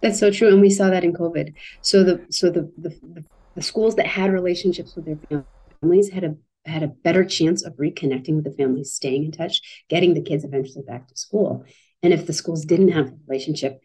That's 0.00 0.18
so 0.18 0.30
true, 0.30 0.48
and 0.48 0.60
we 0.60 0.70
saw 0.70 0.90
that 0.90 1.04
in 1.04 1.12
COVID. 1.12 1.54
So 1.82 2.04
the 2.04 2.26
so 2.30 2.50
the 2.50 2.70
the, 2.78 3.24
the 3.54 3.62
schools 3.62 3.96
that 3.96 4.06
had 4.06 4.32
relationships 4.32 4.94
with 4.94 5.06
their 5.06 5.44
families 5.80 6.10
had 6.10 6.24
a 6.24 6.36
had 6.66 6.82
a 6.82 6.88
better 6.88 7.24
chance 7.24 7.64
of 7.64 7.74
reconnecting 7.76 8.36
with 8.36 8.44
the 8.44 8.52
families, 8.52 8.92
staying 8.92 9.24
in 9.24 9.32
touch, 9.32 9.84
getting 9.88 10.14
the 10.14 10.20
kids 10.20 10.44
eventually 10.44 10.84
back 10.84 11.08
to 11.08 11.16
school. 11.16 11.64
And 12.02 12.12
if 12.12 12.26
the 12.26 12.32
schools 12.32 12.64
didn't 12.64 12.90
have 12.90 13.08
a 13.08 13.16
relationship, 13.26 13.80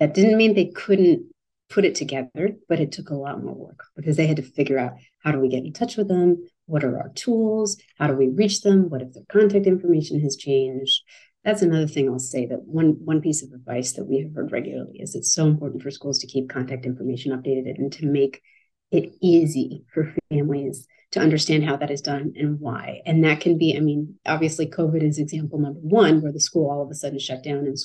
that 0.00 0.14
didn't 0.14 0.36
mean 0.36 0.54
they 0.54 0.66
couldn't 0.66 1.26
put 1.68 1.84
it 1.84 1.94
together, 1.94 2.56
but 2.68 2.80
it 2.80 2.92
took 2.92 3.10
a 3.10 3.14
lot 3.14 3.42
more 3.42 3.54
work 3.54 3.84
because 3.96 4.16
they 4.16 4.26
had 4.26 4.36
to 4.36 4.42
figure 4.42 4.78
out 4.78 4.92
how 5.22 5.32
do 5.32 5.40
we 5.40 5.48
get 5.48 5.64
in 5.64 5.72
touch 5.72 5.96
with 5.96 6.08
them? 6.08 6.46
What 6.66 6.84
are 6.84 6.98
our 6.98 7.10
tools? 7.14 7.76
How 7.98 8.06
do 8.06 8.14
we 8.14 8.28
reach 8.28 8.62
them? 8.62 8.88
What 8.88 9.02
if 9.02 9.12
their 9.12 9.24
contact 9.28 9.66
information 9.66 10.20
has 10.20 10.36
changed? 10.36 11.02
that's 11.46 11.62
another 11.62 11.86
thing 11.86 12.10
I'll 12.10 12.18
say 12.18 12.44
that 12.46 12.64
one 12.64 12.96
one 13.04 13.20
piece 13.20 13.40
of 13.44 13.52
advice 13.52 13.92
that 13.92 14.04
we 14.04 14.18
have 14.20 14.34
heard 14.34 14.50
regularly 14.50 14.98
is 14.98 15.14
it's 15.14 15.32
so 15.32 15.46
important 15.46 15.80
for 15.80 15.92
schools 15.92 16.18
to 16.18 16.26
keep 16.26 16.50
contact 16.50 16.84
information 16.84 17.30
updated 17.30 17.78
and 17.78 17.92
to 17.92 18.06
make 18.06 18.42
it 18.90 19.12
easy 19.22 19.84
for 19.94 20.12
families 20.28 20.88
to 21.12 21.20
understand 21.20 21.64
how 21.64 21.76
that 21.76 21.92
is 21.92 22.00
done 22.00 22.32
and 22.36 22.58
why. 22.58 23.00
And 23.06 23.22
that 23.22 23.40
can 23.40 23.58
be, 23.58 23.76
I 23.76 23.80
mean, 23.80 24.16
obviously 24.26 24.66
COVID 24.66 25.04
is 25.04 25.20
example 25.20 25.60
number 25.60 25.78
one, 25.78 26.20
where 26.20 26.32
the 26.32 26.40
school 26.40 26.68
all 26.68 26.82
of 26.82 26.90
a 26.90 26.94
sudden 26.94 27.20
shut 27.20 27.44
down 27.44 27.58
and 27.58 27.78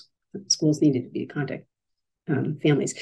schools 0.51 0.81
needed 0.81 1.03
to 1.03 1.09
be 1.09 1.27
contact 1.27 1.65
um, 2.29 2.57
families. 2.61 2.93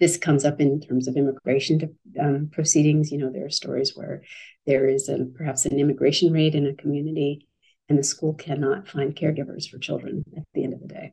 This 0.00 0.16
comes 0.16 0.44
up 0.44 0.60
in 0.60 0.80
terms 0.80 1.06
of 1.06 1.16
immigration 1.16 1.78
to, 1.78 1.88
um, 2.20 2.50
proceedings. 2.52 3.12
You 3.12 3.18
know, 3.18 3.30
there 3.30 3.46
are 3.46 3.50
stories 3.50 3.92
where 3.94 4.22
there 4.66 4.88
is 4.88 5.08
a, 5.08 5.24
perhaps 5.36 5.66
an 5.66 5.78
immigration 5.78 6.32
rate 6.32 6.54
in 6.54 6.66
a 6.66 6.74
community 6.74 7.46
and 7.88 7.98
the 7.98 8.02
school 8.02 8.34
cannot 8.34 8.88
find 8.88 9.14
caregivers 9.14 9.68
for 9.68 9.78
children 9.78 10.24
at 10.36 10.44
the 10.54 10.64
end 10.64 10.72
of 10.72 10.80
the 10.80 10.88
day. 10.88 11.12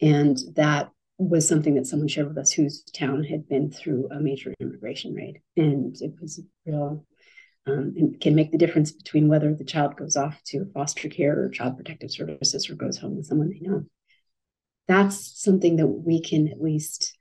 And 0.00 0.38
that 0.54 0.90
was 1.18 1.46
something 1.46 1.74
that 1.74 1.86
someone 1.86 2.08
shared 2.08 2.28
with 2.28 2.38
us 2.38 2.52
whose 2.52 2.82
town 2.84 3.24
had 3.24 3.48
been 3.48 3.70
through 3.70 4.08
a 4.10 4.20
major 4.20 4.54
immigration 4.60 5.14
raid. 5.14 5.40
And 5.56 5.94
it 6.00 6.14
was 6.20 6.40
real, 6.66 7.04
um, 7.66 7.92
it 7.96 8.20
can 8.20 8.34
make 8.34 8.50
the 8.50 8.58
difference 8.58 8.92
between 8.92 9.28
whether 9.28 9.54
the 9.54 9.64
child 9.64 9.96
goes 9.96 10.16
off 10.16 10.40
to 10.46 10.70
foster 10.72 11.08
care 11.08 11.38
or 11.38 11.48
child 11.48 11.76
protective 11.76 12.10
services 12.10 12.70
or 12.70 12.74
goes 12.74 12.98
home 12.98 13.16
with 13.16 13.26
someone 13.26 13.50
they 13.50 13.60
know. 13.60 13.84
That's 14.88 15.40
something 15.40 15.76
that 15.76 15.86
we 15.86 16.20
can 16.20 16.48
at 16.48 16.60
least 16.60 17.16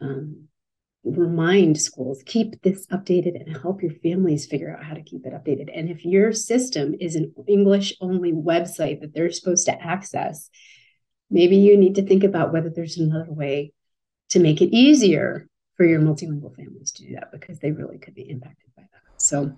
um, 0.00 0.48
remind 1.04 1.80
schools 1.80 2.22
keep 2.26 2.60
this 2.62 2.86
updated 2.88 3.40
and 3.40 3.56
help 3.56 3.82
your 3.82 3.92
families 3.92 4.46
figure 4.46 4.74
out 4.74 4.84
how 4.84 4.94
to 4.94 5.02
keep 5.02 5.24
it 5.24 5.32
updated. 5.32 5.70
And 5.74 5.88
if 5.88 6.04
your 6.04 6.32
system 6.32 6.94
is 7.00 7.16
an 7.16 7.32
english 7.46 7.94
only 8.00 8.32
website 8.32 9.00
that 9.00 9.14
they're 9.14 9.30
supposed 9.30 9.66
to 9.66 9.82
access 9.82 10.50
maybe 11.30 11.56
you 11.56 11.76
need 11.76 11.94
to 11.96 12.06
think 12.06 12.24
about 12.24 12.52
whether 12.52 12.70
there's 12.70 12.98
another 12.98 13.32
way 13.32 13.72
to 14.30 14.38
make 14.38 14.60
it 14.60 14.74
easier 14.74 15.48
for 15.76 15.84
your 15.84 16.00
multilingual 16.00 16.54
families 16.56 16.90
to 16.92 17.04
do 17.06 17.14
that 17.14 17.30
because 17.32 17.58
they 17.60 17.70
really 17.70 17.98
could 17.98 18.14
be 18.14 18.28
impacted 18.28 18.68
by 18.76 18.82
that. 18.82 19.20
So 19.20 19.52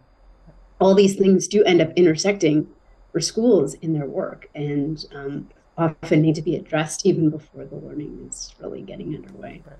all 0.79 0.95
these 0.95 1.17
things 1.17 1.49
do 1.49 1.65
end 1.65 1.81
up 1.81 1.93
intersecting 1.97 2.69
for 3.13 3.21
schools 3.21 3.75
in 3.75 3.93
their 3.93 4.07
work. 4.07 4.49
And 4.55 5.03
um, 5.15 5.49
often 5.81 6.23
need 6.23 6.35
to 6.35 6.43
be 6.43 6.57
addressed 6.57 7.07
even 7.07 7.31
before 7.31 7.64
the 7.64 7.77
learning 7.77 8.27
is 8.29 8.55
really 8.61 8.83
getting 8.83 9.14
underway 9.14 9.62
right. 9.66 9.77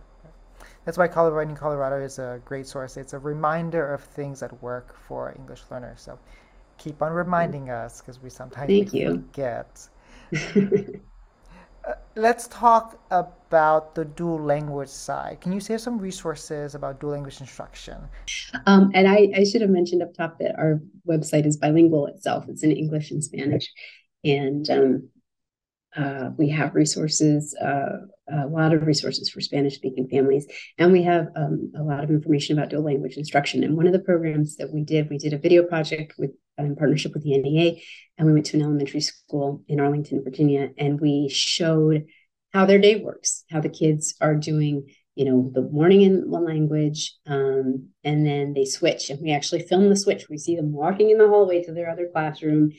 That's 0.85 0.97
why 0.97 1.09
Colorado 1.09 1.37
Writing 1.37 1.57
Colorado 1.57 2.01
is 2.03 2.19
a 2.19 2.41
great 2.45 2.67
source. 2.67 2.97
It's 2.97 3.13
a 3.13 3.19
reminder 3.19 3.93
of 3.93 4.03
things 4.03 4.41
that 4.41 4.63
work 4.63 4.97
for 5.07 5.35
English 5.39 5.61
learners. 5.71 6.01
So 6.01 6.19
keep 6.79 7.03
on 7.03 7.13
reminding 7.13 7.71
us 7.71 8.01
because 8.01 8.23
we 8.23 8.31
sometimes 8.31 8.69
Thank 8.69 8.95
you. 8.95 9.25
forget. 9.31 9.89
uh, 11.87 11.93
let's 12.17 12.49
talk 12.49 12.99
about 13.11 13.95
the 13.95 14.07
dual 14.07 14.43
language 14.43 14.89
side. 14.89 15.41
Can 15.43 15.53
you 15.53 15.61
share 15.61 15.79
some 15.79 15.99
resources 15.99 16.75
about 16.75 16.99
dual 16.99 17.13
language 17.13 17.41
instruction? 17.41 17.99
Um, 18.67 18.91
and 18.95 19.07
I, 19.07 19.31
I 19.37 19.45
should 19.45 19.61
have 19.61 19.71
mentioned 19.71 20.03
up 20.03 20.15
top 20.15 20.39
that 20.39 20.59
our 20.59 20.81
website 21.07 21.45
is 21.47 21.59
bilingual 21.59 22.07
itself. 22.07 22.47
It's 22.49 22.63
in 22.63 22.73
English 22.73 23.11
and 23.11 23.23
Spanish. 23.23 23.71
And 24.25 24.69
um, 24.71 25.09
uh, 25.97 26.31
we 26.39 26.49
have 26.49 26.75
resources, 26.75 27.57
uh, 27.61 27.99
a 28.33 28.47
lot 28.47 28.73
of 28.73 28.87
resources 28.87 29.29
for 29.29 29.41
Spanish 29.41 29.75
speaking 29.75 30.09
families, 30.09 30.47
and 30.79 30.93
we 30.93 31.03
have 31.03 31.29
um, 31.35 31.73
a 31.77 31.83
lot 31.83 32.05
of 32.05 32.11
information 32.11 32.57
about 32.57 32.71
dual 32.71 32.85
language 32.85 33.17
instruction. 33.17 33.65
And 33.65 33.77
one 33.77 33.87
of 33.87 33.93
the 33.93 33.99
programs 33.99 34.57
that 34.57 34.73
we 34.73 34.83
did, 34.83 35.11
we 35.11 35.19
did 35.19 35.33
a 35.33 35.39
video 35.39 35.65
project 35.65 36.15
with 36.19 36.31
in 36.59 36.77
partnership 36.77 37.15
with 37.15 37.25
the 37.25 37.37
NEA, 37.39 37.81
and 38.19 38.27
we 38.27 38.35
went 38.35 38.47
to 38.47 38.57
an 38.57 38.63
elementary 38.63 39.01
school 39.01 39.65
in 39.67 39.81
Arlington, 39.81 40.23
Virginia, 40.23 40.69
and 40.77 41.01
we 41.01 41.29
showed 41.29 42.05
how 42.53 42.67
their 42.67 42.79
day 42.79 42.97
works, 42.97 43.45
how 43.51 43.61
the 43.61 43.69
kids 43.69 44.15
are 44.21 44.35
doing 44.35 44.87
you 45.17 45.25
know 45.25 45.51
the 45.53 45.63
morning 45.63 46.03
in 46.03 46.31
one 46.31 46.47
language 46.47 47.15
um, 47.27 47.89
and 48.05 48.25
then 48.25 48.55
they 48.55 48.65
switch. 48.65 49.11
And 49.11 49.21
we 49.21 49.33
actually 49.33 49.63
film 49.63 49.89
the 49.89 49.97
switch. 49.97 50.29
We 50.31 50.39
see 50.39 50.55
them 50.55 50.73
walking 50.73 51.11
in 51.11 51.19
the 51.19 51.29
hallway 51.29 51.65
to 51.65 51.73
their 51.73 51.91
other 51.91 52.09
classroom 52.13 52.71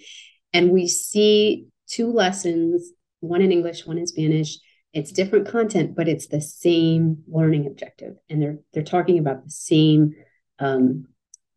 and 0.53 0.71
we 0.71 0.87
see 0.87 1.67
two 1.87 2.11
lessons 2.11 2.91
one 3.21 3.41
in 3.41 3.51
English, 3.51 3.85
one 3.85 3.97
in 3.97 4.07
Spanish. 4.07 4.57
It's 4.93 5.11
different 5.13 5.47
content, 5.47 5.95
but 5.95 6.09
it's 6.09 6.27
the 6.27 6.41
same 6.41 7.23
learning 7.27 7.65
objective, 7.65 8.15
and 8.29 8.41
they're 8.41 8.59
they're 8.73 8.83
talking 8.83 9.17
about 9.17 9.45
the 9.45 9.49
same 9.49 10.15
um, 10.59 11.07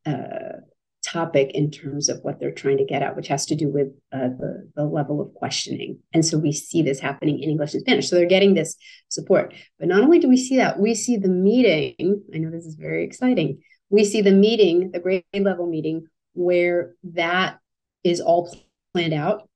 uh, 0.07 0.61
topic 1.05 1.51
in 1.53 1.71
terms 1.71 2.09
of 2.09 2.21
what 2.23 2.39
they're 2.39 2.53
trying 2.53 2.79
to 2.79 2.85
get 2.85 3.03
at, 3.03 3.17
which 3.17 3.29
has 3.29 3.47
to 3.47 3.57
do 3.57 3.69
with 3.69 3.89
uh, 4.13 4.29
the 4.39 4.71
the 4.77 4.85
level 4.85 5.21
of 5.21 5.35
questioning. 5.35 5.99
And 6.13 6.25
so 6.25 6.39
we 6.39 6.53
see 6.53 6.83
this 6.83 7.01
happening 7.01 7.41
in 7.41 7.51
English 7.51 7.75
and 7.75 7.81
Spanish. 7.81 8.09
So 8.09 8.15
they're 8.15 8.27
getting 8.27 8.55
this 8.55 8.77
support. 9.09 9.53
But 9.81 9.89
not 9.89 10.03
only 10.03 10.21
do 10.21 10.29
we 10.29 10.37
see 10.37 10.57
that, 10.59 10.79
we 10.79 10.95
see 10.95 11.17
the 11.17 11.29
meeting. 11.29 12.23
I 12.33 12.39
know 12.39 12.51
this 12.51 12.67
is 12.67 12.77
very 12.77 13.05
exciting. 13.05 13.63
We 13.91 14.05
see 14.05 14.23
the 14.23 14.33
meeting, 14.33 14.93
the 14.93 15.01
grade 15.01 15.25
level 15.35 15.67
meeting, 15.67 16.07
where 16.35 16.95
that 17.03 17.59
is 18.05 18.21
all 18.21 18.57
planned 18.93 19.15
out 19.15 19.49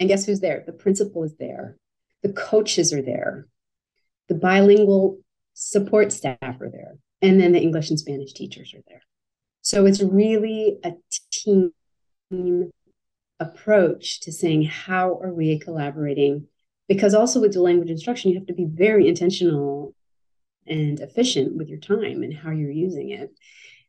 and 0.00 0.08
guess 0.08 0.24
who's 0.24 0.40
there? 0.40 0.62
The 0.66 0.72
principal 0.72 1.24
is 1.24 1.34
there. 1.38 1.76
The 2.22 2.32
coaches 2.32 2.92
are 2.92 3.02
there. 3.02 3.46
The 4.28 4.34
bilingual 4.34 5.18
support 5.54 6.12
staff 6.12 6.38
are 6.42 6.70
there. 6.70 6.96
And 7.20 7.40
then 7.40 7.52
the 7.52 7.60
English 7.60 7.90
and 7.90 7.98
Spanish 7.98 8.32
teachers 8.32 8.74
are 8.74 8.82
there. 8.86 9.02
So 9.62 9.86
it's 9.86 10.02
really 10.02 10.78
a 10.84 10.92
team 11.30 11.72
approach 13.40 14.20
to 14.20 14.32
saying, 14.32 14.64
how 14.64 15.18
are 15.22 15.32
we 15.32 15.58
collaborating? 15.58 16.46
Because 16.88 17.14
also 17.14 17.40
with 17.40 17.52
the 17.52 17.62
language 17.62 17.90
instruction, 17.90 18.30
you 18.30 18.38
have 18.38 18.46
to 18.46 18.54
be 18.54 18.66
very 18.66 19.08
intentional 19.08 19.94
and 20.66 21.00
efficient 21.00 21.56
with 21.56 21.68
your 21.68 21.78
time 21.78 22.22
and 22.22 22.34
how 22.34 22.50
you're 22.50 22.70
using 22.70 23.10
it. 23.10 23.30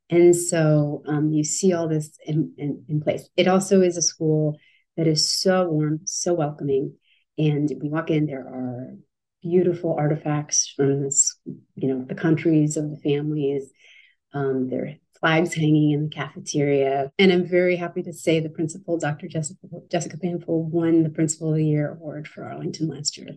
And 0.10 0.36
so 0.36 1.04
um, 1.08 1.32
you 1.32 1.44
see 1.44 1.74
all 1.74 1.88
this 1.88 2.18
in, 2.26 2.54
in, 2.58 2.84
in 2.90 3.02
place. 3.02 3.30
It 3.38 3.48
also 3.48 3.82
is 3.82 3.96
a 3.96 4.02
school 4.02 4.58
that 5.00 5.08
is 5.08 5.30
so 5.30 5.70
warm, 5.70 6.02
so 6.04 6.34
welcoming. 6.34 6.94
And 7.38 7.72
we 7.82 7.88
walk 7.88 8.10
in, 8.10 8.26
there 8.26 8.42
are 8.42 8.96
beautiful 9.42 9.96
artifacts 9.98 10.74
from 10.76 11.02
this, 11.02 11.38
you 11.76 11.88
know, 11.88 12.04
the 12.04 12.16
countries 12.16 12.76
of 12.76 12.90
the 12.90 12.98
families. 12.98 13.72
Um, 14.34 14.68
there 14.70 14.86
are 14.86 14.94
flags 15.22 15.54
hanging 15.54 15.92
in 15.92 16.04
the 16.04 16.10
cafeteria. 16.10 17.14
And 17.18 17.32
I'm 17.32 17.48
very 17.48 17.78
happy 17.78 18.04
to 18.04 18.12
say 18.12 18.42
the 18.42 18.50
principal, 18.50 18.98
Dr. 18.98 19.30
Jessica, 19.30 19.68
Jessica 19.90 20.18
Banfield, 20.18 20.70
won 20.70 21.04
the 21.04 21.10
Principal 21.10 21.52
of 21.52 21.56
the 21.56 21.66
Year 21.66 21.94
award 21.94 22.28
for 22.28 22.44
Arlington 22.44 22.90
last 22.90 23.18
year. 23.18 23.30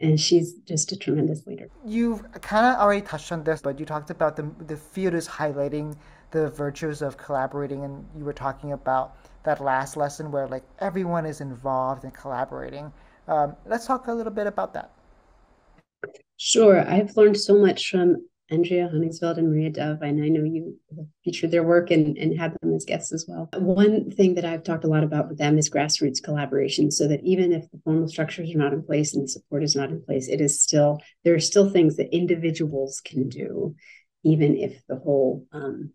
And 0.00 0.20
she's 0.20 0.52
just 0.68 0.92
a 0.92 0.96
tremendous 0.98 1.46
leader. 1.46 1.70
You've 1.86 2.20
kind 2.42 2.66
of 2.66 2.82
already 2.82 3.00
touched 3.00 3.32
on 3.32 3.44
this, 3.44 3.62
but 3.62 3.80
you 3.80 3.86
talked 3.86 4.10
about 4.10 4.36
the, 4.36 4.52
the 4.66 4.76
field 4.76 5.14
is 5.14 5.26
highlighting 5.26 5.96
the 6.32 6.50
virtues 6.50 7.00
of 7.00 7.16
collaborating, 7.16 7.84
and 7.84 8.06
you 8.14 8.26
were 8.26 8.34
talking 8.34 8.72
about 8.72 9.16
that 9.44 9.60
last 9.62 9.96
lesson 9.96 10.30
where 10.30 10.46
like 10.46 10.64
everyone 10.80 11.26
is 11.26 11.40
involved 11.40 12.04
and 12.04 12.14
collaborating. 12.14 12.92
Um, 13.26 13.56
let's 13.66 13.86
talk 13.86 14.06
a 14.06 14.12
little 14.12 14.32
bit 14.32 14.46
about 14.46 14.74
that. 14.74 14.90
Sure. 16.36 16.80
I've 16.88 17.16
learned 17.16 17.36
so 17.36 17.58
much 17.58 17.90
from 17.90 18.28
Andrea 18.50 18.88
Honigsfeld 18.88 19.36
and 19.36 19.50
Maria 19.50 19.68
Dove, 19.68 20.00
and 20.00 20.22
I 20.24 20.28
know 20.28 20.42
you 20.42 20.78
featured 21.22 21.50
their 21.50 21.64
work 21.64 21.90
and, 21.90 22.16
and 22.16 22.38
had 22.38 22.56
them 22.62 22.74
as 22.74 22.86
guests 22.86 23.12
as 23.12 23.26
well. 23.28 23.50
One 23.58 24.10
thing 24.10 24.34
that 24.36 24.44
I've 24.46 24.62
talked 24.62 24.84
a 24.84 24.88
lot 24.88 25.04
about 25.04 25.28
with 25.28 25.36
them 25.36 25.58
is 25.58 25.68
grassroots 25.68 26.22
collaboration, 26.22 26.90
so 26.90 27.06
that 27.08 27.22
even 27.24 27.52
if 27.52 27.70
the 27.70 27.80
formal 27.84 28.08
structures 28.08 28.54
are 28.54 28.58
not 28.58 28.72
in 28.72 28.82
place 28.82 29.14
and 29.14 29.28
support 29.28 29.62
is 29.62 29.76
not 29.76 29.90
in 29.90 30.02
place, 30.02 30.28
it 30.28 30.40
is 30.40 30.62
still 30.62 30.98
there 31.24 31.34
are 31.34 31.40
still 31.40 31.68
things 31.68 31.96
that 31.96 32.14
individuals 32.14 33.02
can 33.04 33.28
do, 33.28 33.74
even 34.24 34.56
if 34.56 34.80
the 34.88 34.96
whole 34.96 35.44
um, 35.52 35.90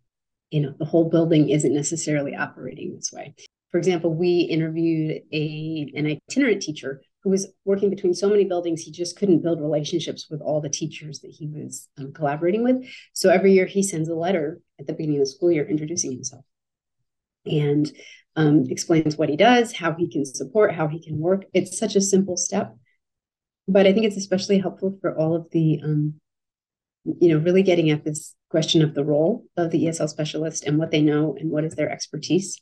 you 0.54 0.62
know 0.62 0.74
the 0.78 0.86
whole 0.86 1.10
building 1.10 1.50
isn't 1.50 1.74
necessarily 1.74 2.36
operating 2.36 2.96
this 2.96 3.12
way. 3.12 3.34
For 3.72 3.80
example, 3.80 4.14
we 4.14 4.42
interviewed 4.42 5.24
a 5.34 5.92
an 5.96 6.06
itinerant 6.06 6.62
teacher 6.62 7.02
who 7.24 7.30
was 7.30 7.48
working 7.66 7.90
between 7.90 8.14
so 8.14 8.30
many 8.30 8.44
buildings, 8.44 8.82
he 8.82 8.92
just 8.92 9.18
couldn't 9.18 9.42
build 9.42 9.62
relationships 9.62 10.28
with 10.30 10.42
all 10.42 10.60
the 10.60 10.70
teachers 10.70 11.22
that 11.22 11.32
he 11.32 11.48
was 11.48 11.88
um, 11.98 12.12
collaborating 12.12 12.64
with. 12.64 12.86
So 13.14 13.30
every 13.30 13.54
year 13.54 13.66
he 13.66 13.82
sends 13.82 14.10
a 14.10 14.16
letter 14.16 14.60
at 14.78 14.88
the 14.88 14.94
beginning 14.94 15.22
of 15.22 15.22
the 15.22 15.32
school 15.32 15.52
year 15.52 15.66
introducing 15.66 16.12
himself 16.12 16.44
and 17.46 17.90
um, 18.36 18.66
explains 18.70 19.16
what 19.16 19.30
he 19.30 19.38
does, 19.38 19.72
how 19.74 19.94
he 19.94 20.10
can 20.10 20.26
support, 20.26 20.76
how 20.76 20.88
he 20.88 21.02
can 21.02 21.18
work. 21.18 21.46
It's 21.54 21.78
such 21.78 21.96
a 21.96 22.02
simple 22.02 22.36
step, 22.36 22.76
but 23.70 23.88
I 23.88 23.94
think 23.94 24.06
it's 24.06 24.18
especially 24.18 24.60
helpful 24.60 24.98
for 25.00 25.18
all 25.18 25.34
of 25.34 25.48
the, 25.52 25.80
um, 25.82 26.16
you 27.06 27.30
know, 27.30 27.38
really 27.38 27.64
getting 27.64 27.90
at 27.90 28.04
this 28.04 28.36
question 28.50 28.82
of 28.82 28.94
the 28.94 29.04
role 29.04 29.46
of 29.58 29.72
the 29.72 29.86
ESL 29.86 30.10
specialist 30.10 30.64
and 30.64 30.78
what 30.78 30.92
they 30.92 31.02
know 31.02 31.36
and 31.40 31.50
what 31.50 31.64
is 31.64 31.76
their 31.76 31.90
expertise. 31.90 32.62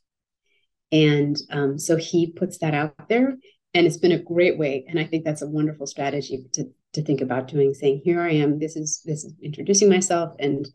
And 0.92 1.38
um, 1.50 1.78
so 1.78 1.96
he 1.96 2.32
puts 2.32 2.58
that 2.60 2.74
out 2.74 3.08
there 3.08 3.38
and 3.74 3.88
it's 3.88 3.98
been 3.98 4.12
a 4.12 4.20
great 4.20 4.58
way 4.58 4.86
and 4.88 5.00
i 5.00 5.04
think 5.04 5.24
that's 5.24 5.42
a 5.42 5.48
wonderful 5.48 5.88
strategy 5.88 6.44
to 6.54 6.66
to 6.94 7.04
think 7.04 7.22
about 7.22 7.48
doing 7.48 7.74
saying 7.74 8.02
here 8.04 8.22
i 8.22 8.32
am 8.32 8.60
this 8.60 8.76
is 8.76 9.02
this 9.06 9.24
is 9.24 9.34
introducing 9.42 9.90
myself 9.90 10.34
and 10.40 10.68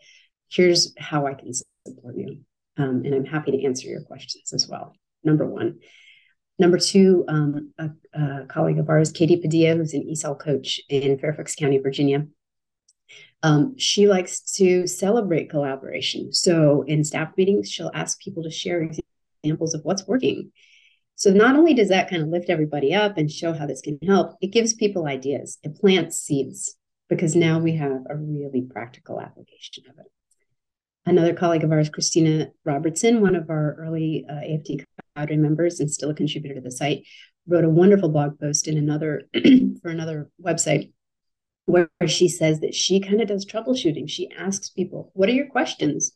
here's 0.50 0.94
how 0.98 1.26
i 1.26 1.34
can 1.34 1.52
support 1.52 2.16
you 2.16 2.40
um, 2.78 3.02
and 3.04 3.14
i'm 3.14 3.24
happy 3.24 3.52
to 3.52 3.64
answer 3.64 3.88
your 3.88 4.02
questions 4.02 4.52
as 4.52 4.68
well 4.68 4.94
number 5.24 5.46
one 5.46 5.78
number 6.58 6.78
two 6.78 7.24
um, 7.28 7.72
a, 7.78 7.90
a, 8.14 8.46
colleague 8.46 8.78
of 8.78 8.88
ours 8.88 9.12
katie 9.12 9.36
padilla 9.36 9.76
who's 9.76 9.94
an 9.94 10.08
esl 10.10 10.38
coach 10.38 10.80
in 10.88 11.18
fairfax 11.18 11.54
county 11.54 11.78
virginia 11.78 12.26
um, 13.42 13.76
she 13.78 14.08
likes 14.08 14.40
to 14.56 14.86
celebrate 14.86 15.50
collaboration 15.50 16.32
so 16.32 16.82
in 16.82 17.04
staff 17.04 17.32
meetings 17.36 17.70
she'll 17.70 17.90
ask 17.94 18.18
people 18.20 18.42
to 18.42 18.50
share 18.50 18.88
examples 19.44 19.74
of 19.74 19.82
what's 19.84 20.06
working 20.06 20.50
so 21.16 21.30
not 21.30 21.56
only 21.56 21.72
does 21.72 21.88
that 21.88 22.10
kind 22.10 22.22
of 22.22 22.28
lift 22.28 22.50
everybody 22.50 22.94
up 22.94 23.16
and 23.16 23.30
show 23.30 23.54
how 23.54 23.64
this 23.66 23.80
can 23.80 23.98
help, 24.06 24.36
it 24.42 24.48
gives 24.48 24.74
people 24.74 25.06
ideas. 25.06 25.58
It 25.62 25.74
plants 25.76 26.18
seeds 26.18 26.76
because 27.08 27.34
now 27.34 27.58
we 27.58 27.76
have 27.76 28.02
a 28.08 28.16
really 28.16 28.60
practical 28.60 29.18
application 29.18 29.84
of 29.88 29.98
it. 29.98 30.12
Another 31.06 31.32
colleague 31.32 31.64
of 31.64 31.72
ours, 31.72 31.88
Christina 31.88 32.48
Robertson, 32.66 33.22
one 33.22 33.34
of 33.34 33.48
our 33.48 33.76
early 33.78 34.26
uh, 34.28 34.34
AFT 34.34 34.84
cadre 35.16 35.36
members 35.38 35.80
and 35.80 35.90
still 35.90 36.10
a 36.10 36.14
contributor 36.14 36.56
to 36.56 36.60
the 36.60 36.70
site, 36.70 37.04
wrote 37.46 37.64
a 37.64 37.70
wonderful 37.70 38.10
blog 38.10 38.38
post 38.38 38.68
in 38.68 38.76
another 38.76 39.22
for 39.82 39.88
another 39.88 40.28
website 40.44 40.92
where 41.66 41.88
she 42.06 42.28
says 42.28 42.60
that 42.60 42.74
she 42.74 43.00
kind 43.00 43.20
of 43.20 43.28
does 43.28 43.46
troubleshooting. 43.46 44.08
She 44.08 44.30
asks 44.30 44.70
people, 44.70 45.10
"What 45.14 45.28
are 45.28 45.32
your 45.32 45.46
questions? 45.46 46.12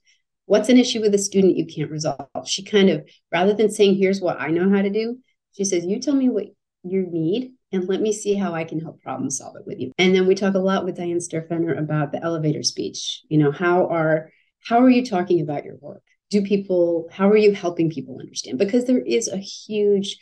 what's 0.51 0.69
an 0.69 0.77
issue 0.77 1.01
with 1.01 1.15
a 1.15 1.19
student 1.19 1.57
you 1.57 1.65
can't 1.65 1.93
resolve? 1.93 2.27
She 2.45 2.65
kind 2.65 2.91
of 2.91 3.09
rather 3.31 3.55
than 3.55 3.71
saying 3.71 3.95
here's 3.95 4.21
what 4.21 4.41
i 4.41 4.49
know 4.49 4.69
how 4.69 4.83
to 4.83 4.91
do 4.91 5.19
she 5.57 5.65
says 5.65 5.87
you 5.87 6.01
tell 6.01 6.15
me 6.15 6.29
what 6.29 6.47
you 6.83 7.07
need 7.09 7.53
and 7.71 7.89
let 7.89 8.01
me 8.01 8.13
see 8.13 8.35
how 8.35 8.53
i 8.53 8.65
can 8.65 8.81
help 8.81 9.01
problem 9.01 9.31
solve 9.31 9.55
it 9.57 9.63
with 9.65 9.79
you. 9.79 9.93
And 9.97 10.13
then 10.13 10.27
we 10.27 10.35
talk 10.35 10.55
a 10.55 10.59
lot 10.59 10.85
with 10.85 10.97
Diane 10.97 11.19
Staehr 11.19 11.47
Fenner 11.49 11.75
about 11.75 12.11
the 12.11 12.23
elevator 12.23 12.65
speech. 12.65 13.23
You 13.29 13.39
know 13.39 13.53
how 13.53 13.87
are 13.87 14.31
how 14.67 14.83
are 14.83 14.91
you 14.91 15.07
talking 15.07 15.41
about 15.41 15.65
your 15.65 15.77
work? 15.77 16.03
Do 16.31 16.43
people 16.43 17.09
how 17.13 17.29
are 17.29 17.37
you 17.37 17.53
helping 17.53 17.89
people 17.89 18.19
understand? 18.19 18.59
Because 18.59 18.87
there 18.87 18.99
is 18.99 19.29
a 19.29 19.37
huge 19.37 20.19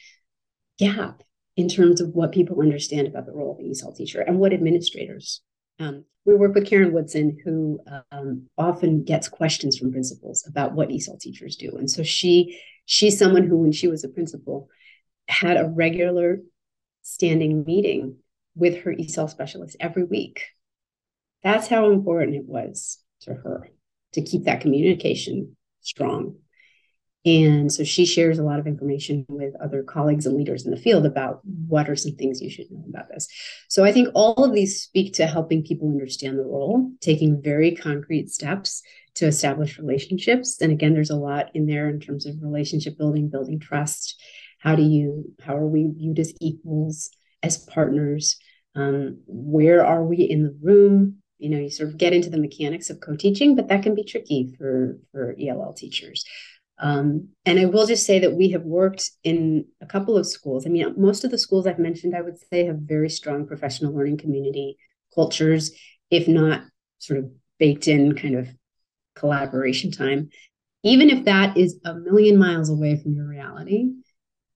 gap 0.79 1.23
in 1.59 1.69
terms 1.69 2.01
of 2.01 2.15
what 2.15 2.31
people 2.31 2.63
understand 2.63 3.09
about 3.09 3.27
the 3.27 3.33
role 3.33 3.51
of 3.51 3.59
the 3.59 3.65
ESOL 3.65 3.95
teacher 3.95 4.21
and 4.21 4.39
what 4.39 4.53
administrators 4.53 5.43
um, 5.81 6.05
we 6.25 6.37
work 6.37 6.55
with 6.55 6.69
Karen 6.69 6.93
Woodson, 6.93 7.37
who 7.45 7.81
um, 8.13 8.47
often 8.57 9.03
gets 9.03 9.29
questions 9.29 9.77
from 9.77 9.91
principals 9.91 10.47
about 10.47 10.75
what 10.75 10.89
ESOL 10.89 11.19
teachers 11.19 11.57
do, 11.57 11.77
and 11.77 11.91
so 11.91 12.05
she 12.05 12.61
she's 12.85 13.19
someone 13.19 13.45
who, 13.45 13.57
when 13.57 13.73
she 13.73 13.89
was 13.89 14.05
a 14.05 14.09
principal, 14.09 14.69
had 15.29 15.57
a 15.57 15.69
regular 15.69 16.39
standing 17.03 17.65
meeting 17.65 18.17
with 18.55 18.83
her 18.83 18.95
ESOL 18.95 19.29
specialist 19.29 19.77
every 19.81 20.05
week. 20.05 20.43
That's 21.43 21.67
how 21.67 21.91
important 21.91 22.37
it 22.37 22.45
was 22.45 22.99
to 23.23 23.35
her 23.35 23.71
to 24.13 24.23
keep 24.23 24.45
that 24.45 24.61
communication 24.61 25.57
strong. 25.81 26.37
And 27.29 27.71
so 27.71 27.85
she 27.85 28.07
shares 28.07 28.39
a 28.39 28.43
lot 28.43 28.59
of 28.59 28.67
information 28.67 29.27
with 29.29 29.55
other 29.61 29.83
colleagues 29.83 30.25
and 30.25 30.35
leaders 30.35 30.65
in 30.65 30.71
the 30.71 30.79
field 30.79 31.05
about 31.05 31.41
what 31.45 31.91
are 31.91 31.97
some 31.97 32.13
things 32.13 32.41
you 32.41 32.49
should 32.49 32.71
know 32.71 32.85
about 32.89 33.09
this. 33.11 33.29
So 33.69 33.85
I 33.85 33.93
think 33.93 34.09
all 34.15 34.43
of 34.45 34.55
these 34.55 34.81
speak 34.81 35.13
to 35.15 35.27
helping 35.27 35.63
people 35.63 35.89
understand 35.89 36.39
the 36.39 36.45
role, 36.45 36.91
taking 37.03 37.43
very 37.43 37.77
concrete 37.77 38.31
steps 38.31 38.83
to 39.17 39.27
establish 39.27 39.79
relationships. 39.79 40.59
And 40.63 40.73
again, 40.73 40.95
there's 40.95 41.11
a 41.11 41.17
lot 41.17 41.51
in 41.53 41.67
there 41.67 41.91
in 41.91 42.01
terms 42.01 42.25
of 42.25 42.41
relationship 42.41 42.97
building, 42.97 43.29
building 43.29 43.61
trust. 43.61 44.19
How 44.59 44.75
do 44.75 44.83
you, 44.83 45.35
how 45.43 45.57
are 45.57 45.67
we 45.67 45.87
viewed 45.87 46.19
as 46.19 46.33
equals, 46.41 47.11
as 47.43 47.59
partners? 47.59 48.39
Um, 48.75 49.19
where 49.27 49.85
are 49.85 50.03
we 50.03 50.19
in 50.19 50.45
the 50.45 50.57
room? 50.63 51.17
You 51.39 51.51
know, 51.51 51.59
you 51.59 51.71
sort 51.71 51.91
of 51.91 51.99
get 51.99 52.15
into 52.15 52.31
the 52.31 52.39
mechanics 52.39 52.91
of 52.91 53.01
co-teaching, 53.01 53.55
but 53.55 53.69
that 53.69 53.83
can 53.83 53.95
be 53.95 54.03
tricky 54.03 54.55
for, 54.57 54.99
for 55.13 55.37
ELL 55.39 55.75
teachers. 55.75 56.25
Um, 56.81 57.29
and 57.45 57.59
I 57.59 57.65
will 57.65 57.87
just 57.87 58.07
say 58.07 58.21
that 58.21 58.35
we 58.35 58.51
have 58.51 58.63
worked 58.63 59.11
in 59.25 59.67
a 59.81 59.87
couple 59.87 60.17
of 60.17 60.27
schools. 60.27 60.67
I 60.67 60.69
mean, 60.69 60.95
most 60.97 61.25
of 61.25 61.31
the 61.31 61.39
schools 61.39 61.67
I've 61.67 61.79
mentioned, 61.79 62.15
I 62.15 62.23
would 62.23 62.39
say, 62.39 62.67
have 62.67 62.77
very 62.77 63.11
strong 63.11 63.47
professional 63.47 63.95
learning 63.95 64.19
community 64.19 64.79
cultures, 65.15 65.73
if 66.11 66.29
not 66.29 66.63
sort 66.99 67.19
of 67.19 67.31
baked 67.59 67.89
in 67.89 68.15
kind 68.15 68.37
of 68.37 68.49
collaboration 69.17 69.91
time. 69.91 70.29
Even 70.85 71.11
if 71.11 71.25
that 71.25 71.57
is 71.57 71.81
a 71.85 71.95
million 71.95 72.39
miles 72.39 72.71
away 72.71 72.97
from 72.97 73.15
your 73.15 73.27
reality, 73.27 73.91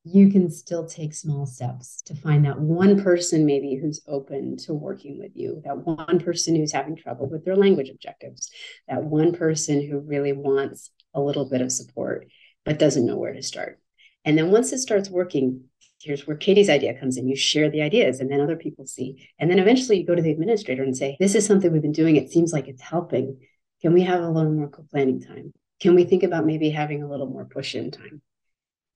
you 0.04 0.30
can 0.30 0.50
still 0.50 0.86
take 0.86 1.14
small 1.14 1.46
steps 1.46 2.02
to 2.02 2.14
find 2.14 2.44
that 2.44 2.58
one 2.58 3.02
person 3.02 3.46
maybe 3.46 3.76
who's 3.76 4.02
open 4.08 4.56
to 4.56 4.74
working 4.74 5.18
with 5.18 5.32
you, 5.34 5.60
that 5.64 5.78
one 5.78 6.18
person 6.18 6.56
who's 6.56 6.72
having 6.72 6.96
trouble 6.96 7.28
with 7.28 7.44
their 7.44 7.56
language 7.56 7.88
objectives, 7.88 8.50
that 8.88 9.02
one 9.02 9.32
person 9.32 9.86
who 9.86 10.00
really 10.00 10.32
wants 10.32 10.90
a 11.14 11.20
little 11.20 11.48
bit 11.48 11.60
of 11.60 11.72
support, 11.72 12.26
but 12.64 12.78
doesn't 12.78 13.06
know 13.06 13.16
where 13.16 13.32
to 13.32 13.42
start. 13.42 13.80
And 14.24 14.38
then 14.38 14.50
once 14.50 14.72
it 14.72 14.78
starts 14.78 15.10
working, 15.10 15.64
here's 16.00 16.26
where 16.26 16.36
Katie's 16.36 16.70
idea 16.70 16.98
comes 16.98 17.16
in. 17.16 17.28
You 17.28 17.36
share 17.36 17.70
the 17.70 17.82
ideas, 17.82 18.20
and 18.20 18.30
then 18.30 18.40
other 18.40 18.56
people 18.56 18.86
see. 18.86 19.28
And 19.38 19.50
then 19.50 19.58
eventually 19.58 19.98
you 19.98 20.06
go 20.06 20.14
to 20.14 20.22
the 20.22 20.32
administrator 20.32 20.82
and 20.82 20.96
say, 20.96 21.16
This 21.18 21.34
is 21.34 21.46
something 21.46 21.72
we've 21.72 21.82
been 21.82 21.92
doing. 21.92 22.16
It 22.16 22.30
seems 22.30 22.52
like 22.52 22.68
it's 22.68 22.82
helping. 22.82 23.38
Can 23.80 23.92
we 23.92 24.02
have 24.02 24.22
a 24.22 24.28
little 24.28 24.52
more 24.52 24.68
co 24.68 24.84
planning 24.90 25.20
time? 25.20 25.52
Can 25.80 25.94
we 25.94 26.04
think 26.04 26.22
about 26.22 26.46
maybe 26.46 26.70
having 26.70 27.02
a 27.02 27.08
little 27.08 27.26
more 27.26 27.44
push 27.44 27.74
in 27.74 27.90
time? 27.90 28.22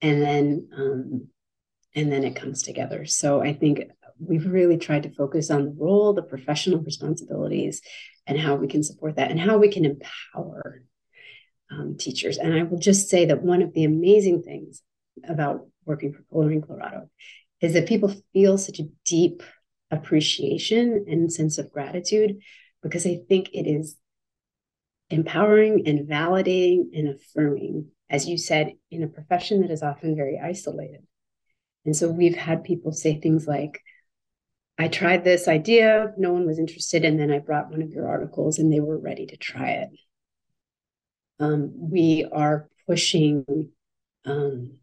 And 0.00 0.22
then, 0.22 0.68
um, 0.76 1.28
and 1.94 2.12
then 2.12 2.24
it 2.24 2.36
comes 2.36 2.62
together. 2.62 3.06
So 3.06 3.42
I 3.42 3.52
think 3.52 3.80
we've 4.20 4.46
really 4.46 4.78
tried 4.78 5.02
to 5.04 5.14
focus 5.14 5.50
on 5.50 5.64
the 5.64 5.74
role, 5.76 6.12
the 6.12 6.22
professional 6.22 6.80
responsibilities, 6.80 7.82
and 8.26 8.38
how 8.38 8.54
we 8.54 8.68
can 8.68 8.82
support 8.82 9.16
that 9.16 9.30
and 9.30 9.40
how 9.40 9.58
we 9.58 9.70
can 9.70 9.84
empower 9.84 10.82
um, 11.70 11.96
teachers. 11.98 12.38
And 12.38 12.54
I 12.54 12.62
will 12.62 12.78
just 12.78 13.08
say 13.08 13.26
that 13.26 13.42
one 13.42 13.62
of 13.62 13.72
the 13.72 13.84
amazing 13.84 14.42
things 14.42 14.82
about 15.28 15.66
working 15.84 16.12
for 16.12 16.22
Colorín 16.22 16.66
Colorado 16.66 17.10
is 17.60 17.72
that 17.72 17.88
people 17.88 18.14
feel 18.32 18.58
such 18.58 18.80
a 18.80 18.88
deep 19.04 19.42
appreciation 19.90 21.06
and 21.08 21.32
sense 21.32 21.58
of 21.58 21.72
gratitude 21.72 22.38
because 22.82 23.06
I 23.06 23.20
think 23.28 23.50
it 23.52 23.66
is 23.66 23.96
empowering 25.10 25.86
and 25.86 26.08
validating 26.08 26.86
and 26.92 27.08
affirming, 27.08 27.88
as 28.10 28.28
you 28.28 28.36
said, 28.36 28.72
in 28.90 29.02
a 29.02 29.08
profession 29.08 29.62
that 29.62 29.70
is 29.70 29.82
often 29.82 30.16
very 30.16 30.38
isolated. 30.42 31.02
And 31.84 31.96
so 31.96 32.10
we've 32.10 32.36
had 32.36 32.64
people 32.64 32.92
say 32.92 33.18
things 33.20 33.46
like, 33.46 33.80
I 34.78 34.88
tried 34.88 35.24
this 35.24 35.48
idea, 35.48 36.12
no 36.18 36.32
one 36.32 36.46
was 36.46 36.58
interested, 36.58 37.04
and 37.04 37.18
then 37.18 37.30
I 37.30 37.38
brought 37.38 37.70
one 37.70 37.80
of 37.80 37.90
your 37.90 38.08
articles 38.08 38.58
and 38.58 38.70
they 38.70 38.80
were 38.80 38.98
ready 38.98 39.26
to 39.26 39.36
try 39.36 39.70
it 39.70 39.88
um, 41.38 41.72
we 41.74 42.26
are 42.32 42.68
pushing 42.86 43.44
um, 44.24 44.78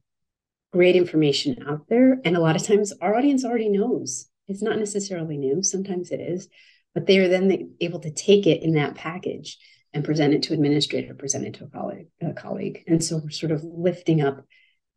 great 0.71 0.95
information 0.95 1.63
out 1.67 1.87
there. 1.87 2.19
And 2.25 2.35
a 2.35 2.41
lot 2.41 2.55
of 2.55 2.63
times 2.63 2.93
our 3.01 3.15
audience 3.15 3.45
already 3.45 3.69
knows. 3.69 4.27
It's 4.47 4.61
not 4.61 4.77
necessarily 4.77 5.37
new, 5.37 5.63
sometimes 5.63 6.11
it 6.11 6.19
is, 6.19 6.49
but 6.93 7.05
they 7.05 7.19
are 7.19 7.29
then 7.29 7.75
able 7.79 7.99
to 8.01 8.11
take 8.11 8.45
it 8.45 8.61
in 8.61 8.73
that 8.73 8.95
package 8.95 9.57
and 9.93 10.03
present 10.03 10.33
it 10.33 10.43
to 10.43 10.53
an 10.53 10.59
administrator, 10.59 11.13
present 11.13 11.45
it 11.45 11.53
to 11.55 11.65
a 11.65 11.67
colleague, 11.67 12.07
a 12.21 12.33
colleague. 12.33 12.83
And 12.87 13.03
so 13.03 13.17
we're 13.17 13.29
sort 13.29 13.51
of 13.51 13.63
lifting 13.63 14.21
up 14.21 14.43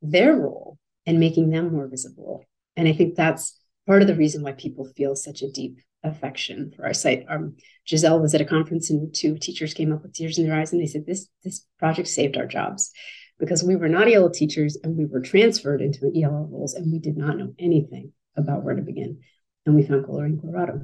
their 0.03 0.35
role 0.35 0.79
and 1.05 1.21
making 1.21 1.51
them 1.51 1.73
more 1.73 1.87
visible. 1.87 2.45
And 2.77 2.89
I 2.89 2.93
think 2.93 3.15
that's 3.15 3.59
part 3.87 4.03
of 4.03 4.09
the 4.09 4.15
reason 4.15 4.43
why 4.43 4.53
people 4.53 4.85
feel 4.97 5.15
such 5.15 5.43
a 5.43 5.51
deep 5.51 5.79
affection 6.03 6.73
for 6.75 6.87
our 6.87 6.95
site. 6.95 7.25
Um, 7.29 7.57
Giselle 7.89 8.21
was 8.21 8.35
at 8.35 8.41
a 8.41 8.45
conference 8.45 8.91
and 8.91 9.15
two 9.15 9.39
teachers 9.39 9.75
came 9.75 9.93
up 9.93 10.03
with 10.03 10.15
tears 10.15 10.39
in 10.39 10.47
their 10.47 10.59
eyes 10.59 10.73
and 10.73 10.81
they 10.81 10.87
said, 10.87 11.07
this, 11.07 11.29
this 11.45 11.65
project 11.79 12.09
saved 12.09 12.37
our 12.37 12.47
jobs 12.47 12.93
because 13.39 13.63
we 13.63 13.77
were 13.77 13.89
not 13.89 14.11
ELL 14.11 14.31
teachers 14.31 14.77
and 14.83 14.97
we 14.97 15.05
were 15.05 15.21
transferred 15.21 15.83
into 15.83 16.11
ELL 16.17 16.49
roles 16.51 16.75
and 16.75 16.91
we 16.91 16.99
did 16.99 17.17
not 17.17 17.37
know 17.37 17.53
anything 17.59 18.13
about 18.37 18.63
where 18.63 18.75
to 18.75 18.83
begin. 18.83 19.21
And 19.65 19.75
we 19.75 19.83
found 19.83 20.05
Colorín 20.05 20.41
Colorado. 20.41 20.83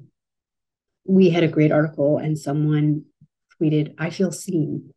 We 1.05 1.31
had 1.31 1.45
a 1.45 1.49
great 1.49 1.73
article 1.73 2.19
and 2.19 2.39
someone 2.39 3.05
tweeted, 3.61 3.95
I 3.99 4.11
feel 4.11 4.33
seen. 4.33 4.93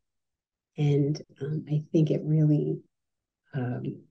And 0.78 1.22
um, 1.42 1.66
I 1.70 1.84
think 1.92 2.12
it 2.12 2.22
really 2.24 2.80
um, 3.54 4.04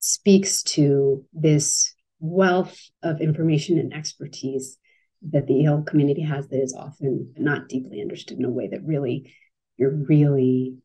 speaks 0.00 0.62
to 0.64 1.24
this 1.32 1.94
wealth 2.20 2.78
of 3.02 3.20
information 3.20 3.78
and 3.78 3.94
expertise 3.94 4.78
that 5.30 5.46
the 5.46 5.64
ELL 5.64 5.82
community 5.82 6.22
has 6.22 6.48
that 6.48 6.62
is 6.62 6.74
often 6.74 7.32
not 7.36 7.68
deeply 7.68 8.00
understood 8.00 8.38
in 8.38 8.44
a 8.44 8.50
way 8.50 8.68
that 8.68 8.84
really 8.84 9.34
you're 9.76 9.94
really 9.94 10.76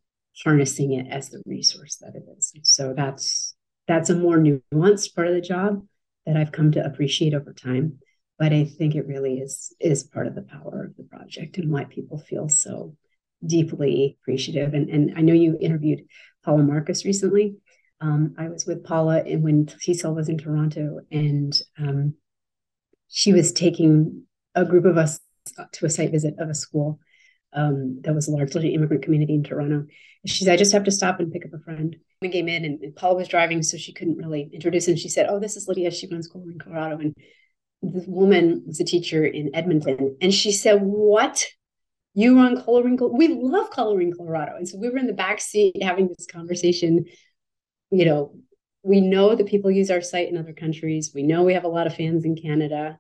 harnessing 0.44 0.94
it 0.94 1.08
as 1.10 1.30
the 1.30 1.42
resource 1.46 1.98
that 1.98 2.16
it 2.16 2.24
is. 2.38 2.54
So 2.64 2.94
that's 2.96 3.56
that's 3.88 4.10
a 4.10 4.16
more 4.16 4.38
nuanced 4.38 5.14
part 5.14 5.28
of 5.28 5.34
the 5.34 5.42
job 5.42 5.86
that 6.26 6.38
I've 6.38 6.52
come 6.52 6.72
to 6.72 6.86
appreciate 6.86 7.34
over 7.34 7.54
time. 7.54 8.00
But 8.40 8.54
I 8.54 8.66
think 8.66 8.96
it 8.96 9.08
really 9.08 9.40
is 9.40 9.74
is 9.80 10.04
part 10.04 10.28
of 10.28 10.36
the 10.36 10.42
power 10.42 10.86
of 10.86 10.96
the 10.98 11.04
project 11.04 11.58
and 11.58 11.72
why 11.72 11.86
people 11.86 12.18
feel 12.18 12.50
so 12.50 12.96
deeply 13.46 14.18
appreciative. 14.22 14.74
And 14.74 14.90
and 14.90 15.14
I 15.16 15.22
know 15.22 15.34
you 15.34 15.58
interviewed 15.60 16.06
Paula 16.44 16.64
Markus 16.64 17.06
recently. 17.06 17.58
Um, 18.04 18.36
I 18.38 18.50
was 18.50 18.66
with 18.66 18.84
Paula 18.84 19.24
and 19.24 19.42
when 19.42 19.66
TESOL 19.66 20.14
was 20.14 20.28
in 20.28 20.38
Toronto, 20.38 21.00
and 21.10 21.58
um, 21.80 22.16
she 23.08 23.32
was 23.32 23.54
taking 23.54 24.24
a 24.56 24.66
group 24.66 24.84
of 24.84 24.98
us 24.98 25.20
to 25.72 25.86
a 25.86 25.90
site 25.90 26.12
visit 26.12 26.36
of 26.38 26.50
a 26.50 26.54
school 26.54 27.00
um, 27.54 28.02
that 28.02 28.14
was 28.14 28.28
largely 28.28 28.74
immigrant 28.74 29.04
community 29.04 29.34
in 29.34 29.44
Toronto. 29.44 29.86
She 30.26 30.44
said, 30.44 30.54
I 30.54 30.58
just 30.58 30.74
have 30.74 30.84
to 30.84 30.92
stop 30.92 31.20
and 31.20 31.32
pick 31.32 31.46
up 31.46 31.54
a 31.54 31.64
friend. 31.64 31.96
We 32.22 32.30
came 32.30 32.50
in 32.50 32.66
and, 32.66 32.84
and 32.84 32.96
Paula 32.96 33.16
was 33.16 33.30
driving, 33.30 33.64
so 33.64 33.78
she 33.78 33.94
couldn't 33.94 34.18
really 34.18 34.50
introduce. 34.54 34.88
And 34.90 35.00
she 35.00 35.10
said, 35.10 35.28
Oh, 35.30 35.40
this 35.40 35.56
is 35.56 35.68
Lydia. 35.68 35.92
She 35.92 36.08
runs 36.08 36.28
school 36.28 36.44
in 36.44 36.60
Colorado. 36.60 37.00
And 37.00 37.14
this 37.82 38.06
woman 38.08 38.64
was 38.66 38.82
a 38.82 38.86
teacher 38.86 39.26
in 39.26 39.54
Edmonton. 39.54 40.18
And 40.22 40.34
she 40.34 40.52
said, 40.52 40.82
What? 40.82 41.46
You 42.16 42.38
run 42.38 42.58
Colorín? 42.58 42.98
We 43.18 43.30
love 43.30 43.72
Colorín 43.72 44.16
Colorado. 44.16 44.56
And 44.56 44.68
so 44.68 44.78
we 44.78 44.90
were 44.90 44.98
in 44.98 45.08
the 45.08 45.14
back 45.14 45.42
seat 45.42 45.82
having 45.82 46.10
this 46.10 46.28
conversation. 46.28 47.06
You 47.94 48.06
know, 48.06 48.32
we 48.82 49.02
know 49.02 49.36
that 49.36 49.46
people 49.46 49.70
use 49.70 49.92
our 49.92 50.02
site 50.02 50.28
in 50.28 50.36
other 50.36 50.52
countries. 50.52 51.12
We 51.14 51.22
know 51.22 51.44
we 51.44 51.54
have 51.54 51.64
a 51.64 51.68
lot 51.68 51.86
of 51.86 51.94
fans 51.94 52.26
in 52.26 52.36
Canada. 52.36 52.98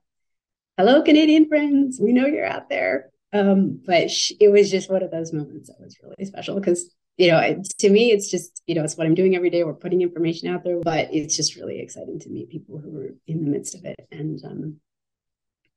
Hello, 0.78 1.02
Canadian 1.02 1.48
friends. 1.48 2.00
We 2.00 2.14
know 2.14 2.28
you're 2.28 2.46
out 2.46 2.70
there. 2.70 3.10
Um, 3.34 3.82
but 3.84 4.12
it 4.40 4.52
was 4.52 4.70
just 4.70 4.92
one 4.92 5.02
of 5.02 5.10
those 5.10 5.34
moments 5.34 5.68
that 5.68 5.80
was 5.80 5.98
really 6.04 6.26
special 6.26 6.60
because 6.60 6.94
you 7.18 7.32
know 7.32 7.62
to 7.80 7.90
me 7.90 8.12
it's 8.12 8.30
just 8.30 8.62
you 8.68 8.74
know 8.74 8.84
it's 8.84 8.98
what 8.98 9.06
i'm 9.06 9.14
doing 9.14 9.36
every 9.36 9.52
day 9.52 9.64
we're 9.64 9.74
putting 9.74 10.02
information 10.02 10.50
out 10.50 10.64
there 10.64 10.80
but 10.80 11.10
it's 11.14 11.36
just 11.36 11.56
really 11.56 11.80
exciting 11.80 12.20
to 12.20 12.30
meet 12.30 12.50
people 12.50 12.80
who 12.80 12.98
are 12.98 13.10
in 13.28 13.46
the 13.46 13.52
midst 13.52 13.76
of 13.76 13.86
it 13.86 14.08
and 14.12 14.44
um 14.46 14.78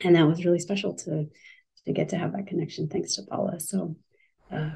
and 0.00 0.16
that 0.16 0.26
was 0.26 0.46
really 0.46 0.58
special 0.58 0.94
to 0.94 1.26
to 1.84 1.92
get 1.92 2.08
to 2.10 2.16
have 2.16 2.32
that 2.32 2.46
connection 2.46 2.88
thanks 2.88 3.16
to 3.16 3.22
paula 3.22 3.60
so 3.60 3.96
uh 4.50 4.70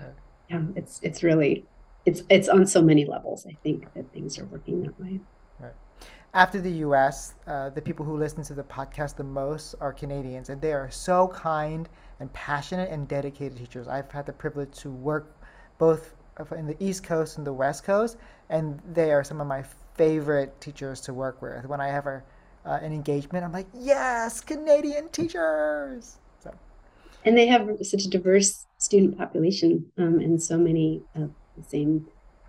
yeah 0.50 0.62
it's 0.76 1.00
it's 1.02 1.22
really 1.22 1.64
it's 2.06 2.22
it's 2.30 2.48
on 2.48 2.66
so 2.66 2.80
many 2.82 3.04
levels 3.04 3.46
i 3.46 3.56
think 3.62 3.92
that 3.94 4.10
things 4.12 4.38
are 4.38 4.46
working 4.46 4.82
that 4.82 4.98
way 5.00 5.20
right 5.60 5.74
after 6.32 6.60
the 6.60 6.70
us 6.70 7.34
uh, 7.46 7.70
the 7.70 7.82
people 7.82 8.04
who 8.06 8.16
listen 8.16 8.42
to 8.42 8.54
the 8.54 8.62
podcast 8.62 9.16
the 9.16 9.24
most 9.24 9.74
are 9.80 9.92
canadians 9.92 10.48
and 10.48 10.60
they 10.60 10.72
are 10.72 10.90
so 10.90 11.28
kind 11.28 11.88
and 12.20 12.32
passionate 12.34 12.90
and 12.90 13.08
dedicated 13.08 13.58
teachers. 13.58 13.88
I've 13.88 14.10
had 14.12 14.26
the 14.26 14.32
privilege 14.32 14.72
to 14.80 14.90
work 14.90 15.34
both 15.78 16.14
in 16.56 16.66
the 16.66 16.76
East 16.78 17.02
Coast 17.02 17.38
and 17.38 17.46
the 17.46 17.52
West 17.52 17.84
Coast, 17.84 18.16
and 18.48 18.80
they 18.92 19.10
are 19.10 19.24
some 19.24 19.40
of 19.40 19.46
my 19.46 19.64
favorite 19.94 20.58
teachers 20.60 21.00
to 21.02 21.12
work 21.12 21.42
with. 21.42 21.66
When 21.66 21.80
I 21.80 21.88
have 21.88 22.06
a, 22.06 22.22
uh, 22.64 22.78
an 22.82 22.92
engagement, 22.92 23.44
I'm 23.44 23.52
like, 23.52 23.66
yes, 23.74 24.40
Canadian 24.40 25.08
teachers. 25.08 26.18
So. 26.42 26.54
And 27.24 27.36
they 27.36 27.46
have 27.46 27.68
such 27.82 28.04
a 28.04 28.08
diverse 28.08 28.66
student 28.78 29.18
population 29.18 29.90
um, 29.98 30.20
and 30.20 30.40
so 30.40 30.56
many 30.56 31.02
of 31.14 31.30
the 31.60 31.68
same 31.68 32.06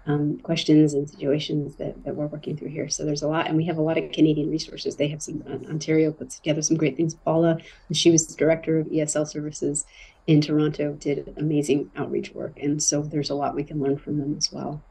um, 0.08 0.40
questions 0.40 0.94
and 0.94 1.10
situations 1.10 1.76
that, 1.76 2.04
that 2.04 2.16
we're 2.16 2.28
working 2.28 2.58
through 2.58 2.70
here. 2.70 2.90
So 2.90 3.06
there's 3.06 3.22
a 3.22 3.28
lot, 3.28 3.48
and 3.48 3.56
we 3.56 3.66
have 3.66 3.78
a 3.78 3.82
lot 3.82 3.98
of 3.98 4.12
Canadian 4.12 4.50
resources. 4.50 4.96
They 4.96 5.08
have 5.10 5.22
some, 5.22 5.44
uh, 5.48 5.70
Ontario 5.70 6.12
puts 6.12 6.38
together 6.38 6.62
some 6.62 6.78
great 6.78 6.98
things. 6.98 7.14
Paula, 7.14 7.60
she 7.92 8.10
was 8.10 8.28
the 8.28 8.36
director 8.36 8.80
of 8.80 8.88
ESL 8.88 9.28
services 9.28 9.86
in 10.28 10.42
Toronto, 10.42 10.94
did 10.94 11.34
amazing 11.38 11.92
outreach 11.96 12.34
work. 12.34 12.58
And 12.62 12.82
so 12.82 13.02
there's 13.02 13.30
a 13.30 13.36
lot 13.36 13.56
we 13.56 13.64
can 13.64 13.82
learn 13.82 13.98
from 13.98 14.18
them 14.18 14.36
as 14.38 14.52
well, 14.52 14.82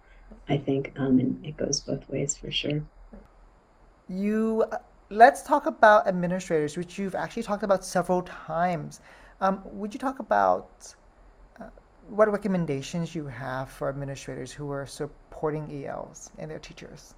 I 0.48 0.58
think. 0.58 0.92
Um, 0.96 1.18
and 1.18 1.44
it 1.44 1.56
goes 1.56 1.80
both 1.80 2.08
ways 2.08 2.36
for 2.36 2.50
sure. 2.50 2.82
You, 4.08 4.64
uh, 4.70 4.78
let's 5.08 5.42
talk 5.42 5.66
about 5.66 6.06
administrators, 6.06 6.76
which 6.76 6.98
you've 6.98 7.14
actually 7.14 7.42
talked 7.42 7.62
about 7.62 7.84
several 7.84 8.22
times. 8.22 9.00
Um, 9.40 9.62
would 9.64 9.94
you 9.94 10.00
talk 10.00 10.18
about 10.18 10.94
what 12.08 12.30
recommendations 12.30 13.14
you 13.14 13.26
have 13.26 13.70
for 13.70 13.88
administrators 13.88 14.52
who 14.52 14.70
are 14.70 14.86
supporting 14.86 15.84
ELs 15.84 16.30
and 16.38 16.50
their 16.50 16.58
teachers? 16.58 17.14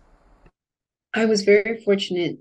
I 1.15 1.27
was 1.27 1.43
very 1.43 1.83
fortunate 1.85 2.39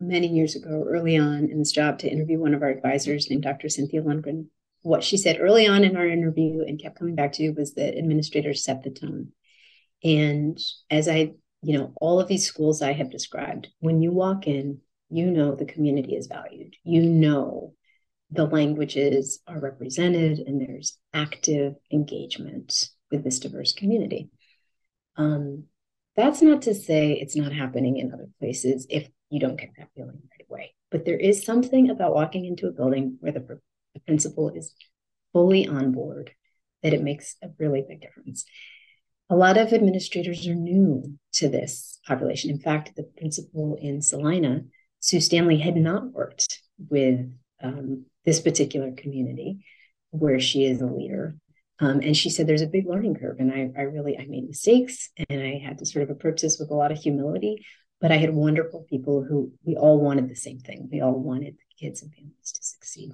many 0.00 0.28
years 0.28 0.56
ago, 0.56 0.84
early 0.88 1.16
on 1.16 1.48
in 1.50 1.58
this 1.58 1.72
job, 1.72 1.98
to 2.00 2.08
interview 2.08 2.38
one 2.38 2.54
of 2.54 2.62
our 2.62 2.70
advisors 2.70 3.28
named 3.30 3.42
Dr. 3.42 3.68
Cynthia 3.68 4.02
Lundgren. 4.02 4.46
What 4.82 5.04
she 5.04 5.16
said 5.16 5.38
early 5.40 5.66
on 5.66 5.84
in 5.84 5.96
our 5.96 6.06
interview 6.06 6.62
and 6.66 6.80
kept 6.80 6.98
coming 6.98 7.14
back 7.14 7.32
to 7.34 7.50
was 7.50 7.74
that 7.74 7.96
administrators 7.98 8.64
set 8.64 8.82
the 8.82 8.90
tone. 8.90 9.32
And 10.02 10.58
as 10.90 11.06
I, 11.06 11.34
you 11.62 11.78
know, 11.78 11.92
all 12.00 12.18
of 12.18 12.28
these 12.28 12.46
schools 12.46 12.80
I 12.80 12.92
have 12.94 13.10
described, 13.10 13.68
when 13.80 14.00
you 14.00 14.10
walk 14.10 14.46
in, 14.46 14.80
you 15.10 15.30
know 15.30 15.54
the 15.54 15.66
community 15.66 16.16
is 16.16 16.28
valued. 16.28 16.76
You 16.84 17.02
know 17.02 17.74
the 18.30 18.46
languages 18.46 19.40
are 19.46 19.58
represented 19.58 20.38
and 20.38 20.60
there's 20.60 20.98
active 21.12 21.74
engagement 21.92 22.88
with 23.10 23.24
this 23.24 23.40
diverse 23.40 23.72
community. 23.72 24.30
Um, 25.16 25.64
that's 26.16 26.42
not 26.42 26.62
to 26.62 26.74
say 26.74 27.12
it's 27.12 27.36
not 27.36 27.52
happening 27.52 27.96
in 27.96 28.12
other 28.12 28.28
places 28.38 28.86
if 28.88 29.08
you 29.30 29.40
don't 29.40 29.58
get 29.58 29.70
that 29.78 29.88
feeling 29.94 30.20
right 30.30 30.46
away. 30.48 30.74
But 30.90 31.04
there 31.04 31.16
is 31.16 31.44
something 31.44 31.90
about 31.90 32.14
walking 32.14 32.44
into 32.44 32.66
a 32.66 32.72
building 32.72 33.16
where 33.20 33.32
the, 33.32 33.60
the 33.94 34.00
principal 34.00 34.50
is 34.50 34.74
fully 35.32 35.66
on 35.66 35.92
board 35.92 36.32
that 36.82 36.94
it 36.94 37.02
makes 37.02 37.36
a 37.42 37.48
really 37.58 37.84
big 37.86 38.00
difference. 38.00 38.44
A 39.28 39.36
lot 39.36 39.56
of 39.56 39.72
administrators 39.72 40.46
are 40.48 40.54
new 40.54 41.18
to 41.34 41.48
this 41.48 42.00
population. 42.06 42.50
In 42.50 42.58
fact, 42.58 42.96
the 42.96 43.04
principal 43.04 43.78
in 43.80 44.02
Salina, 44.02 44.62
Sue 44.98 45.20
Stanley, 45.20 45.58
had 45.58 45.76
not 45.76 46.12
worked 46.12 46.60
with 46.88 47.30
um, 47.62 48.06
this 48.24 48.40
particular 48.40 48.92
community 48.92 49.64
where 50.10 50.40
she 50.40 50.64
is 50.64 50.80
a 50.80 50.86
leader. 50.86 51.36
Um, 51.78 52.00
and 52.00 52.16
she 52.16 52.28
said 52.28 52.46
there's 52.46 52.62
a 52.62 52.66
big 52.66 52.86
learning 52.86 53.14
curve. 53.16 53.36
And 53.38 53.52
I, 53.52 53.70
I 53.78 53.84
really, 53.84 54.18
I 54.18 54.26
made 54.26 54.46
mistakes 54.46 55.10
and 55.28 55.42
I 55.42 55.58
had 55.58 55.78
to 55.78 55.86
sort 55.86 56.02
of 56.02 56.10
approach 56.10 56.42
this 56.42 56.58
with 56.58 56.70
a 56.70 56.74
lot 56.74 56.92
of 56.92 56.98
humility. 56.98 57.64
But 58.00 58.12
I 58.12 58.16
had 58.16 58.34
wonderful 58.34 58.86
people 58.88 59.24
who 59.24 59.52
we 59.64 59.76
all 59.76 60.00
wanted 60.00 60.28
the 60.28 60.36
same 60.36 60.58
thing. 60.58 60.88
We 60.90 61.00
all 61.00 61.18
wanted 61.18 61.54
the 61.54 61.86
kids 61.86 62.02
and 62.02 62.12
families 62.12 62.52
to 62.52 62.62
succeed. 62.62 63.12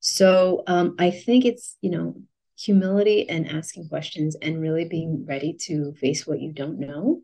So 0.00 0.62
um, 0.66 0.96
I 0.98 1.10
think 1.10 1.44
it's, 1.44 1.76
you 1.80 1.90
know, 1.90 2.16
humility 2.58 3.28
and 3.28 3.48
asking 3.48 3.88
questions 3.88 4.36
and 4.40 4.60
really 4.60 4.84
being 4.84 5.24
ready 5.26 5.56
to 5.62 5.92
face 5.94 6.26
what 6.26 6.40
you 6.40 6.52
don't 6.52 6.78
know 6.78 7.20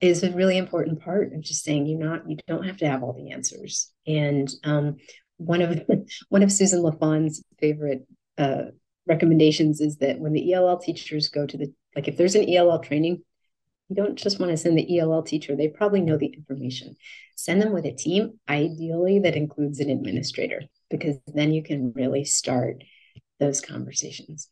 is 0.00 0.22
a 0.22 0.32
really 0.32 0.58
important 0.58 1.00
part 1.00 1.32
of 1.32 1.40
just 1.40 1.64
saying 1.64 1.86
you're 1.86 1.98
not 1.98 2.28
you 2.28 2.36
don't 2.46 2.66
have 2.66 2.76
to 2.76 2.88
have 2.88 3.02
all 3.02 3.14
the 3.14 3.30
answers 3.32 3.92
and 4.06 4.50
um, 4.64 4.96
one 5.38 5.62
of 5.62 5.82
one 6.28 6.42
of 6.42 6.52
Susan 6.52 6.82
Lafond's 6.82 7.42
favorite 7.58 8.06
uh, 8.38 8.66
recommendations 9.06 9.80
is 9.80 9.96
that 9.98 10.18
when 10.18 10.32
the 10.32 10.52
ELL 10.52 10.78
teachers 10.78 11.28
go 11.28 11.46
to 11.46 11.56
the 11.56 11.72
like 11.94 12.08
if 12.08 12.16
there's 12.16 12.34
an 12.34 12.48
ELL 12.48 12.80
training, 12.80 13.22
you 13.88 13.96
don't 13.96 14.16
just 14.16 14.38
want 14.38 14.50
to 14.50 14.56
send 14.56 14.78
the 14.78 14.98
ELL 14.98 15.22
teacher; 15.22 15.56
they 15.56 15.68
probably 15.68 16.00
know 16.00 16.16
the 16.16 16.26
information. 16.26 16.96
Send 17.36 17.62
them 17.62 17.72
with 17.72 17.84
a 17.84 17.92
team, 17.92 18.38
ideally 18.48 19.18
that 19.20 19.36
includes 19.36 19.80
an 19.80 19.90
administrator, 19.90 20.62
because 20.90 21.16
then 21.26 21.52
you 21.52 21.62
can 21.62 21.92
really 21.92 22.24
start 22.24 22.82
those 23.38 23.60
conversations. 23.60 24.48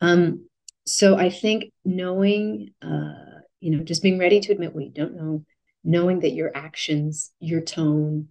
Um, 0.00 0.46
so 0.86 1.16
I 1.16 1.30
think 1.30 1.72
knowing, 1.84 2.70
uh, 2.82 3.40
you 3.60 3.70
know, 3.70 3.82
just 3.82 4.02
being 4.02 4.18
ready 4.18 4.40
to 4.40 4.52
admit 4.52 4.74
what 4.74 4.84
you 4.84 4.90
don't 4.90 5.16
know, 5.16 5.44
knowing 5.82 6.20
that 6.20 6.34
your 6.34 6.50
actions, 6.54 7.30
your 7.40 7.60
tone, 7.60 8.28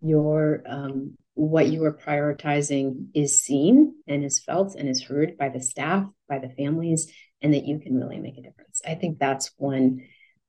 your 0.00 0.62
um, 0.66 1.16
what 1.36 1.68
you 1.68 1.84
are 1.84 1.92
prioritizing 1.92 3.08
is 3.14 3.42
seen 3.42 3.94
and 4.08 4.24
is 4.24 4.40
felt 4.40 4.74
and 4.74 4.88
is 4.88 5.02
heard 5.02 5.36
by 5.36 5.50
the 5.50 5.60
staff 5.60 6.06
by 6.30 6.38
the 6.38 6.48
families 6.48 7.12
and 7.42 7.52
that 7.52 7.66
you 7.66 7.78
can 7.78 7.94
really 7.94 8.18
make 8.18 8.38
a 8.38 8.42
difference. 8.42 8.80
I 8.86 8.94
think 8.94 9.18
that's 9.18 9.52
one 9.58 10.00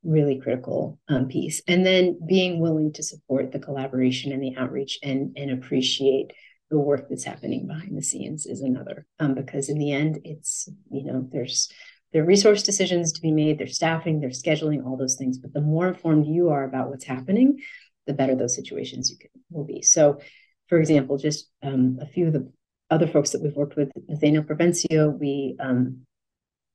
really 0.01 0.39
critical 0.39 0.97
um, 1.09 1.27
piece. 1.27 1.61
And 1.67 1.85
then 1.85 2.17
being 2.25 2.61
willing 2.61 2.93
to 2.93 3.03
support 3.03 3.51
the 3.51 3.59
collaboration 3.59 4.31
and 4.31 4.41
the 4.41 4.55
outreach 4.55 4.97
and, 5.03 5.35
and 5.35 5.51
appreciate 5.51 6.31
the 6.69 6.79
work 6.79 7.09
that's 7.09 7.25
happening 7.25 7.67
behind 7.67 7.97
the 7.97 8.01
scenes 8.01 8.45
is 8.45 8.61
another. 8.61 9.05
Um, 9.19 9.35
because 9.35 9.67
in 9.67 9.79
the 9.79 9.91
end, 9.91 10.19
it's, 10.23 10.69
you 10.89 11.03
know, 11.03 11.27
there's 11.31 11.69
there 12.13 12.23
are 12.23 12.25
resource 12.25 12.63
decisions 12.63 13.11
to 13.11 13.21
be 13.21 13.33
made, 13.33 13.59
there's 13.59 13.75
staffing, 13.75 14.21
there's 14.21 14.41
scheduling, 14.41 14.85
all 14.85 14.95
those 14.95 15.17
things. 15.17 15.37
But 15.37 15.51
the 15.53 15.59
more 15.59 15.89
informed 15.89 16.25
you 16.25 16.49
are 16.49 16.63
about 16.63 16.89
what's 16.89 17.03
happening, 17.03 17.59
the 18.05 18.13
better 18.13 18.33
those 18.33 18.55
situations 18.55 19.11
you 19.11 19.17
can, 19.17 19.29
will 19.51 19.65
be. 19.65 19.81
So, 19.81 20.21
for 20.67 20.79
example, 20.79 21.17
just 21.17 21.49
um, 21.63 21.99
a 22.01 22.05
few 22.05 22.27
of 22.27 22.33
the 22.33 22.51
other 22.89 23.07
folks 23.07 23.31
that 23.31 23.41
we've 23.41 23.55
worked 23.55 23.75
with, 23.75 23.91
Nathaniel 24.07 24.43
Provencio, 24.43 25.17
we 25.17 25.55
um, 25.59 26.01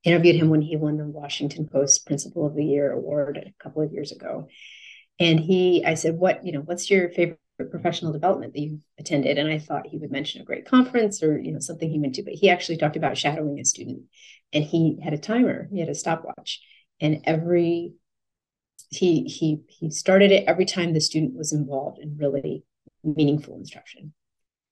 interviewed 0.04 0.36
him 0.36 0.50
when 0.50 0.62
he 0.62 0.76
won 0.76 0.96
the 0.96 1.04
Washington 1.04 1.68
Post 1.68 2.06
Principal 2.06 2.46
of 2.46 2.54
the 2.54 2.64
Year 2.64 2.92
award 2.92 3.38
a 3.38 3.62
couple 3.62 3.82
of 3.82 3.92
years 3.92 4.12
ago. 4.12 4.48
And 5.18 5.38
he, 5.38 5.84
I 5.84 5.94
said, 5.94 6.16
what, 6.16 6.44
you 6.44 6.52
know, 6.52 6.60
what's 6.60 6.90
your 6.90 7.10
favorite 7.10 7.38
professional 7.70 8.12
development 8.12 8.54
that 8.54 8.60
you've 8.60 8.80
attended? 8.98 9.38
And 9.38 9.48
I 9.48 9.58
thought 9.58 9.86
he 9.86 9.98
would 9.98 10.10
mention 10.10 10.42
a 10.42 10.44
great 10.44 10.66
conference 10.66 11.22
or, 11.22 11.38
you 11.38 11.52
know, 11.52 11.60
something 11.60 11.88
he 11.88 12.00
went 12.00 12.14
to, 12.16 12.22
but 12.22 12.34
he 12.34 12.50
actually 12.50 12.78
talked 12.78 12.96
about 12.96 13.16
shadowing 13.16 13.60
a 13.60 13.64
student 13.64 14.02
and 14.52 14.64
he 14.64 14.98
had 15.02 15.12
a 15.12 15.18
timer, 15.18 15.68
he 15.70 15.80
had 15.80 15.88
a 15.88 15.94
stopwatch. 15.94 16.60
And 17.00 17.22
every 17.24 17.94
he 18.90 19.24
he 19.24 19.62
he 19.68 19.90
started 19.90 20.30
it 20.30 20.44
every 20.46 20.66
time 20.66 20.92
the 20.92 21.00
student 21.00 21.34
was 21.34 21.52
involved 21.52 21.98
in 21.98 22.16
really 22.18 22.64
meaningful 23.04 23.56
instruction. 23.56 24.12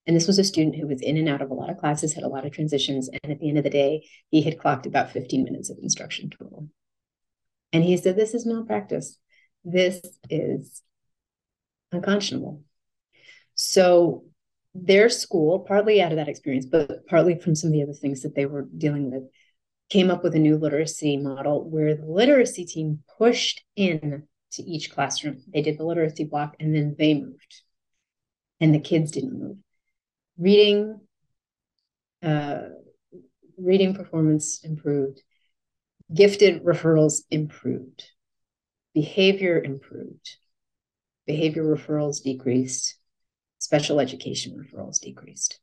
And 0.06 0.16
this 0.16 0.26
was 0.26 0.38
a 0.38 0.44
student 0.44 0.76
who 0.76 0.86
was 0.86 1.02
in 1.02 1.16
and 1.16 1.28
out 1.28 1.42
of 1.42 1.50
a 1.50 1.54
lot 1.54 1.70
of 1.70 1.78
classes, 1.78 2.14
had 2.14 2.24
a 2.24 2.28
lot 2.28 2.46
of 2.46 2.52
transitions. 2.52 3.08
And 3.08 3.32
at 3.32 3.38
the 3.38 3.48
end 3.48 3.58
of 3.58 3.64
the 3.64 3.70
day, 3.70 4.06
he 4.30 4.42
had 4.42 4.58
clocked 4.58 4.86
about 4.86 5.12
15 5.12 5.44
minutes 5.44 5.70
of 5.70 5.78
instruction 5.82 6.30
total. 6.30 6.68
And 7.72 7.84
he 7.84 7.96
said, 7.96 8.16
This 8.16 8.34
is 8.34 8.46
malpractice. 8.46 9.16
This 9.64 10.00
is 10.28 10.82
unconscionable. 11.92 12.62
So 13.54 14.24
their 14.74 15.08
school, 15.08 15.60
partly 15.60 16.00
out 16.00 16.12
of 16.12 16.16
that 16.16 16.28
experience, 16.28 16.66
but 16.66 17.06
partly 17.06 17.38
from 17.38 17.54
some 17.54 17.68
of 17.68 17.72
the 17.72 17.82
other 17.82 17.92
things 17.92 18.22
that 18.22 18.34
they 18.34 18.46
were 18.46 18.68
dealing 18.76 19.10
with, 19.10 19.24
came 19.90 20.10
up 20.10 20.22
with 20.22 20.34
a 20.34 20.38
new 20.38 20.56
literacy 20.56 21.16
model 21.16 21.68
where 21.68 21.96
the 21.96 22.06
literacy 22.06 22.64
team 22.64 23.00
pushed 23.18 23.62
in 23.76 24.26
to 24.52 24.62
each 24.62 24.90
classroom. 24.90 25.42
They 25.52 25.62
did 25.62 25.78
the 25.78 25.84
literacy 25.84 26.24
block 26.24 26.56
and 26.60 26.74
then 26.74 26.96
they 26.98 27.14
moved. 27.14 27.62
And 28.60 28.74
the 28.74 28.80
kids 28.80 29.10
didn't 29.10 29.38
move. 29.38 29.56
Reading 30.38 31.00
uh, 32.22 32.60
reading 33.58 33.94
performance 33.94 34.60
improved. 34.64 35.22
Gifted 36.12 36.64
referrals 36.64 37.22
improved. 37.30 38.04
Behavior 38.94 39.62
improved. 39.62 40.36
Behavior 41.26 41.62
referrals 41.62 42.22
decreased. 42.22 42.96
Special 43.58 44.00
education 44.00 44.56
referrals 44.56 45.00
decreased. 45.00 45.60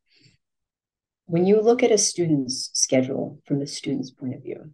When 1.25 1.45
you 1.45 1.61
look 1.61 1.83
at 1.83 1.91
a 1.91 1.97
student's 1.97 2.69
schedule 2.73 3.41
from 3.45 3.59
the 3.59 3.67
student's 3.67 4.11
point 4.11 4.35
of 4.35 4.43
view 4.43 4.71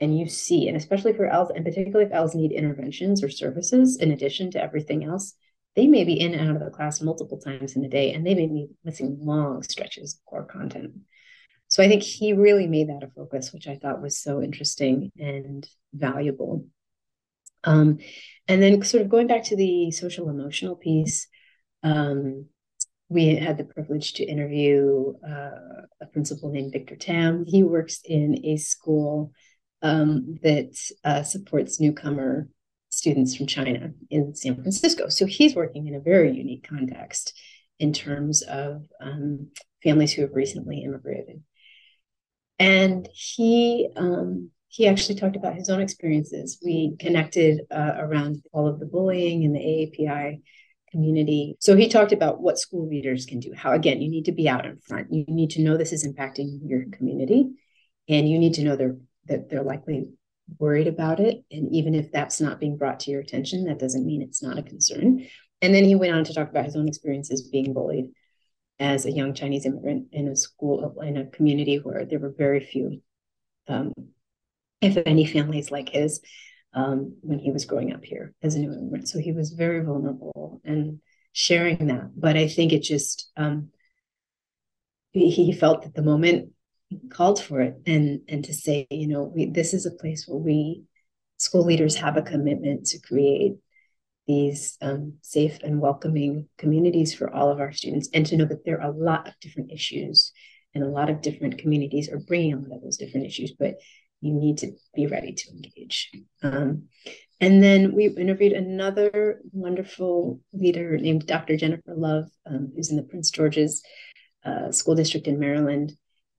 and 0.00 0.18
you 0.18 0.28
see 0.28 0.68
and 0.68 0.76
especially 0.76 1.14
for 1.14 1.26
ELLs 1.26 1.50
and 1.54 1.64
particularly 1.64 2.04
if 2.04 2.12
ELLs 2.12 2.34
need 2.34 2.52
interventions 2.52 3.22
or 3.22 3.30
services 3.30 3.96
in 3.96 4.10
addition 4.10 4.50
to 4.50 4.62
everything 4.62 5.04
else 5.04 5.34
they 5.76 5.86
may 5.86 6.04
be 6.04 6.18
in 6.18 6.34
and 6.34 6.48
out 6.48 6.56
of 6.56 6.64
the 6.64 6.70
class 6.70 7.00
multiple 7.00 7.38
times 7.38 7.76
in 7.76 7.84
a 7.84 7.88
day 7.88 8.12
and 8.12 8.26
they 8.26 8.34
may 8.34 8.46
be 8.46 8.68
missing 8.84 9.18
long 9.20 9.62
stretches 9.62 10.14
of 10.14 10.24
core 10.24 10.44
content. 10.44 10.92
So 11.68 11.82
i 11.82 11.88
think 11.88 12.02
he 12.02 12.32
really 12.32 12.66
made 12.66 12.88
that 12.88 13.02
a 13.02 13.08
focus 13.08 13.52
which 13.52 13.66
i 13.66 13.76
thought 13.76 14.02
was 14.02 14.18
so 14.18 14.42
interesting 14.42 15.10
and 15.18 15.66
valuable. 15.92 16.66
Um, 17.66 17.98
and 18.46 18.62
then 18.62 18.82
sort 18.82 19.02
of 19.02 19.08
going 19.08 19.26
back 19.26 19.44
to 19.44 19.56
the 19.56 19.90
social 19.90 20.28
emotional 20.28 20.76
piece 20.76 21.26
um, 21.82 22.46
we 23.08 23.36
had 23.36 23.58
the 23.58 23.64
privilege 23.64 24.14
to 24.14 24.24
interview 24.24 25.14
uh, 25.26 25.84
a 26.00 26.06
principal 26.12 26.50
named 26.50 26.72
victor 26.72 26.96
tam. 26.96 27.44
He 27.46 27.62
works 27.62 28.00
in 28.04 28.44
a 28.44 28.56
school 28.56 29.32
um, 29.82 30.38
that 30.42 30.74
uh, 31.04 31.22
supports 31.22 31.78
newcomer 31.78 32.48
students 32.94 33.36
from 33.36 33.46
China 33.46 33.90
in 34.10 34.34
San 34.34 34.54
Francisco. 34.54 35.08
So 35.08 35.26
he's 35.26 35.54
working 35.54 35.86
in 35.86 35.94
a 35.94 36.00
very 36.00 36.32
unique 36.32 36.68
context 36.68 37.38
in 37.78 37.92
terms 37.92 38.42
of 38.42 38.82
um, 39.00 39.48
families 39.82 40.12
who 40.12 40.22
have 40.22 40.34
recently 40.34 40.82
immigrated. 40.82 41.42
And 42.58 43.08
he 43.12 43.88
um, 43.96 44.50
he 44.68 44.88
actually 44.88 45.16
talked 45.16 45.36
about 45.36 45.54
his 45.54 45.70
own 45.70 45.80
experiences. 45.80 46.58
We 46.64 46.96
connected 46.98 47.60
uh, 47.70 47.92
around 47.96 48.42
all 48.52 48.66
of 48.66 48.80
the 48.80 48.86
bullying 48.86 49.42
in 49.42 49.52
the 49.52 49.60
AAPI 49.60 50.40
community. 50.90 51.56
So 51.60 51.76
he 51.76 51.88
talked 51.88 52.12
about 52.12 52.40
what 52.40 52.58
school 52.58 52.88
leaders 52.88 53.26
can 53.26 53.40
do. 53.40 53.52
How 53.54 53.72
again, 53.72 54.00
you 54.00 54.10
need 54.10 54.24
to 54.26 54.32
be 54.32 54.48
out 54.48 54.66
in 54.66 54.78
front. 54.78 55.12
You 55.12 55.24
need 55.28 55.50
to 55.50 55.62
know 55.62 55.76
this 55.76 55.92
is 55.92 56.06
impacting 56.06 56.60
your 56.64 56.86
community, 56.92 57.50
and 58.08 58.28
you 58.28 58.38
need 58.38 58.54
to 58.54 58.64
know 58.64 58.76
they're, 58.76 58.96
that 59.26 59.48
they're 59.48 59.62
likely 59.62 60.08
worried 60.58 60.86
about 60.86 61.20
it. 61.20 61.44
And 61.50 61.72
even 61.74 61.94
if 61.94 62.12
that's 62.12 62.40
not 62.40 62.60
being 62.60 62.76
brought 62.76 63.00
to 63.00 63.10
your 63.10 63.20
attention, 63.20 63.64
that 63.64 63.78
doesn't 63.78 64.06
mean 64.06 64.22
it's 64.22 64.42
not 64.42 64.58
a 64.58 64.62
concern. 64.62 65.26
And 65.62 65.74
then 65.74 65.84
he 65.84 65.94
went 65.94 66.14
on 66.14 66.24
to 66.24 66.34
talk 66.34 66.50
about 66.50 66.66
his 66.66 66.76
own 66.76 66.88
experiences 66.88 67.48
being 67.48 67.72
bullied 67.72 68.10
as 68.78 69.06
a 69.06 69.12
young 69.12 69.34
Chinese 69.34 69.66
immigrant 69.66 70.08
in 70.12 70.28
a 70.28 70.36
school, 70.36 71.00
in 71.00 71.16
a 71.16 71.26
community 71.26 71.76
where 71.76 72.04
there 72.04 72.18
were 72.18 72.34
very 72.36 72.60
few, 72.60 73.00
um, 73.68 73.92
if 74.80 74.96
any, 75.06 75.24
families 75.24 75.70
like 75.70 75.88
his 75.88 76.20
um, 76.74 77.16
when 77.22 77.38
he 77.38 77.50
was 77.50 77.64
growing 77.64 77.92
up 77.92 78.04
here 78.04 78.34
as 78.42 78.56
a 78.56 78.58
new 78.58 78.72
immigrant. 78.72 79.08
So 79.08 79.18
he 79.18 79.32
was 79.32 79.52
very 79.52 79.82
vulnerable 79.84 80.60
and 80.64 81.00
sharing 81.32 81.86
that. 81.86 82.10
But 82.16 82.36
I 82.36 82.48
think 82.48 82.72
it 82.72 82.82
just, 82.82 83.30
um, 83.36 83.70
he, 85.12 85.52
felt 85.52 85.82
that 85.82 85.94
the 85.94 86.02
moment 86.02 86.50
called 87.10 87.42
for 87.42 87.60
it 87.60 87.76
and 87.86 88.20
and 88.28 88.44
to 88.44 88.52
say 88.52 88.86
you 88.90 89.06
know 89.06 89.22
we, 89.22 89.46
this 89.46 89.74
is 89.74 89.86
a 89.86 89.90
place 89.90 90.26
where 90.26 90.38
we 90.38 90.82
school 91.36 91.64
leaders 91.64 91.96
have 91.96 92.16
a 92.16 92.22
commitment 92.22 92.86
to 92.86 92.98
create 93.00 93.54
these 94.26 94.78
um, 94.80 95.14
safe 95.20 95.58
and 95.62 95.80
welcoming 95.80 96.48
communities 96.56 97.14
for 97.14 97.32
all 97.32 97.50
of 97.50 97.60
our 97.60 97.72
students 97.72 98.08
and 98.14 98.24
to 98.24 98.36
know 98.36 98.46
that 98.46 98.64
there 98.64 98.80
are 98.80 98.90
a 98.90 98.96
lot 98.96 99.28
of 99.28 99.34
different 99.40 99.70
issues 99.70 100.32
and 100.74 100.82
a 100.82 100.88
lot 100.88 101.10
of 101.10 101.20
different 101.20 101.58
communities 101.58 102.08
are 102.08 102.18
bringing 102.18 102.54
a 102.54 102.56
lot 102.56 102.76
of 102.76 102.82
those 102.82 102.96
different 102.96 103.26
issues 103.26 103.52
but 103.58 103.74
you 104.20 104.32
need 104.32 104.56
to 104.58 104.72
be 104.94 105.06
ready 105.06 105.34
to 105.34 105.50
engage. 105.50 106.10
Um, 106.42 106.84
and 107.40 107.62
then 107.62 107.94
we 107.94 108.06
interviewed 108.06 108.52
another 108.52 109.40
wonderful 109.52 110.40
leader 110.52 110.96
named 110.96 111.26
dr 111.26 111.56
jennifer 111.56 111.94
love 111.94 112.24
um, 112.46 112.72
who's 112.74 112.90
in 112.90 112.96
the 112.96 113.02
prince 113.02 113.30
george's 113.30 113.82
uh, 114.44 114.70
school 114.70 114.94
district 114.94 115.26
in 115.26 115.38
maryland 115.38 115.92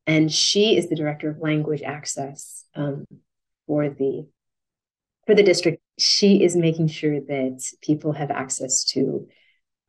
and 0.08 0.32
she 0.32 0.78
is 0.78 0.90
the 0.90 0.96
director 0.96 1.30
of 1.30 1.40
language 1.40 1.82
access 1.82 2.66
um, 2.76 3.06
for 3.68 3.90
the 3.90 4.28
for 5.26 5.36
the 5.36 5.44
district. 5.44 5.82
She 5.98 6.44
is 6.44 6.56
making 6.56 6.88
sure 6.88 7.20
that 7.20 7.64
people 7.82 8.12
have 8.14 8.30
access 8.30 8.84
to 8.92 9.28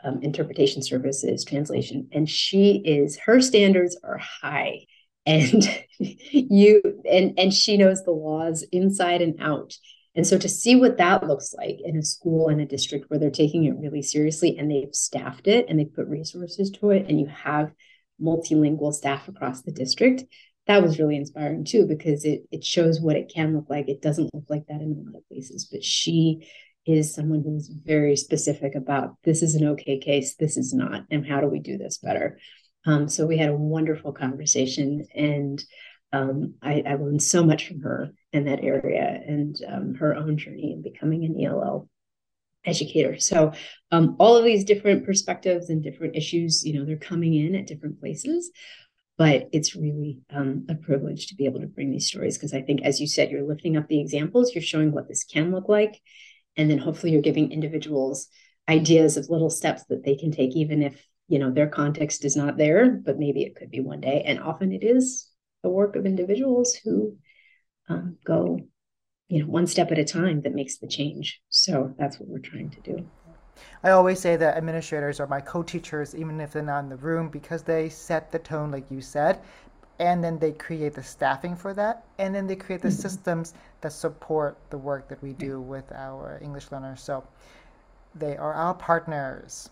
um, 0.03 0.21
interpretation 0.23 0.83
services, 0.83 1.45
translation, 1.45 2.09
and 2.13 2.29
she 2.29 2.83
is 2.85 3.19
her 3.19 3.41
standards 3.41 3.99
are 4.03 4.19
high, 4.19 4.87
and 5.27 5.65
you 5.99 6.83
and 7.11 7.39
and 7.39 7.53
she 7.53 7.77
knows 7.77 8.03
the 8.05 8.13
laws 8.13 8.65
inside 8.73 9.23
and 9.23 9.37
out. 9.41 9.75
And 10.15 10.27
so 10.27 10.39
to 10.39 10.49
see 10.49 10.77
what 10.77 10.97
that 10.97 11.27
looks 11.27 11.53
like 11.53 11.77
in 11.85 11.99
a 11.99 12.03
school 12.03 12.49
and 12.49 12.59
a 12.59 12.65
district 12.65 13.11
where 13.11 13.19
they're 13.19 13.31
taking 13.31 13.65
it 13.65 13.77
really 13.77 14.01
seriously 14.01 14.57
and 14.57 14.71
they've 14.71 14.95
staffed 14.95 15.47
it 15.47 15.67
and 15.69 15.79
they've 15.79 15.93
put 15.93 16.07
resources 16.07 16.71
to 16.71 16.91
it, 16.91 17.07
and 17.09 17.21
you 17.21 17.27
have 17.27 17.71
multilingual 18.21 18.93
staff 18.93 19.29
across 19.29 19.63
the 19.63 19.73
district. 19.73 20.25
That 20.67 20.83
was 20.83 20.99
really 20.99 21.17
inspiring 21.17 21.65
too 21.65 21.87
because 21.87 22.25
it 22.25 22.43
it 22.51 22.65
shows 22.65 23.01
what 23.01 23.17
it 23.17 23.33
can 23.33 23.55
look 23.55 23.71
like. 23.71 23.89
It 23.89 24.03
doesn't 24.03 24.35
look 24.35 24.47
like 24.49 24.67
that 24.69 24.81
in 24.81 24.93
a 24.93 25.11
lot 25.11 25.19
of 25.19 25.29
places 25.29 25.69
but 25.71 25.85
she 25.85 26.49
is 26.87 27.15
someone 27.15 27.43
who's 27.43 27.69
very 27.69 28.17
specific 28.17 28.77
about 28.77 29.17
this 29.25 29.43
is 29.43 29.57
an 29.57 29.67
okay 29.67 29.99
case 29.99 30.37
this 30.37 30.57
is 30.57 30.73
not 30.73 31.03
and 31.11 31.27
how 31.27 31.41
do 31.41 31.49
we 31.49 31.59
do 31.59 31.77
this 31.77 31.99
better? 31.99 32.39
Um, 32.87 33.09
so 33.09 33.27
we 33.27 33.37
had 33.37 33.51
a 33.51 33.57
wonderful 33.57 34.13
conversation 34.13 35.07
and 35.15 35.63
um, 36.13 36.55
I, 36.63 36.85
I, 36.87 36.95
learned 36.95 37.23
so 37.23 37.45
much 37.45 37.67
from 37.67 37.81
her 37.81 38.13
in 38.33 38.45
that 38.45 38.63
area 38.63 39.21
and 39.27 39.57
um, 39.67 39.95
her 39.95 40.15
own 40.15 40.39
journey 40.39 40.73
in 40.73 40.81
becoming 40.81 41.25
an 41.25 41.45
ell 41.45 41.89
educator. 42.67 43.19
So 43.19 43.53
um, 43.91 44.17
all 44.19 44.37
of 44.37 44.45
these 44.45 44.65
different 44.65 45.07
perspectives 45.07 45.71
and 45.71 45.83
different 45.83 46.17
issues, 46.17 46.65
you 46.65 46.75
know, 46.75 46.85
they're 46.85 46.97
coming 46.97 47.35
in 47.35 47.55
at 47.55 47.67
different 47.67 48.01
places. 48.01 48.51
But 49.19 49.49
it's 49.53 49.75
really 49.75 50.19
um, 50.29 50.67
a 50.69 50.75
privilege 50.75 51.29
to 51.29 51.35
be 51.37 51.47
able 51.47 51.61
to 51.61 51.67
bring 51.67 51.91
these 51.91 52.07
stories 52.07 52.37
because 52.37 52.53
I 52.53 52.61
think, 52.61 52.83
as 52.83 53.01
you 53.01 53.07
said, 53.07 53.31
you're 53.31 53.49
lifting 53.49 53.79
up 53.79 53.89
the 53.89 54.01
examples, 54.01 54.55
you're 54.55 54.61
showing 54.61 54.93
what 54.93 55.09
this 55.09 55.25
can 55.25 55.53
look 55.53 55.71
like, 55.71 56.03
and 56.55 56.71
then 56.71 56.77
hopefully 56.77 57.13
you're 57.13 57.23
giving 57.23 57.51
individuals 57.51 58.29
ideas 58.69 59.17
of 59.17 59.31
little 59.31 59.49
steps 59.49 59.85
that 59.89 60.05
they 60.05 60.17
can 60.17 60.33
take, 60.33 60.55
even 60.55 60.83
if 60.83 61.03
you 61.29 61.39
know 61.39 61.51
their 61.51 61.67
context 61.69 62.27
is 62.27 62.37
not 62.37 62.59
there, 62.59 62.91
but 62.91 63.19
maybe 63.19 63.43
it 63.43 63.57
could 63.57 63.71
be 63.71 63.81
one 63.81 64.01
day, 64.01 64.23
and 64.27 64.39
often 64.39 64.71
it 64.71 64.85
is. 64.85 65.31
the 65.63 65.71
work 65.71 65.97
of 65.97 66.07
individuals 66.07 66.75
who 66.75 67.17
um, 67.89 68.17
go, 68.25 68.61
you 69.29 69.41
know, 69.41 69.47
one 69.47 69.67
step 69.67 69.91
at 69.91 69.99
a 69.99 70.05
time 70.05 70.41
that 70.43 70.55
makes 70.55 70.77
the 70.77 70.87
change. 70.87 71.41
So 71.49 71.95
that's 71.99 72.21
what 72.21 72.29
we're 72.29 72.39
trying 72.39 72.71
to 72.71 72.81
do. 72.81 73.07
I 73.83 73.91
always 73.91 74.21
say 74.21 74.37
that 74.37 74.57
administrators 74.57 75.19
are 75.19 75.27
my 75.27 75.41
co-teachers, 75.41 76.15
even 76.15 76.41
if 76.41 76.53
they're 76.53 76.63
not 76.63 76.81
in 76.81 76.89
the 76.89 76.97
room, 76.97 77.29
because 77.29 77.63
they 77.63 77.89
set 77.89 78.31
the 78.31 78.39
tone, 78.39 78.71
like 78.71 78.91
you 78.91 79.01
said, 79.01 79.41
and 79.99 80.23
then 80.23 80.39
they 80.39 80.53
create 80.53 80.95
the 80.95 81.03
staffing 81.03 81.57
for 81.57 81.73
that, 81.75 82.05
and 82.19 82.35
then 82.35 82.47
they 82.47 82.57
create 82.57 82.83
the 82.83 82.89
mm-hmm. 82.89 83.01
systems 83.01 83.55
that 83.81 83.93
support 83.93 84.59
the 84.71 84.79
work 84.79 85.09
that 85.09 85.23
we 85.23 85.33
do 85.33 85.61
with 85.61 85.91
our 85.93 86.39
English 86.43 86.71
learners. 86.71 87.01
So 87.01 87.25
they 88.15 88.37
are 88.37 88.53
our 88.53 88.75
partners. 88.75 89.71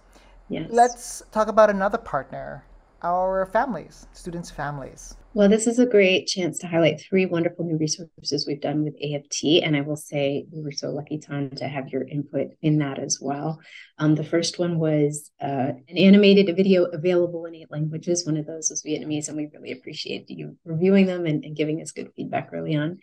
Yes. 0.49 0.69
Let's 0.71 1.23
talk 1.31 1.49
about 1.49 1.71
another 1.71 1.99
partner, 1.99 2.65
our 3.03 3.47
families, 3.47 4.07
students' 4.13 4.51
families. 4.51 5.17
Well, 5.37 5.49
this 5.49 5.67
is 5.67 5.81
a 5.81 5.87
great 5.87 6.29
chance 6.29 6.61
to 6.61 6.69
highlight 6.69 7.01
three 7.01 7.27
wonderful 7.27 7.65
new 7.65 7.77
resources 7.77 8.47
we've 8.47 8.61
done 8.61 8.85
with 8.85 8.95
AFT. 9.03 9.65
And 9.65 9.77
I 9.77 9.81
will 9.81 9.97
say 9.97 10.47
we 10.53 10.63
were 10.63 10.71
so 10.71 10.91
lucky, 10.91 11.19
Tom, 11.19 11.51
to 11.57 11.67
have 11.67 11.89
your 11.89 12.07
input 12.07 12.51
in 12.63 12.79
that 12.79 13.01
as 13.01 13.19
well. 13.21 13.59
Um, 13.99 14.15
the 14.15 14.23
first 14.23 14.61
one 14.61 14.79
was 14.79 15.33
uh, 15.43 15.73
an 15.89 15.99
animated 15.99 16.55
video 16.55 16.85
available 16.85 17.47
in 17.47 17.57
eight 17.57 17.67
languages. 17.69 18.25
One 18.25 18.37
of 18.37 18.47
those 18.47 18.71
was 18.71 18.85
Vietnamese, 18.85 19.27
and 19.27 19.37
we 19.37 19.49
really 19.53 19.73
appreciate 19.73 20.31
you 20.31 20.57
reviewing 20.65 21.07
them 21.07 21.27
and, 21.27 21.45
and 21.45 21.57
giving 21.57 21.83
us 21.83 21.91
good 21.91 22.13
feedback 22.15 22.51
early 22.53 22.77
on. 22.77 23.01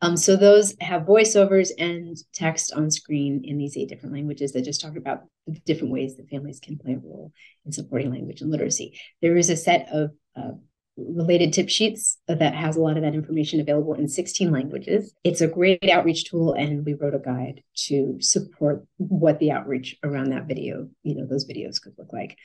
Um, 0.00 0.16
so 0.16 0.36
those 0.36 0.74
have 0.80 1.02
voiceovers 1.02 1.68
and 1.78 2.16
text 2.32 2.72
on 2.72 2.90
screen 2.90 3.42
in 3.44 3.58
these 3.58 3.76
eight 3.76 3.90
different 3.90 4.14
languages 4.14 4.52
that 4.52 4.64
just 4.64 4.80
talk 4.80 4.96
about 4.96 5.24
the 5.46 5.60
different 5.66 5.92
ways 5.92 6.16
that 6.16 6.30
families 6.30 6.60
can 6.60 6.78
play 6.78 6.94
a 6.94 6.98
role 6.98 7.30
in 7.66 7.72
supporting 7.72 8.10
language 8.10 8.40
and 8.40 8.50
literacy. 8.50 8.98
There 9.20 9.36
is 9.36 9.50
a 9.50 9.56
set 9.56 9.88
of 9.92 10.12
uh, 10.34 10.52
related 10.96 11.52
tip 11.52 11.68
sheets 11.68 12.18
that 12.28 12.54
has 12.54 12.76
a 12.76 12.80
lot 12.80 12.96
of 12.96 13.02
that 13.02 13.14
information 13.14 13.60
available 13.60 13.94
in 13.94 14.08
16 14.08 14.52
languages. 14.52 15.12
It's 15.24 15.40
a 15.40 15.48
great 15.48 15.88
outreach 15.88 16.30
tool, 16.30 16.52
and 16.52 16.84
we 16.84 16.94
wrote 16.94 17.14
a 17.14 17.18
guide 17.18 17.62
to 17.86 18.16
support 18.20 18.84
what 18.98 19.38
the 19.38 19.50
outreach 19.50 19.96
around 20.04 20.30
that 20.30 20.46
video, 20.46 20.88
you 21.02 21.16
know, 21.16 21.26
those 21.26 21.48
videos 21.48 21.82
could 21.82 21.94
look 21.98 22.12
like. 22.12 22.38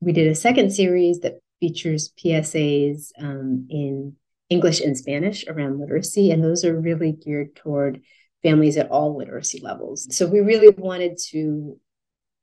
We 0.00 0.12
did 0.12 0.28
a 0.28 0.34
second 0.34 0.70
series 0.70 1.20
that 1.20 1.40
features 1.60 2.12
PSAs 2.22 3.12
um, 3.18 3.66
in 3.70 4.14
English 4.50 4.80
and 4.80 4.96
Spanish 4.96 5.46
around 5.46 5.80
literacy, 5.80 6.30
and 6.30 6.44
those 6.44 6.64
are 6.64 6.78
really 6.78 7.12
geared 7.12 7.56
toward 7.56 8.02
families 8.42 8.76
at 8.76 8.90
all 8.90 9.16
literacy 9.16 9.60
levels. 9.62 10.06
So 10.14 10.26
we 10.26 10.40
really 10.40 10.68
wanted 10.68 11.18
to, 11.30 11.80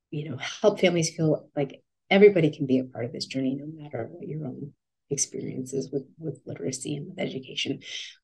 you 0.10 0.30
know, 0.30 0.38
help 0.38 0.80
families 0.80 1.16
feel 1.16 1.48
like 1.56 1.84
everybody 2.10 2.50
can 2.50 2.66
be 2.66 2.80
a 2.80 2.84
part 2.84 3.06
of 3.06 3.14
this 3.14 3.28
journey, 3.28 3.56
no 3.56 3.68
matter 3.68 4.10
what 4.12 4.28
your 4.28 4.46
own 4.46 4.74
experiences 5.10 5.90
with, 5.92 6.04
with 6.18 6.40
literacy 6.46 6.96
and 6.96 7.08
with 7.08 7.20
education. 7.20 7.80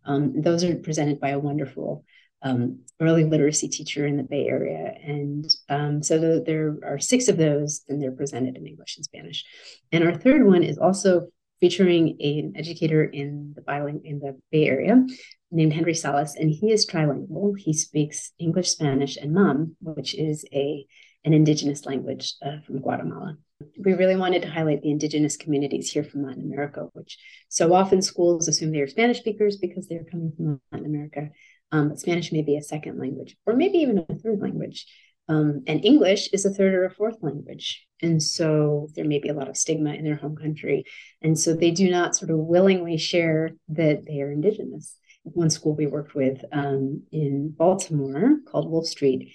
Um, 0.05 0.41
those 0.41 0.63
are 0.63 0.75
presented 0.75 1.19
by 1.19 1.29
a 1.29 1.39
wonderful 1.39 2.05
um, 2.41 2.79
early 2.99 3.25
literacy 3.25 3.67
teacher 3.67 4.05
in 4.05 4.17
the 4.17 4.23
Bay 4.23 4.47
Area. 4.47 4.93
And 5.03 5.45
um, 5.67 6.03
so 6.03 6.17
the, 6.17 6.43
there 6.45 6.77
are 6.83 6.99
six 6.99 7.27
of 7.27 7.37
those, 7.37 7.81
and 7.87 8.01
they're 8.01 8.11
presented 8.11 8.55
in 8.55 8.65
English 8.65 8.97
and 8.97 9.05
Spanish. 9.05 9.43
And 9.91 10.03
our 10.03 10.15
third 10.15 10.45
one 10.45 10.63
is 10.63 10.77
also 10.77 11.27
featuring 11.59 12.15
a, 12.21 12.39
an 12.39 12.53
educator 12.55 13.03
in 13.03 13.53
the 13.55 13.61
bilingual 13.61 14.01
in 14.05 14.19
the 14.19 14.39
Bay 14.51 14.65
Area 14.67 15.05
named 15.51 15.73
Henry 15.73 15.93
Salas, 15.93 16.35
and 16.35 16.49
he 16.49 16.71
is 16.71 16.87
trilingual. 16.87 17.57
He 17.57 17.73
speaks 17.73 18.31
English, 18.39 18.69
Spanish, 18.69 19.17
and 19.17 19.33
Mam, 19.33 19.75
which 19.81 20.15
is 20.15 20.45
a 20.53 20.85
an 21.25 21.33
indigenous 21.33 21.85
language 21.85 22.35
uh, 22.41 22.61
from 22.65 22.79
Guatemala 22.79 23.37
we 23.77 23.93
really 23.93 24.15
wanted 24.15 24.41
to 24.41 24.49
highlight 24.49 24.81
the 24.81 24.91
indigenous 24.91 25.35
communities 25.35 25.91
here 25.91 26.03
from 26.03 26.23
Latin 26.23 26.43
America, 26.43 26.87
which 26.93 27.17
so 27.49 27.73
often 27.73 28.01
schools 28.01 28.47
assume 28.47 28.71
they 28.71 28.79
are 28.79 28.87
Spanish 28.87 29.19
speakers 29.19 29.57
because 29.57 29.87
they're 29.87 30.05
coming 30.05 30.31
from 30.35 30.61
Latin 30.71 30.87
America. 30.87 31.29
Um, 31.71 31.89
but 31.89 31.99
Spanish 31.99 32.31
may 32.31 32.41
be 32.41 32.57
a 32.57 32.63
second 32.63 32.99
language, 32.99 33.35
or 33.45 33.55
maybe 33.55 33.79
even 33.79 33.97
a 33.97 34.15
third 34.15 34.41
language. 34.41 34.85
Um, 35.27 35.63
and 35.67 35.85
English 35.85 36.29
is 36.33 36.45
a 36.45 36.49
third 36.49 36.73
or 36.73 36.85
a 36.85 36.91
fourth 36.91 37.17
language. 37.21 37.85
And 38.01 38.23
so 38.23 38.87
there 38.95 39.05
may 39.05 39.19
be 39.19 39.29
a 39.29 39.33
lot 39.33 39.49
of 39.49 39.57
stigma 39.57 39.93
in 39.93 40.03
their 40.03 40.15
home 40.15 40.35
country. 40.35 40.85
And 41.21 41.37
so 41.37 41.53
they 41.53 41.69
do 41.69 41.91
not 41.91 42.15
sort 42.15 42.31
of 42.31 42.39
willingly 42.39 42.97
share 42.97 43.51
that 43.67 44.05
they 44.07 44.21
are 44.21 44.31
indigenous. 44.31 44.95
One 45.23 45.51
school 45.51 45.75
we 45.75 45.85
worked 45.85 46.15
with 46.15 46.43
um, 46.51 47.03
in 47.11 47.53
Baltimore 47.55 48.37
called 48.47 48.71
Wolf 48.71 48.87
Street 48.87 49.31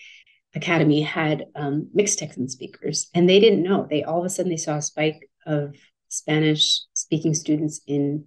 academy 0.55 1.03
had 1.03 1.47
um, 1.55 1.89
Mixtecan 1.97 2.51
speakers, 2.51 3.09
and 3.15 3.29
they 3.29 3.41
didn't 3.41 3.63
know. 3.63 3.87
They 3.89 4.05
all 4.05 4.21
of 4.21 4.25
a 4.25 4.29
sudden 4.29 4.51
they 4.51 4.57
saw 4.57 4.77
a 4.77 4.83
spike 4.83 5.29
of 5.47 5.77
Spanish 6.09 6.81
speaking 6.95 7.35
students 7.35 7.81
in 7.87 8.27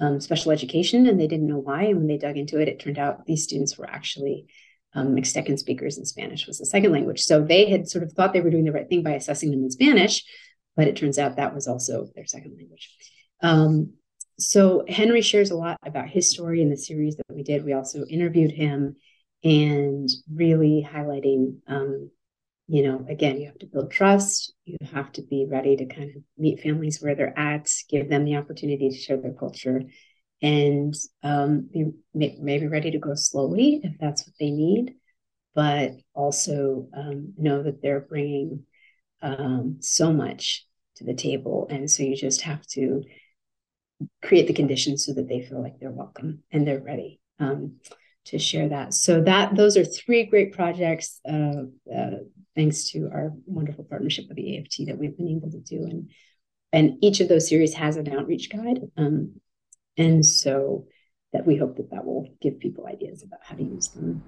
um, 0.00 0.20
special 0.20 0.52
education, 0.52 1.06
and 1.06 1.18
they 1.18 1.26
didn't 1.26 1.46
know 1.46 1.58
why. 1.58 1.84
And 1.84 1.98
when 1.98 2.06
they 2.08 2.18
dug 2.18 2.36
into 2.36 2.60
it, 2.60 2.68
it 2.68 2.80
turned 2.80 2.98
out 2.98 3.24
these 3.24 3.44
students 3.44 3.78
were 3.78 3.88
actually 3.88 4.46
um, 4.94 5.14
Mixtecan 5.14 5.58
speakers, 5.58 5.96
and 5.96 6.06
Spanish 6.06 6.46
was 6.46 6.58
the 6.58 6.66
second 6.66 6.92
language. 6.92 7.22
So 7.22 7.42
they 7.42 7.70
had 7.70 7.88
sort 7.88 8.04
of 8.04 8.12
thought 8.12 8.32
they 8.32 8.40
were 8.40 8.50
doing 8.50 8.64
the 8.64 8.72
right 8.72 8.88
thing 8.88 9.02
by 9.02 9.12
assessing 9.12 9.50
them 9.50 9.62
in 9.62 9.70
Spanish, 9.70 10.24
but 10.76 10.88
it 10.88 10.96
turns 10.96 11.18
out 11.18 11.36
that 11.36 11.54
was 11.54 11.66
also 11.66 12.08
their 12.14 12.26
second 12.26 12.54
language. 12.56 12.94
Um, 13.40 13.94
so 14.38 14.84
Henry 14.88 15.22
shares 15.22 15.50
a 15.50 15.56
lot 15.56 15.78
about 15.84 16.08
his 16.08 16.28
story 16.28 16.62
in 16.62 16.70
the 16.70 16.76
series 16.76 17.16
that 17.16 17.34
we 17.34 17.42
did. 17.42 17.64
We 17.64 17.72
also 17.72 18.04
interviewed 18.06 18.50
him 18.50 18.96
and 19.44 20.08
really 20.32 20.86
highlighting 20.88 21.56
um, 21.66 22.10
you 22.68 22.82
know 22.82 23.04
again 23.08 23.40
you 23.40 23.46
have 23.46 23.58
to 23.58 23.66
build 23.66 23.90
trust. 23.90 24.52
You 24.64 24.78
have 24.92 25.12
to 25.12 25.22
be 25.22 25.46
ready 25.48 25.76
to 25.76 25.86
kind 25.86 26.10
of 26.16 26.22
meet 26.38 26.60
families 26.60 27.00
where 27.00 27.14
they're 27.14 27.38
at 27.38 27.70
give 27.88 28.08
them 28.08 28.24
the 28.24 28.36
opportunity 28.36 28.90
to 28.90 28.96
share 28.96 29.16
their 29.16 29.34
culture 29.34 29.82
and 30.40 30.94
um, 31.22 31.68
be 31.72 31.92
maybe 32.14 32.66
ready 32.66 32.90
to 32.90 32.98
go 32.98 33.14
slowly 33.14 33.80
if 33.82 33.98
that's 33.98 34.26
what 34.26 34.34
they 34.38 34.50
need 34.50 34.94
but 35.54 35.92
also 36.14 36.88
um, 36.96 37.34
know 37.36 37.62
that 37.62 37.82
they're 37.82 38.00
bringing 38.00 38.64
um, 39.20 39.76
so 39.80 40.12
much 40.12 40.66
to 40.96 41.04
the 41.04 41.14
table. 41.14 41.66
And 41.70 41.90
so 41.90 42.02
you 42.02 42.16
just 42.16 42.42
have 42.42 42.66
to 42.68 43.02
create 44.22 44.46
the 44.46 44.54
conditions 44.54 45.06
so 45.06 45.14
that 45.14 45.28
they 45.28 45.42
feel 45.42 45.62
like 45.62 45.78
they're 45.78 45.90
welcome 45.90 46.42
and 46.50 46.66
they're 46.66 46.80
ready. 46.80 47.20
Um, 47.38 47.76
to 48.26 48.38
share 48.38 48.68
that. 48.68 48.94
So 48.94 49.20
that 49.22 49.56
those 49.56 49.76
are 49.76 49.84
three 49.84 50.24
great 50.24 50.52
projects, 50.52 51.20
uh, 51.28 51.64
uh, 51.94 52.10
thanks 52.54 52.90
to 52.90 53.08
our 53.12 53.32
wonderful 53.46 53.84
partnership 53.84 54.26
with 54.28 54.36
the 54.36 54.58
AFT 54.58 54.86
that 54.86 54.98
we've 54.98 55.16
been 55.16 55.28
able 55.28 55.50
to 55.50 55.58
do, 55.58 55.84
and 55.84 56.10
and 56.72 56.98
each 57.02 57.20
of 57.20 57.28
those 57.28 57.48
series 57.48 57.74
has 57.74 57.96
an 57.96 58.12
outreach 58.12 58.50
guide, 58.50 58.80
um, 58.96 59.40
and 59.96 60.24
so 60.24 60.86
that 61.32 61.46
we 61.46 61.56
hope 61.56 61.76
that 61.76 61.90
that 61.90 62.04
will 62.04 62.28
give 62.40 62.58
people 62.58 62.86
ideas 62.86 63.22
about 63.22 63.40
how 63.42 63.56
to 63.56 63.62
use 63.62 63.88
them. 63.88 64.22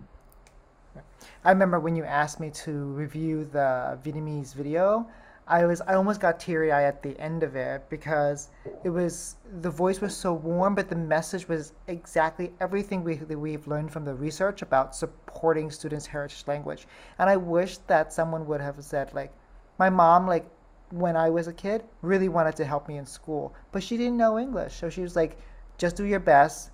I 1.44 1.50
remember 1.50 1.80
when 1.80 1.96
you 1.96 2.04
asked 2.04 2.40
me 2.40 2.50
to 2.50 2.72
review 2.72 3.44
the 3.44 3.98
Vietnamese 4.02 4.54
video. 4.54 5.08
I 5.46 5.66
was 5.66 5.82
I 5.82 5.94
almost 5.94 6.20
got 6.20 6.40
teary 6.40 6.72
eyed 6.72 6.84
at 6.84 7.02
the 7.02 7.18
end 7.20 7.42
of 7.42 7.54
it 7.54 7.82
because 7.90 8.48
it 8.82 8.88
was 8.88 9.36
the 9.60 9.70
voice 9.70 10.00
was 10.00 10.16
so 10.16 10.32
warm, 10.32 10.74
but 10.74 10.88
the 10.88 10.96
message 10.96 11.48
was 11.48 11.74
exactly 11.86 12.52
everything 12.60 13.04
we 13.04 13.16
we've 13.16 13.66
learned 13.66 13.92
from 13.92 14.04
the 14.04 14.14
research 14.14 14.62
about 14.62 14.96
supporting 14.96 15.70
students' 15.70 16.06
heritage 16.06 16.44
language. 16.46 16.86
And 17.18 17.28
I 17.28 17.36
wish 17.36 17.76
that 17.86 18.12
someone 18.12 18.46
would 18.46 18.62
have 18.62 18.82
said 18.82 19.12
like, 19.12 19.32
my 19.78 19.90
mom 19.90 20.26
like 20.26 20.46
when 20.90 21.16
I 21.16 21.28
was 21.28 21.46
a 21.46 21.52
kid 21.52 21.84
really 22.00 22.28
wanted 22.28 22.56
to 22.56 22.64
help 22.64 22.88
me 22.88 22.96
in 22.96 23.04
school, 23.04 23.54
but 23.72 23.82
she 23.82 23.96
didn't 23.96 24.16
know 24.16 24.38
English, 24.38 24.74
so 24.74 24.88
she 24.88 25.02
was 25.02 25.16
like, 25.16 25.36
just 25.76 25.96
do 25.96 26.04
your 26.04 26.20
best, 26.20 26.70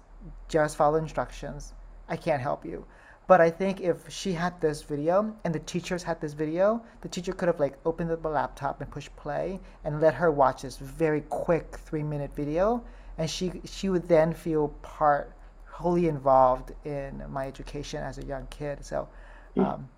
just 0.49 0.77
follow 0.77 0.99
instructions. 0.99 1.73
I 2.09 2.17
can't 2.17 2.43
help 2.43 2.65
you. 2.65 2.85
But 3.31 3.41
I 3.41 3.49
think 3.49 3.81
if 3.81 4.11
she 4.11 4.33
had 4.33 4.61
this 4.61 4.83
video 4.83 5.33
and 5.45 5.55
the 5.55 5.61
teachers 5.61 6.03
had 6.03 6.21
this 6.21 6.33
video, 6.33 6.83
the 7.01 7.09
teacher 7.09 7.33
could 7.33 7.47
have 7.47 7.61
like 7.61 7.79
opened 7.87 8.11
up 8.11 8.25
a 8.25 8.29
laptop 8.29 8.81
and 8.81 8.91
pushed 8.91 9.15
play 9.15 9.61
and 9.85 10.01
let 10.01 10.15
her 10.15 10.33
watch 10.33 10.63
this 10.63 10.79
very 10.79 11.21
quick 11.21 11.77
three 11.79 12.03
minute 12.03 12.35
video, 12.35 12.83
and 13.19 13.31
she 13.31 13.53
she 13.65 13.89
would 13.89 14.09
then 14.09 14.35
feel 14.35 14.71
part 14.83 15.33
wholly 15.67 16.09
involved 16.09 16.73
in 16.85 17.23
my 17.31 17.47
education 17.47 18.03
as 18.03 18.19
a 18.19 18.25
young 18.25 18.49
kid. 18.51 18.85
So, 18.85 19.09
um, 19.59 19.89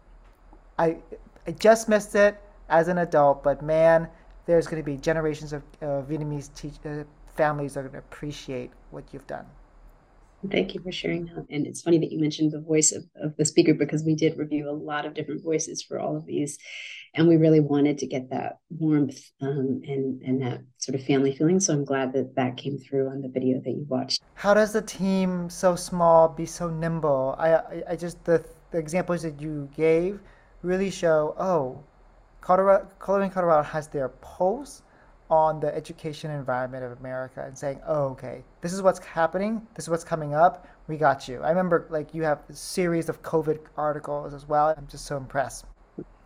I 0.79 0.99
I 1.47 1.53
just 1.53 1.89
missed 1.89 2.15
it 2.15 2.39
as 2.69 2.89
an 2.89 2.99
adult, 2.99 3.43
but 3.43 3.63
man, 3.63 4.09
there's 4.45 4.67
going 4.67 4.83
to 4.83 4.85
be 4.85 4.99
generations 4.99 5.55
of 5.55 5.63
uh, 5.81 6.03
Vietnamese 6.03 6.53
te- 6.55 6.81
uh, 6.85 7.05
families 7.35 7.73
that 7.73 7.81
are 7.81 7.89
going 7.89 8.03
to 8.03 8.09
appreciate 8.11 8.73
what 8.91 9.05
you've 9.11 9.27
done. 9.27 9.47
Thank 10.51 10.75
you 10.75 10.81
for 10.81 10.91
sharing 10.91 11.27
that. 11.27 11.47
And 11.51 11.67
it's 11.67 11.83
funny 11.83 11.99
that 11.99 12.11
you 12.11 12.19
mentioned 12.19 12.53
the 12.53 12.61
voice 12.61 12.93
of, 12.93 13.05
of 13.23 13.37
the 13.37 13.45
speaker 13.45 13.75
because 13.75 14.03
we 14.03 14.15
did 14.15 14.37
review 14.37 14.69
a 14.69 14.73
lot 14.73 15.07
of 15.07 15.15
different 15.15 15.43
voices 15.43 15.83
for 15.83 16.01
all 16.01 16.17
of 16.17 16.27
these. 16.27 16.59
And 17.15 17.29
we 17.29 17.37
really 17.37 17.61
wanted 17.61 17.99
to 17.99 18.07
get 18.07 18.31
that 18.31 18.59
warmth 18.71 19.21
um, 19.41 19.83
and, 19.87 20.23
and 20.23 20.43
that 20.43 20.63
sort 20.79 20.99
of 20.99 21.05
family 21.05 21.37
feeling. 21.37 21.61
So 21.61 21.75
I'm 21.75 21.85
glad 21.85 22.13
that 22.15 22.35
that 22.37 22.57
came 22.57 22.79
through 22.79 23.09
on 23.09 23.21
the 23.21 23.29
video 23.29 23.61
that 23.61 23.71
you 23.71 23.87
watched. 23.89 24.23
How 24.35 24.55
does 24.55 24.73
the 24.73 24.83
team 24.83 25.49
so 25.49 25.77
small 25.77 26.29
be 26.29 26.47
so 26.47 26.71
nimble? 26.71 27.37
I, 27.39 27.55
I, 27.55 27.83
I 27.91 27.97
just, 27.97 28.25
the, 28.25 28.45
the 28.71 28.79
examples 28.79 29.23
that 29.23 29.41
you 29.41 29.69
gave 29.77 30.21
really 30.63 30.91
show, 30.91 31.35
oh, 31.39 31.85
Colorado, 32.41 32.89
Colorado 32.99 33.63
has 33.63 33.87
their 33.89 34.09
pulse 34.09 34.83
on 35.33 35.61
the 35.61 35.75
education 35.75 36.31
environment 36.31 36.85
of 36.85 36.93
America 37.01 37.43
and 37.47 37.57
saying, 37.57 37.81
"Oh, 37.87 38.11
okay, 38.11 38.45
this 38.61 38.75
is 38.75 38.83
what's 38.83 38.99
happening. 38.99 39.67
This 39.75 39.87
is 39.87 39.89
what's 39.89 40.05
coming 40.05 40.35
up. 40.35 40.67
We 40.89 40.99
got 40.99 41.27
you." 41.27 41.41
I 41.43 41.49
remember 41.49 41.87
like 41.89 42.15
you 42.15 42.23
have 42.23 42.43
a 42.51 42.55
series 42.55 43.09
of 43.09 43.23
COVID 43.23 43.59
articles 43.79 44.35
as 44.35 44.47
well. 44.47 44.75
I'm 44.77 44.87
just 44.87 45.07
so 45.07 45.17
impressed. 45.17 45.65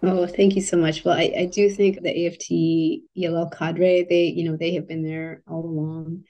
Oh, 0.03 0.27
thank 0.27 0.57
you 0.57 0.63
so 0.63 0.77
much. 0.77 1.05
Well, 1.05 1.17
I, 1.17 1.33
I 1.39 1.47
do 1.47 1.71
think 1.71 2.03
the 2.03 2.27
AFT 2.27 3.05
ELL 3.17 3.49
cadre, 3.51 4.07
they, 4.09 4.25
you 4.27 4.45
know, 4.51 4.57
they 4.57 4.75
have 4.75 4.89
been 4.89 5.05
there 5.05 5.43
all 5.49 5.65
along. 5.65 6.25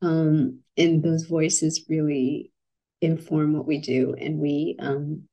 Um, 0.00 0.60
and 0.76 1.02
those 1.02 1.24
voices 1.24 1.84
really 1.88 2.50
inform 3.00 3.52
what 3.52 3.66
we 3.66 3.78
do. 3.78 4.14
And 4.18 4.38
we 4.38 4.76
um, 4.80 5.24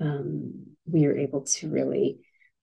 um, 0.00 0.66
we 0.86 1.06
are 1.06 1.16
able 1.16 1.42
to 1.42 1.70
really 1.70 2.18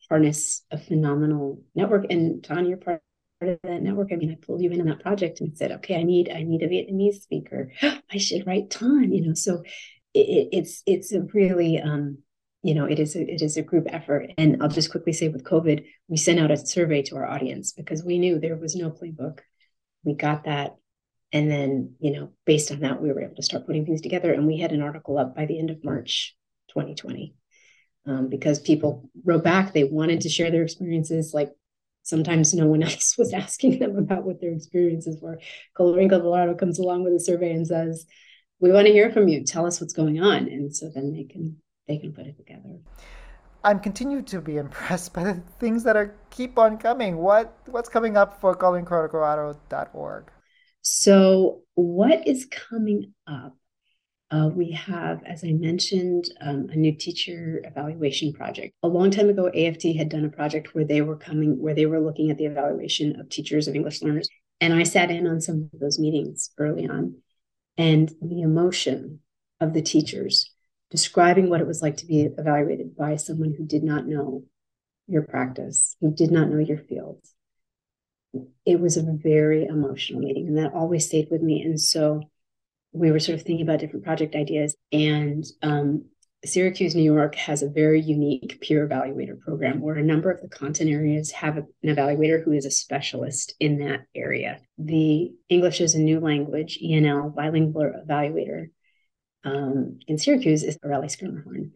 harness 0.10 0.64
a 0.70 0.78
phenomenal 0.78 1.64
network. 1.74 2.06
And 2.10 2.44
Tanya, 2.44 2.70
you're 2.70 2.78
part 2.78 3.02
of 3.50 3.60
that 3.64 3.82
network. 3.82 4.12
I 4.12 4.16
mean, 4.16 4.32
I 4.32 4.46
pulled 4.46 4.62
you 4.62 4.72
in 4.72 4.82
on 4.82 4.88
that 4.88 5.02
project 5.02 5.42
and 5.42 5.58
said, 5.58 5.72
okay, 5.72 5.96
I 5.96 6.04
need 6.04 6.30
I 6.30 6.44
need 6.44 6.64
a 6.64 6.70
Vietnamese 6.70 7.22
speaker. 7.22 7.72
I 7.82 8.18
should 8.18 8.46
write 8.46 8.70
Tan, 8.70 9.12
you 9.12 9.28
know. 9.28 9.34
So 9.34 9.64
it, 10.14 10.50
it's 10.52 10.84
it's 10.86 11.12
a 11.14 11.22
really 11.34 11.80
um, 11.80 12.20
you 12.64 12.76
know, 12.76 12.86
it 12.86 13.00
is 13.00 13.16
a, 13.16 13.22
it 13.22 13.42
is 13.42 13.58
a 13.58 13.64
group 13.64 13.88
effort. 13.90 14.32
And 14.38 14.62
I'll 14.62 14.70
just 14.70 14.92
quickly 14.92 15.14
say 15.14 15.30
with 15.30 15.44
COVID, 15.44 15.84
we 16.08 16.18
sent 16.18 16.40
out 16.40 16.52
a 16.52 16.58
survey 16.58 17.02
to 17.04 17.16
our 17.16 17.28
audience 17.28 17.72
because 17.72 18.04
we 18.04 18.20
knew 18.20 18.40
there 18.40 18.56
was 18.56 18.76
no 18.76 18.92
playbook. 18.92 19.40
We 20.04 20.14
got 20.14 20.44
that. 20.44 20.76
And 21.34 21.50
then, 21.50 21.96
you 22.00 22.12
know, 22.12 22.34
based 22.46 22.72
on 22.72 22.82
that, 22.82 23.02
we 23.02 23.12
were 23.12 23.22
able 23.22 23.36
to 23.36 23.44
start 23.44 23.66
putting 23.66 23.86
things 23.86 24.02
together. 24.02 24.34
And 24.34 24.46
we 24.46 24.60
had 24.60 24.74
an 24.74 24.82
article 24.82 25.18
up 25.18 25.36
by 25.36 25.46
the 25.46 25.58
end 25.58 25.70
of 25.70 25.84
March 25.84 26.36
2020 26.70 27.34
um, 28.06 28.30
because 28.30 28.60
people 28.60 29.10
wrote 29.24 29.44
back. 29.44 29.74
They 29.74 29.86
wanted 29.86 30.22
to 30.22 30.30
share 30.30 30.52
their 30.52 30.64
experiences. 30.64 31.34
Like 31.34 31.52
sometimes 32.04 32.54
no 32.54 32.68
one 32.68 32.84
else 32.92 33.18
was 33.18 33.34
asking 33.34 33.80
them 33.80 33.98
about 33.98 34.24
what 34.24 34.42
their 34.42 34.54
experiences 34.54 35.20
were. 35.22 35.40
Colorín 35.78 36.10
Colorado 36.10 36.56
comes 36.56 36.80
along 36.80 37.04
with 37.04 37.14
a 37.14 37.20
survey 37.20 37.52
and 37.52 37.68
says, 37.68 38.06
we 38.62 38.72
want 38.72 38.88
to 38.88 38.94
hear 38.94 39.12
from 39.12 39.28
you. 39.28 39.44
Tell 39.44 39.66
us 39.66 39.82
what's 39.82 39.94
going 39.94 40.22
on. 40.22 40.48
And 40.48 40.74
so 40.74 40.90
then 40.94 41.12
they 41.12 41.24
can 41.24 41.58
they 41.88 41.98
can 41.98 42.14
put 42.14 42.28
it 42.28 42.38
together. 42.38 42.80
I'm 43.64 43.80
continued 43.80 44.28
to 44.28 44.40
be 44.40 44.58
impressed 44.66 45.14
by 45.14 45.24
the 45.24 45.44
things 45.60 45.84
that 45.84 45.98
are 45.98 46.16
keep 46.30 46.58
on 46.58 46.78
coming. 46.78 47.18
What 47.18 47.58
what's 47.66 47.90
coming 47.90 48.16
up 48.16 48.40
for 48.40 48.56
colorincolorado.org? 48.56 50.32
So 50.84 51.62
what 51.76 52.28
is 52.28 52.46
coming 52.46 53.14
up? 53.28 53.56
Uh, 54.32 54.48
we 54.48 54.72
have, 54.72 55.22
as 55.26 55.44
I 55.44 55.52
mentioned, 55.52 56.32
um, 56.40 56.70
a 56.72 56.76
new 56.78 56.94
teacher 56.94 57.62
evaluation 57.66 58.32
project. 58.32 58.74
A 58.82 58.88
long 58.88 59.12
time 59.12 59.30
ago, 59.30 59.52
AFT 59.54 59.98
had 59.98 60.08
done 60.08 60.24
a 60.24 60.30
project 60.30 60.74
where 60.74 60.86
they 60.86 61.02
were 61.02 61.18
coming, 61.18 61.62
where 61.62 61.76
they 61.76 61.86
were 61.86 62.00
looking 62.00 62.32
at 62.32 62.38
the 62.38 62.46
evaluation 62.46 63.20
of 63.20 63.28
teachers 63.28 63.68
of 63.68 63.76
English 63.76 64.02
learners. 64.02 64.30
And 64.62 64.74
I 64.74 64.84
sat 64.84 65.12
in 65.12 65.28
on 65.28 65.42
some 65.42 65.70
of 65.74 65.80
those 65.82 66.00
meetings 66.00 66.52
early 66.58 66.88
on. 66.88 67.16
And 67.78 68.10
the 68.22 68.42
emotion 68.42 69.20
of 69.60 69.74
the 69.74 69.82
teachers 69.82 70.50
describing 70.92 71.50
what 71.50 71.60
it 71.60 71.68
was 71.68 71.82
like 71.82 71.98
to 71.98 72.06
be 72.06 72.22
evaluated 72.22 72.96
by 72.96 73.18
someone 73.18 73.54
who 73.58 73.66
did 73.66 73.84
not 73.84 74.08
know 74.08 74.44
your 75.08 75.24
practice, 75.24 75.98
who 76.00 76.14
did 76.14 76.32
not 76.32 76.50
know 76.50 76.60
your 76.60 76.78
field. 76.78 77.20
It 78.66 78.80
was 78.80 78.96
a 78.96 79.04
very 79.04 79.66
emotional 79.66 80.22
meeting, 80.22 80.48
and 80.48 80.58
that 80.58 80.74
always 80.74 81.06
stayed 81.06 81.28
with 81.30 81.42
me. 81.42 81.62
And 81.64 81.80
so 81.80 82.31
we 82.94 83.12
were 83.12 83.20
sort 83.20 83.40
of 83.40 83.46
thinking 83.46 83.66
about 83.66 83.80
different 83.80 84.06
project 84.06 84.36
ideas. 84.36 84.76
And 84.92 85.46
um, 85.62 86.06
Syracuse, 86.44 86.96
New 86.96 87.04
York 87.04 87.36
has 87.36 87.62
a 87.62 87.70
very 87.70 88.02
unique 88.02 88.60
peer 88.62 88.88
evaluator 88.88 89.40
program 89.40 89.80
where 89.80 89.96
a 89.96 90.04
number 90.04 90.32
of 90.32 90.42
the 90.42 90.50
content 90.50 90.90
areas 90.90 91.32
have 91.32 91.58
an 91.58 91.68
evaluator 91.84 92.44
who 92.44 92.52
is 92.52 92.66
a 92.66 92.72
specialist 92.72 93.54
in 93.60 93.80
that 93.80 94.02
area. 94.16 94.60
The 94.78 95.32
English 95.50 95.82
as 95.82 95.94
a 95.94 96.00
New 96.00 96.20
Language, 96.20 96.80
ENL, 96.84 97.36
bilingual 97.36 97.92
evaluator 98.08 98.68
um, 99.44 100.00
in 100.08 100.18
Syracuse 100.18 100.64
is 100.64 100.78
Aurelie 100.84 101.08
Schermerhorn. 101.08 101.72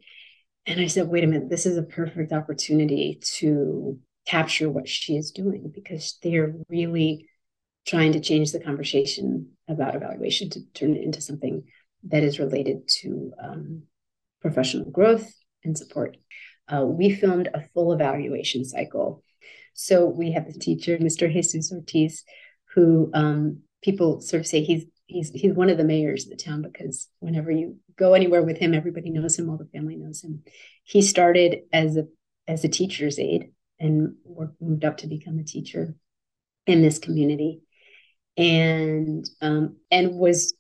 And 0.66 0.82
I 0.82 0.88
said, 0.88 1.07
wait 1.07 1.24
a 1.24 1.28
minute, 1.28 1.49
this 1.49 1.68
is 1.68 1.78
a 1.78 1.84
perfect 1.84 2.34
opportunity 2.34 3.20
to 3.36 3.99
capture 4.26 4.70
what 4.70 4.89
she 4.89 5.16
is 5.16 5.32
doing 5.32 5.72
because 5.74 6.18
they're 6.24 6.55
really 6.70 7.28
trying 7.86 8.14
to 8.14 8.20
change 8.20 8.52
the 8.52 8.60
conversation 8.60 9.52
about 9.68 9.96
evaluation 9.96 10.50
to 10.50 10.62
turn 10.74 10.96
it 10.96 11.04
into 11.04 11.22
something 11.22 11.64
that 12.06 12.24
is 12.24 12.40
related 12.40 12.88
to 12.88 13.32
um, 13.42 13.84
professional 14.42 14.90
growth 14.90 15.32
and 15.64 15.78
support. 15.78 16.18
Uh, 16.68 16.86
we 16.86 17.12
filmed 17.12 17.50
a 17.54 17.68
full 17.74 17.94
evaluation 17.94 18.66
cycle. 18.66 19.24
So 19.74 20.06
we 20.06 20.32
have 20.32 20.52
the 20.52 20.58
teacher, 20.58 20.98
Mr. 20.98 21.32
Jesus 21.32 21.72
Ortiz, 21.72 22.24
who 22.74 23.12
um, 23.14 23.62
people 23.84 24.22
sort 24.22 24.42
of 24.42 24.48
say 24.48 24.64
he's 24.64 24.86
he's 25.08 25.30
he's 25.30 25.54
one 25.54 25.70
of 25.70 25.78
the 25.78 25.84
mayors 25.84 26.26
of 26.26 26.32
the 26.32 26.44
town 26.44 26.62
because 26.62 27.08
whenever 27.20 27.52
you 27.52 27.78
go 27.98 28.14
anywhere 28.14 28.42
with 28.42 28.58
him, 28.58 28.74
everybody 28.74 29.10
knows 29.10 29.38
him, 29.38 29.50
all 29.50 29.58
the 29.58 29.66
family 29.66 29.96
knows 29.96 30.24
him. 30.24 30.44
He 30.84 31.02
started 31.02 31.62
as 31.72 31.98
a 31.98 32.08
as 32.48 32.64
a 32.64 32.70
teacher's 32.70 33.20
aide 33.20 33.52
and 33.80 34.16
worked, 34.24 34.62
moved 34.62 34.86
up 34.86 34.98
to 34.98 35.08
become 35.08 35.40
a 35.40 35.44
teacher 35.44 35.96
in 36.66 36.82
this 36.82 37.00
community, 37.00 37.62
and 38.38 39.30
um, 39.42 39.78
and 39.92 40.16
was 40.16 40.54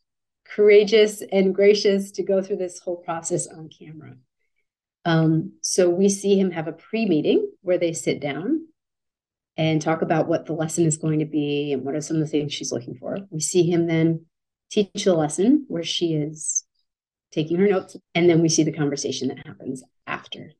courageous 0.45 1.21
and 1.31 1.55
gracious 1.55 2.11
to 2.11 2.23
go 2.23 2.41
through 2.41 2.57
this 2.57 2.79
whole 2.79 2.97
process 2.97 3.47
on 3.47 3.69
camera. 3.69 4.15
Um, 5.03 5.53
so 5.61 5.89
we 5.89 6.09
see 6.09 6.39
him 6.39 6.51
have 6.51 6.67
a 6.67 6.73
pre-meeting 6.73 7.51
where 7.61 7.77
they 7.77 7.93
sit 7.93 8.19
down 8.19 8.67
and 9.57 9.81
talk 9.81 10.01
about 10.01 10.27
what 10.27 10.45
the 10.45 10.53
lesson 10.53 10.85
is 10.85 10.97
going 10.97 11.19
to 11.19 11.25
be 11.25 11.71
and 11.71 11.83
what 11.83 11.95
are 11.95 12.01
some 12.01 12.17
of 12.17 12.21
the 12.21 12.27
things 12.27 12.53
she's 12.53 12.71
looking 12.71 12.95
for. 12.95 13.19
We 13.29 13.39
see 13.39 13.63
him 13.63 13.87
then 13.87 14.25
teach 14.71 15.05
the 15.05 15.13
lesson 15.13 15.65
where 15.67 15.83
she 15.83 16.13
is 16.13 16.63
taking 17.31 17.57
her 17.57 17.67
notes, 17.67 17.97
and 18.13 18.29
then 18.29 18.41
we 18.41 18.49
see 18.49 18.63
the 18.63 18.71
conversation 18.71 19.27
that 19.27 19.45
happens 19.45 19.83
after. 20.07 20.51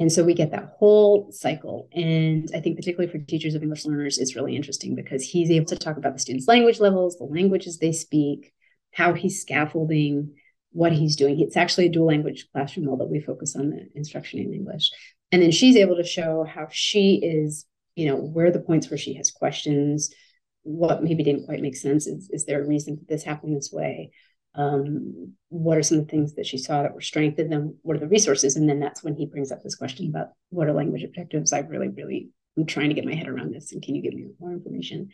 And 0.00 0.12
so 0.12 0.22
we 0.22 0.34
get 0.34 0.52
that 0.52 0.74
whole 0.78 1.32
cycle. 1.32 1.88
And 1.92 2.48
I 2.54 2.60
think, 2.60 2.76
particularly 2.76 3.10
for 3.10 3.18
teachers 3.18 3.54
of 3.54 3.62
English 3.62 3.84
learners, 3.84 4.18
it's 4.18 4.36
really 4.36 4.54
interesting 4.54 4.94
because 4.94 5.24
he's 5.24 5.50
able 5.50 5.66
to 5.66 5.76
talk 5.76 5.96
about 5.96 6.12
the 6.12 6.20
students' 6.20 6.46
language 6.46 6.78
levels, 6.78 7.16
the 7.16 7.24
languages 7.24 7.78
they 7.78 7.92
speak, 7.92 8.52
how 8.92 9.12
he's 9.12 9.40
scaffolding, 9.40 10.34
what 10.70 10.92
he's 10.92 11.16
doing. 11.16 11.40
It's 11.40 11.56
actually 11.56 11.86
a 11.86 11.90
dual 11.90 12.06
language 12.06 12.46
classroom, 12.52 12.88
although 12.88 13.06
we 13.06 13.20
focus 13.20 13.56
on 13.56 13.70
the 13.70 13.88
instruction 13.94 14.38
in 14.38 14.54
English. 14.54 14.90
And 15.32 15.42
then 15.42 15.50
she's 15.50 15.76
able 15.76 15.96
to 15.96 16.04
show 16.04 16.44
how 16.44 16.68
she 16.70 17.16
is, 17.16 17.66
you 17.96 18.06
know, 18.06 18.16
where 18.16 18.52
the 18.52 18.60
points 18.60 18.88
where 18.88 18.98
she 18.98 19.14
has 19.14 19.32
questions, 19.32 20.14
what 20.62 21.02
maybe 21.02 21.24
didn't 21.24 21.46
quite 21.46 21.60
make 21.60 21.76
sense. 21.76 22.06
Is, 22.06 22.30
is 22.30 22.44
there 22.44 22.62
a 22.62 22.66
reason 22.66 22.96
that 22.96 23.08
this 23.08 23.24
happened 23.24 23.56
this 23.56 23.72
way? 23.72 24.12
Um, 24.54 25.34
what 25.50 25.78
are 25.78 25.82
some 25.82 25.98
of 25.98 26.06
the 26.06 26.10
things 26.10 26.34
that 26.34 26.46
she 26.46 26.58
saw 26.58 26.82
that 26.82 26.94
were 26.94 27.00
strengthened 27.00 27.52
and 27.52 27.74
what 27.82 27.96
are 27.96 28.00
the 28.00 28.08
resources? 28.08 28.56
And 28.56 28.68
then 28.68 28.80
that's 28.80 29.04
when 29.04 29.14
he 29.14 29.26
brings 29.26 29.52
up 29.52 29.62
this 29.62 29.76
question 29.76 30.08
about 30.08 30.30
what 30.50 30.66
are 30.66 30.72
language 30.72 31.04
objectives? 31.04 31.52
I 31.52 31.60
really, 31.60 31.88
really 31.88 32.30
I'm 32.56 32.66
trying 32.66 32.88
to 32.88 32.94
get 32.94 33.04
my 33.04 33.14
head 33.14 33.28
around 33.28 33.54
this. 33.54 33.72
And 33.72 33.82
can 33.82 33.94
you 33.94 34.02
give 34.02 34.14
me 34.14 34.28
more 34.40 34.52
information? 34.52 35.10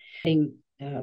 Uh, 0.83 1.03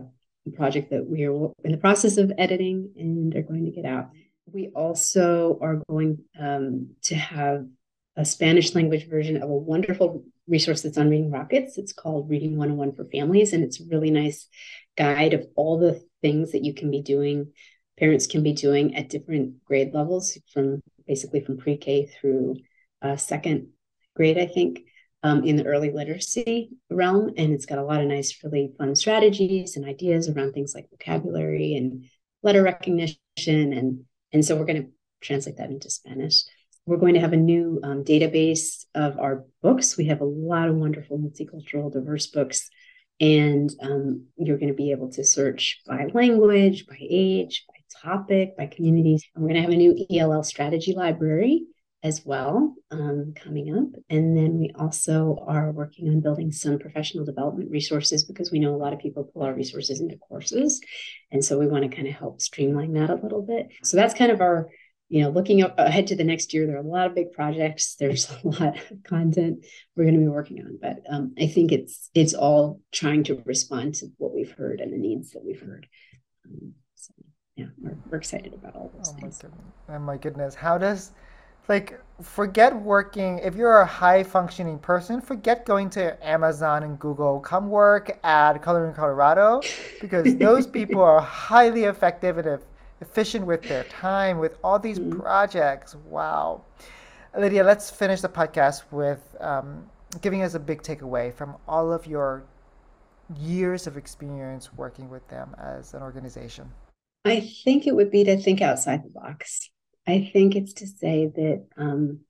project 0.55 0.89
that 0.89 1.07
we 1.07 1.23
are 1.25 1.51
in 1.63 1.71
the 1.71 1.77
process 1.77 2.17
of 2.17 2.31
editing 2.37 2.91
and 2.97 3.35
are 3.35 3.43
going 3.43 3.65
to 3.65 3.71
get 3.71 3.85
out. 3.85 4.09
We 4.51 4.69
also 4.75 5.59
are 5.61 5.81
going 5.87 6.19
um, 6.39 6.95
to 7.03 7.15
have 7.15 7.67
a 8.17 8.25
Spanish 8.25 8.75
language 8.75 9.07
version 9.07 9.37
of 9.37 9.49
a 9.49 9.55
wonderful 9.55 10.25
resource 10.47 10.81
that's 10.81 10.97
on 10.97 11.09
Reading 11.09 11.31
Rockets. 11.31 11.77
It's 11.77 11.93
called 11.93 12.29
Reading 12.29 12.57
101 12.57 12.95
for 12.95 13.05
Families, 13.05 13.53
and 13.53 13.63
it's 13.63 13.79
a 13.79 13.85
really 13.89 14.11
nice 14.11 14.47
guide 14.97 15.33
of 15.33 15.45
all 15.55 15.79
the 15.79 16.03
things 16.21 16.51
that 16.51 16.65
you 16.65 16.73
can 16.73 16.91
be 16.91 17.01
doing, 17.01 17.53
parents 18.01 18.27
can 18.27 18.41
be 18.41 18.51
doing 18.51 18.95
at 18.95 19.09
different 19.09 19.63
grade 19.63 19.93
levels, 19.93 20.37
from 20.51 20.81
basically 21.07 21.39
from 21.39 21.57
pre 21.57 21.77
K 21.77 22.07
through 22.07 22.55
uh, 23.01 23.15
second 23.15 23.67
grade, 24.15 24.39
I 24.39 24.47
think, 24.47 24.81
um, 25.23 25.43
in 25.43 25.55
the 25.55 25.65
early 25.65 25.91
literacy 25.91 26.71
realm. 26.89 27.31
And 27.37 27.53
it's 27.53 27.67
got 27.67 27.77
a 27.77 27.83
lot 27.83 28.01
of 28.01 28.07
nice, 28.07 28.43
really 28.43 28.73
fun 28.77 28.95
strategies 28.95 29.77
and 29.77 29.85
ideas 29.85 30.27
around 30.27 30.53
things 30.53 30.73
like 30.73 30.89
vocabulary 30.89 31.75
and 31.75 32.05
letter 32.43 32.63
recognition. 32.63 33.17
And, 33.47 34.03
and 34.33 34.43
so 34.43 34.55
we're 34.55 34.65
going 34.65 34.83
to 34.83 34.89
translate 35.21 35.57
that 35.57 35.69
into 35.69 35.89
Spanish. 35.89 36.43
We're 36.87 36.97
going 36.97 37.13
to 37.13 37.19
have 37.19 37.33
a 37.33 37.37
new 37.37 37.79
um, 37.83 38.03
database 38.03 38.85
of 38.95 39.19
our 39.19 39.45
books. 39.61 39.95
We 39.95 40.05
have 40.07 40.21
a 40.21 40.25
lot 40.25 40.67
of 40.67 40.75
wonderful 40.75 41.19
multicultural, 41.19 41.93
diverse 41.93 42.25
books, 42.25 42.67
and 43.19 43.69
um, 43.83 44.25
you're 44.37 44.57
going 44.57 44.69
to 44.69 44.73
be 44.73 44.89
able 44.89 45.11
to 45.11 45.23
search 45.23 45.81
by 45.85 46.07
language, 46.11 46.87
by 46.87 46.97
age, 46.99 47.65
by 47.67 47.75
topic, 48.01 48.57
by 48.57 48.67
communities. 48.67 49.23
We're 49.35 49.47
going 49.47 49.55
to 49.55 49.61
have 49.61 49.71
a 49.71 49.75
new 49.75 50.05
ELL 50.11 50.43
strategy 50.43 50.93
library 50.95 51.65
as 52.03 52.25
well 52.25 52.73
um, 52.89 53.33
coming 53.35 53.77
up. 53.77 54.01
And 54.09 54.35
then 54.35 54.57
we 54.57 54.71
also 54.75 55.37
are 55.47 55.71
working 55.71 56.09
on 56.09 56.19
building 56.19 56.51
some 56.51 56.79
professional 56.79 57.25
development 57.25 57.69
resources 57.69 58.23
because 58.23 58.51
we 58.51 58.59
know 58.59 58.73
a 58.73 58.77
lot 58.77 58.93
of 58.93 58.99
people 58.99 59.29
pull 59.31 59.43
our 59.43 59.53
resources 59.53 60.01
into 60.01 60.17
courses. 60.17 60.81
And 61.31 61.45
so 61.45 61.59
we 61.59 61.67
want 61.67 61.83
to 61.83 61.95
kind 61.95 62.07
of 62.07 62.15
help 62.15 62.41
streamline 62.41 62.93
that 62.93 63.11
a 63.11 63.15
little 63.15 63.43
bit. 63.43 63.69
So 63.83 63.97
that's 63.97 64.15
kind 64.15 64.31
of 64.31 64.41
our 64.41 64.69
you 65.11 65.21
know, 65.21 65.29
looking 65.29 65.61
ahead 65.61 66.07
to 66.07 66.15
the 66.15 66.23
next 66.23 66.53
year, 66.53 66.65
there 66.65 66.77
are 66.77 66.79
a 66.79 66.87
lot 66.87 67.05
of 67.05 67.13
big 67.13 67.33
projects. 67.33 67.95
There's 67.99 68.31
a 68.31 68.39
lot 68.47 68.77
of 68.77 69.03
content 69.03 69.65
we're 69.93 70.05
going 70.05 70.15
to 70.15 70.21
be 70.21 70.29
working 70.29 70.61
on, 70.61 70.79
but 70.81 70.99
um, 71.13 71.35
I 71.37 71.47
think 71.47 71.73
it's 71.73 72.09
it's 72.15 72.33
all 72.33 72.79
trying 72.93 73.25
to 73.25 73.43
respond 73.45 73.95
to 73.95 74.07
what 74.19 74.33
we've 74.33 74.53
heard 74.53 74.79
and 74.79 74.93
the 74.93 74.97
needs 74.97 75.31
that 75.31 75.43
we've 75.43 75.59
heard. 75.59 75.85
Um, 76.45 76.75
yeah, 77.61 77.67
we're, 77.81 77.97
we're 78.09 78.17
excited 78.17 78.53
about 78.53 78.75
all 78.75 78.91
those 78.97 79.09
Oh 79.09 79.13
my 79.13 79.19
things. 79.21 79.37
goodness. 79.39 79.61
Oh 79.89 79.99
my 79.99 80.17
goodness. 80.17 80.55
How 80.55 80.77
does 80.77 81.11
like 81.69 81.99
forget 82.21 82.75
working 82.75 83.39
if 83.39 83.55
you're 83.55 83.79
a 83.81 83.85
high 83.85 84.23
functioning 84.23 84.79
person, 84.79 85.21
forget 85.21 85.65
going 85.65 85.89
to 85.91 86.03
Amazon 86.27 86.83
and 86.83 86.99
Google. 86.99 87.39
Come 87.39 87.69
work 87.69 88.17
at 88.23 88.53
Colorín 88.61 88.95
Colorado 88.95 89.61
because 90.01 90.35
those 90.47 90.65
people 90.67 91.01
are 91.01 91.21
highly 91.21 91.83
effective 91.85 92.37
and 92.37 92.47
eff- 92.47 92.61
efficient 92.99 93.45
with 93.45 93.61
their 93.63 93.83
time 93.85 94.37
with 94.39 94.57
all 94.63 94.79
these 94.79 94.99
Mhm. 94.99 95.19
projects. 95.19 95.95
Wow. 95.95 96.61
Lydia, 97.37 97.63
let's 97.63 97.89
finish 97.89 98.21
the 98.21 98.29
podcast 98.29 98.83
with 98.91 99.35
um, 99.39 99.85
giving 100.21 100.41
us 100.43 100.53
a 100.55 100.59
big 100.59 100.81
takeaway 100.83 101.33
from 101.33 101.55
all 101.67 101.93
of 101.93 102.05
your 102.05 102.43
years 103.39 103.87
of 103.87 103.95
experience 103.97 104.73
working 104.73 105.09
with 105.09 105.25
them 105.29 105.55
as 105.57 105.93
an 105.93 106.01
organization. 106.01 106.69
I 107.23 107.39
think 107.63 107.85
it 107.85 107.95
would 107.95 108.11
be 108.11 108.23
to 108.23 108.37
think 108.37 108.61
outside 108.61 109.03
the 109.03 109.09
box. 109.09 109.69
I 110.07 110.29
think 110.33 110.55
it's 110.55 110.73
to 110.73 110.87
say 110.87 111.27
that 111.35 111.67
um, 111.77 112.21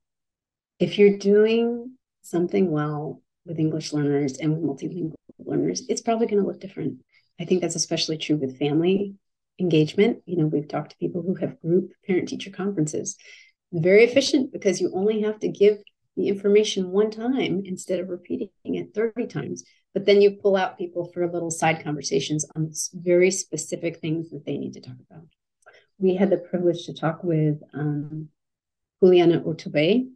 if 0.78 0.98
you're 0.98 1.16
doing 1.16 1.96
something 2.22 2.70
well 2.70 3.22
with 3.46 3.58
English 3.58 3.92
learners 3.92 4.36
and 4.38 4.52
with 4.52 4.62
multilingual 4.62 5.14
learners, 5.38 5.82
it's 5.88 6.02
probably 6.02 6.26
going 6.26 6.42
to 6.42 6.46
look 6.46 6.60
different. 6.60 7.00
I 7.40 7.44
think 7.44 7.60
that's 7.60 7.74
especially 7.74 8.18
true 8.18 8.36
with 8.36 8.58
family 8.58 9.14
engagement. 9.58 10.22
You 10.26 10.36
know, 10.36 10.46
we've 10.46 10.68
talked 10.68 10.90
to 10.90 10.96
people 10.98 11.22
who 11.22 11.34
have 11.36 11.60
group 11.60 11.92
parent 12.06 12.28
teacher 12.28 12.50
conferences. 12.50 13.16
Very 13.72 14.04
efficient 14.04 14.52
because 14.52 14.80
you 14.80 14.92
only 14.94 15.22
have 15.22 15.38
to 15.40 15.48
give 15.48 15.78
the 16.16 16.28
information 16.28 16.90
one 16.90 17.10
time 17.10 17.62
instead 17.64 17.98
of 17.98 18.10
repeating 18.10 18.50
it 18.64 18.94
30 18.94 19.26
times. 19.26 19.64
But 19.94 20.06
then 20.06 20.22
you 20.22 20.32
pull 20.32 20.56
out 20.56 20.78
people 20.78 21.10
for 21.12 21.30
little 21.30 21.50
side 21.50 21.84
conversations 21.84 22.46
on 22.56 22.72
very 22.94 23.30
specific 23.30 23.98
things 23.98 24.30
that 24.30 24.46
they 24.46 24.56
need 24.56 24.72
to 24.74 24.80
talk 24.80 24.96
about. 25.10 25.26
We 25.98 26.14
had 26.14 26.30
the 26.30 26.38
privilege 26.38 26.86
to 26.86 26.94
talk 26.94 27.22
with 27.22 27.62
um, 27.74 28.28
Juliana 29.02 29.40
Urtubey. 29.40 30.08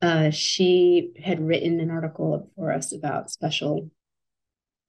Uh, 0.00 0.30
she 0.30 1.12
had 1.22 1.40
written 1.40 1.80
an 1.80 1.90
article 1.90 2.50
for 2.54 2.72
us 2.72 2.94
about 2.94 3.30
special 3.30 3.90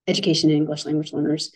education 0.07 0.49
in 0.49 0.57
English 0.57 0.85
language 0.85 1.13
learners, 1.13 1.51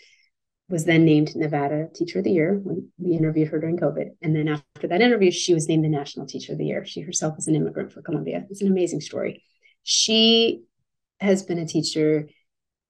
was 0.69 0.85
then 0.85 1.05
named 1.05 1.35
Nevada 1.35 1.87
Teacher 1.93 2.19
of 2.19 2.25
the 2.25 2.31
Year 2.31 2.59
when 2.63 2.89
we 2.97 3.11
interviewed 3.11 3.49
her 3.49 3.59
during 3.59 3.77
COVID. 3.77 4.11
And 4.21 4.35
then 4.35 4.47
after 4.47 4.87
that 4.87 5.01
interview, 5.01 5.31
she 5.31 5.53
was 5.53 5.67
named 5.67 5.83
the 5.83 5.89
National 5.89 6.25
Teacher 6.25 6.53
of 6.53 6.57
the 6.57 6.65
Year. 6.65 6.85
She 6.85 7.01
herself 7.01 7.37
is 7.37 7.47
an 7.47 7.55
immigrant 7.55 7.91
for 7.91 8.01
Colombia. 8.01 8.45
It's 8.49 8.61
an 8.61 8.71
amazing 8.71 9.01
story. 9.01 9.43
She 9.83 10.63
has 11.19 11.43
been 11.43 11.59
a 11.59 11.67
teacher 11.67 12.27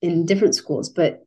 in 0.01 0.25
different 0.25 0.55
schools, 0.55 0.89
but 0.89 1.25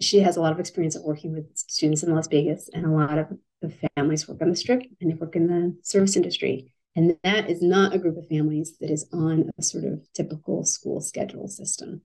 she 0.00 0.20
has 0.20 0.36
a 0.36 0.40
lot 0.40 0.52
of 0.52 0.60
experience 0.60 0.96
of 0.96 1.02
working 1.02 1.32
with 1.32 1.46
students 1.56 2.02
in 2.02 2.14
Las 2.14 2.28
Vegas, 2.28 2.70
and 2.72 2.86
a 2.86 2.90
lot 2.90 3.18
of 3.18 3.28
the 3.60 3.72
families 3.94 4.26
work 4.26 4.40
on 4.40 4.48
the 4.48 4.56
strip 4.56 4.82
and 5.00 5.10
they 5.10 5.14
work 5.14 5.36
in 5.36 5.46
the 5.46 5.76
service 5.82 6.16
industry. 6.16 6.72
And 6.96 7.16
that 7.22 7.48
is 7.48 7.62
not 7.62 7.94
a 7.94 7.98
group 7.98 8.16
of 8.16 8.28
families 8.28 8.76
that 8.80 8.90
is 8.90 9.06
on 9.12 9.50
a 9.58 9.62
sort 9.62 9.84
of 9.84 10.00
typical 10.12 10.64
school 10.64 11.00
schedule 11.00 11.46
system. 11.48 12.02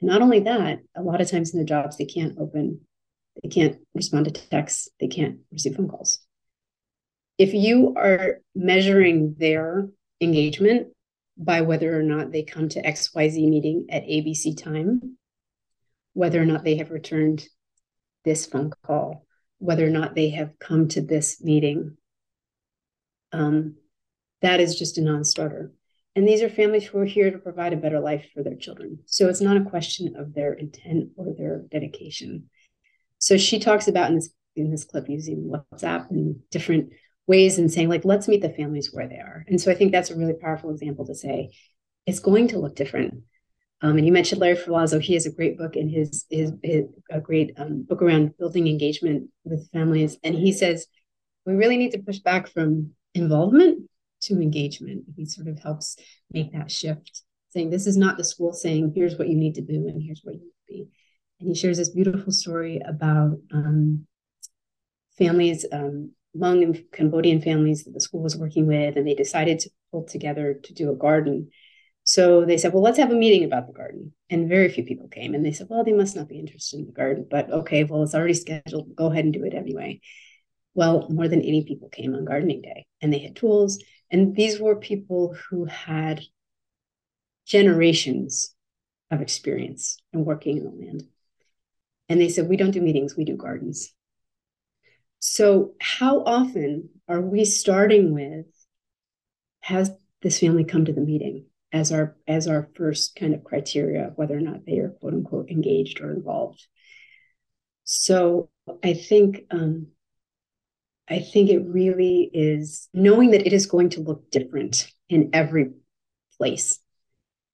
Not 0.00 0.22
only 0.22 0.40
that, 0.40 0.80
a 0.96 1.02
lot 1.02 1.20
of 1.20 1.30
times 1.30 1.52
in 1.52 1.58
their 1.58 1.66
jobs, 1.66 1.96
they 1.96 2.04
can't 2.04 2.38
open, 2.38 2.80
they 3.42 3.48
can't 3.48 3.78
respond 3.94 4.26
to 4.26 4.30
texts, 4.30 4.88
they 5.00 5.08
can't 5.08 5.38
receive 5.50 5.76
phone 5.76 5.88
calls. 5.88 6.20
If 7.38 7.54
you 7.54 7.94
are 7.96 8.40
measuring 8.54 9.36
their 9.38 9.88
engagement 10.20 10.88
by 11.36 11.60
whether 11.60 11.98
or 11.98 12.02
not 12.02 12.32
they 12.32 12.42
come 12.42 12.68
to 12.68 12.82
XYZ 12.82 13.48
meeting 13.48 13.86
at 13.90 14.04
ABC 14.04 14.60
time, 14.60 15.16
whether 16.18 16.42
or 16.42 16.44
not 16.44 16.64
they 16.64 16.78
have 16.78 16.90
returned 16.90 17.46
this 18.24 18.44
phone 18.44 18.72
call, 18.84 19.24
whether 19.58 19.86
or 19.86 19.90
not 19.90 20.16
they 20.16 20.30
have 20.30 20.58
come 20.58 20.88
to 20.88 21.00
this 21.00 21.40
meeting, 21.40 21.96
um, 23.30 23.76
that 24.42 24.58
is 24.58 24.76
just 24.76 24.98
a 24.98 25.00
non-starter. 25.00 25.70
And 26.16 26.26
these 26.26 26.42
are 26.42 26.48
families 26.48 26.84
who 26.84 26.98
are 26.98 27.04
here 27.04 27.30
to 27.30 27.38
provide 27.38 27.72
a 27.72 27.76
better 27.76 28.00
life 28.00 28.26
for 28.34 28.42
their 28.42 28.56
children. 28.56 28.98
So 29.06 29.28
it's 29.28 29.40
not 29.40 29.58
a 29.58 29.70
question 29.70 30.16
of 30.16 30.34
their 30.34 30.54
intent 30.54 31.10
or 31.16 31.36
their 31.38 31.62
dedication. 31.70 32.50
So 33.18 33.36
she 33.36 33.60
talks 33.60 33.86
about 33.86 34.08
in 34.08 34.16
this 34.16 34.30
in 34.56 34.72
this 34.72 34.82
clip 34.82 35.08
using 35.08 35.48
WhatsApp 35.52 36.10
and 36.10 36.40
different 36.50 36.90
ways 37.28 37.58
and 37.58 37.70
saying 37.72 37.90
like, 37.90 38.04
let's 38.04 38.26
meet 38.26 38.42
the 38.42 38.48
families 38.48 38.90
where 38.92 39.06
they 39.06 39.20
are. 39.20 39.44
And 39.46 39.60
so 39.60 39.70
I 39.70 39.76
think 39.76 39.92
that's 39.92 40.10
a 40.10 40.16
really 40.16 40.34
powerful 40.34 40.70
example 40.70 41.06
to 41.06 41.14
say 41.14 41.50
it's 42.06 42.18
going 42.18 42.48
to 42.48 42.58
look 42.58 42.74
different. 42.74 43.22
Um, 43.80 43.96
and 43.96 44.06
you 44.06 44.12
mentioned 44.12 44.40
Larry 44.40 44.56
Ferlazzo. 44.56 45.00
He 45.00 45.14
has 45.14 45.26
a 45.26 45.32
great 45.32 45.56
book 45.56 45.76
in 45.76 45.88
his 45.88 46.26
his, 46.30 46.52
his 46.62 46.86
a 47.10 47.20
great 47.20 47.54
um, 47.56 47.82
book 47.82 48.02
around 48.02 48.36
building 48.38 48.66
engagement 48.66 49.30
with 49.44 49.70
families. 49.70 50.16
And 50.24 50.34
he 50.34 50.52
says 50.52 50.86
we 51.46 51.54
really 51.54 51.76
need 51.76 51.92
to 51.92 52.02
push 52.02 52.18
back 52.18 52.48
from 52.48 52.92
involvement 53.14 53.88
to 54.22 54.34
engagement. 54.34 55.04
He 55.16 55.24
sort 55.24 55.48
of 55.48 55.58
helps 55.60 55.96
make 56.30 56.52
that 56.52 56.70
shift, 56.70 57.22
saying 57.50 57.70
this 57.70 57.86
is 57.86 57.96
not 57.96 58.18
the 58.18 58.24
school 58.24 58.52
saying 58.52 58.92
here's 58.94 59.16
what 59.16 59.28
you 59.28 59.36
need 59.36 59.54
to 59.54 59.62
do 59.62 59.88
and 59.88 60.02
here's 60.02 60.20
what 60.22 60.34
you 60.34 60.40
need 60.40 60.46
to 60.46 60.66
be. 60.68 60.88
And 61.40 61.48
he 61.48 61.54
shares 61.54 61.78
this 61.78 61.90
beautiful 61.90 62.32
story 62.32 62.80
about 62.84 63.38
um, 63.52 64.06
families, 65.16 65.64
um, 65.72 66.12
Hmong 66.36 66.62
and 66.62 66.84
Cambodian 66.92 67.40
families 67.40 67.84
that 67.84 67.94
the 67.94 68.00
school 68.00 68.22
was 68.22 68.36
working 68.36 68.66
with, 68.66 68.96
and 68.96 69.06
they 69.06 69.14
decided 69.14 69.60
to 69.60 69.70
pull 69.90 70.04
together 70.04 70.54
to 70.64 70.74
do 70.74 70.90
a 70.90 70.96
garden. 70.96 71.50
So 72.08 72.46
they 72.46 72.56
said, 72.56 72.72
well, 72.72 72.82
let's 72.82 72.96
have 72.96 73.10
a 73.10 73.14
meeting 73.14 73.44
about 73.44 73.66
the 73.66 73.74
garden. 73.74 74.14
And 74.30 74.48
very 74.48 74.70
few 74.70 74.82
people 74.82 75.08
came. 75.08 75.34
And 75.34 75.44
they 75.44 75.52
said, 75.52 75.66
well, 75.68 75.84
they 75.84 75.92
must 75.92 76.16
not 76.16 76.26
be 76.26 76.38
interested 76.38 76.80
in 76.80 76.86
the 76.86 76.92
garden, 76.92 77.26
but 77.30 77.50
okay, 77.50 77.84
well, 77.84 78.02
it's 78.02 78.14
already 78.14 78.32
scheduled. 78.32 78.96
Go 78.96 79.12
ahead 79.12 79.26
and 79.26 79.34
do 79.34 79.44
it 79.44 79.52
anyway. 79.52 80.00
Well, 80.72 81.06
more 81.10 81.28
than 81.28 81.42
80 81.42 81.64
people 81.68 81.90
came 81.90 82.14
on 82.14 82.24
gardening 82.24 82.62
day 82.62 82.86
and 83.02 83.12
they 83.12 83.18
had 83.18 83.36
tools. 83.36 83.84
And 84.10 84.34
these 84.34 84.58
were 84.58 84.76
people 84.76 85.36
who 85.50 85.66
had 85.66 86.22
generations 87.46 88.54
of 89.10 89.20
experience 89.20 89.98
in 90.14 90.24
working 90.24 90.56
in 90.56 90.64
the 90.64 90.70
land. 90.70 91.02
And 92.08 92.18
they 92.18 92.30
said, 92.30 92.48
we 92.48 92.56
don't 92.56 92.70
do 92.70 92.80
meetings, 92.80 93.18
we 93.18 93.26
do 93.26 93.36
gardens. 93.36 93.92
So, 95.18 95.74
how 95.78 96.22
often 96.24 96.88
are 97.06 97.20
we 97.20 97.44
starting 97.44 98.14
with 98.14 98.46
has 99.60 99.90
this 100.22 100.40
family 100.40 100.64
come 100.64 100.86
to 100.86 100.92
the 100.94 101.02
meeting 101.02 101.44
as 101.72 101.92
our 101.92 102.16
as 102.26 102.48
our 102.48 102.68
first 102.74 103.14
kind 103.16 103.34
of 103.34 103.44
criteria 103.44 104.12
whether 104.16 104.36
or 104.36 104.40
not 104.40 104.64
they 104.64 104.78
are 104.78 104.90
quote 104.90 105.14
unquote 105.14 105.50
engaged 105.50 106.00
or 106.00 106.12
involved? 106.12 106.66
So, 107.84 108.50
I 108.82 108.94
think 108.94 109.44
um, 109.50 109.88
I 111.08 111.20
think 111.20 111.50
it 111.50 111.64
really 111.66 112.30
is 112.32 112.88
knowing 112.92 113.30
that 113.30 113.46
it 113.46 113.52
is 113.52 113.66
going 113.66 113.90
to 113.90 114.00
look 114.00 114.30
different 114.30 114.90
in 115.08 115.30
every 115.32 115.70
place, 116.36 116.78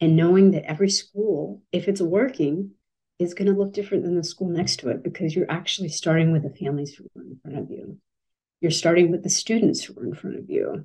and 0.00 0.16
knowing 0.16 0.52
that 0.52 0.64
every 0.64 0.90
school, 0.90 1.62
if 1.72 1.88
it's 1.88 2.00
working, 2.00 2.72
is 3.18 3.34
going 3.34 3.46
to 3.46 3.58
look 3.58 3.72
different 3.72 4.04
than 4.04 4.16
the 4.16 4.24
school 4.24 4.48
next 4.48 4.80
to 4.80 4.88
it 4.88 5.04
because 5.04 5.34
you're 5.34 5.50
actually 5.50 5.88
starting 5.88 6.32
with 6.32 6.42
the 6.42 6.50
families 6.50 6.94
who 6.94 7.04
are 7.16 7.22
in 7.22 7.38
front 7.42 7.58
of 7.58 7.70
you. 7.70 7.98
You're 8.60 8.70
starting 8.70 9.10
with 9.10 9.22
the 9.22 9.30
students 9.30 9.84
who 9.84 9.98
are 9.98 10.04
in 10.04 10.14
front 10.14 10.36
of 10.36 10.50
you. 10.50 10.84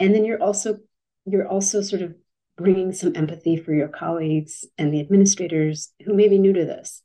And 0.00 0.14
then 0.14 0.24
you're 0.24 0.42
also 0.42 0.78
you're 1.26 1.48
also 1.48 1.80
sort 1.80 2.02
of 2.02 2.14
bringing 2.56 2.92
some 2.92 3.16
empathy 3.16 3.56
for 3.56 3.72
your 3.72 3.88
colleagues 3.88 4.64
and 4.78 4.92
the 4.92 5.00
administrators 5.00 5.92
who 6.04 6.14
may 6.14 6.28
be 6.28 6.38
new 6.38 6.52
to 6.52 6.64
this 6.64 7.02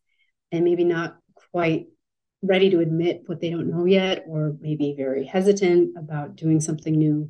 and 0.51 0.63
maybe 0.63 0.83
not 0.83 1.17
quite 1.51 1.87
ready 2.41 2.69
to 2.69 2.79
admit 2.79 3.23
what 3.25 3.41
they 3.41 3.49
don't 3.49 3.69
know 3.69 3.85
yet 3.85 4.23
or 4.27 4.55
maybe 4.61 4.93
very 4.95 5.25
hesitant 5.25 5.97
about 5.97 6.35
doing 6.35 6.59
something 6.59 6.97
new 6.97 7.29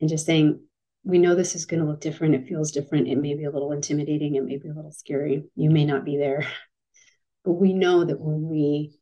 and 0.00 0.08
just 0.08 0.26
saying 0.26 0.60
we 1.04 1.18
know 1.18 1.34
this 1.34 1.54
is 1.54 1.66
going 1.66 1.80
to 1.80 1.88
look 1.88 2.00
different. 2.00 2.34
It 2.34 2.46
feels 2.46 2.70
different. 2.70 3.08
It 3.08 3.16
may 3.16 3.34
be 3.34 3.44
a 3.44 3.50
little 3.50 3.72
intimidating. 3.72 4.36
It 4.36 4.44
may 4.44 4.56
be 4.56 4.68
a 4.68 4.74
little 4.74 4.92
scary. 4.92 5.44
You 5.56 5.70
may 5.70 5.84
not 5.84 6.04
be 6.04 6.16
there. 6.16 6.46
But 7.44 7.54
we 7.54 7.72
know 7.72 8.04
that 8.04 8.20
when 8.20 8.48
we 8.48 8.94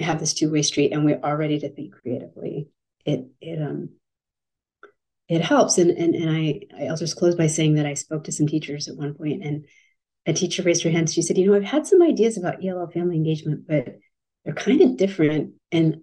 have 0.00 0.18
this 0.18 0.34
two 0.34 0.50
way 0.50 0.62
street 0.62 0.90
and 0.90 1.04
we 1.04 1.14
are 1.14 1.36
ready 1.36 1.60
to 1.60 1.68
think 1.72 1.94
creatively, 1.94 2.70
it, 3.06 3.26
it, 3.40 3.62
um, 3.62 3.90
it 5.28 5.42
helps. 5.42 5.78
And, 5.78 5.90
and, 5.90 6.14
and 6.14 6.30
I, 6.30 6.60
I'll 6.86 6.96
just 6.96 7.16
close 7.16 7.34
by 7.34 7.46
saying 7.46 7.74
that 7.74 7.86
I 7.86 7.94
spoke 7.94 8.24
to 8.24 8.32
some 8.32 8.46
teachers 8.46 8.88
at 8.88 8.96
one 8.96 9.14
point 9.14 9.44
and 9.44 9.66
a 10.26 10.32
teacher 10.32 10.62
raised 10.62 10.82
her 10.82 10.90
hand. 10.90 11.10
She 11.10 11.22
said, 11.22 11.38
you 11.38 11.46
know, 11.46 11.56
I've 11.56 11.64
had 11.64 11.86
some 11.86 12.02
ideas 12.02 12.36
about 12.36 12.64
ELL 12.64 12.90
family 12.90 13.16
engagement, 13.16 13.66
but 13.66 13.96
they're 14.44 14.54
kind 14.54 14.80
of 14.80 14.96
different. 14.96 15.52
And 15.70 16.00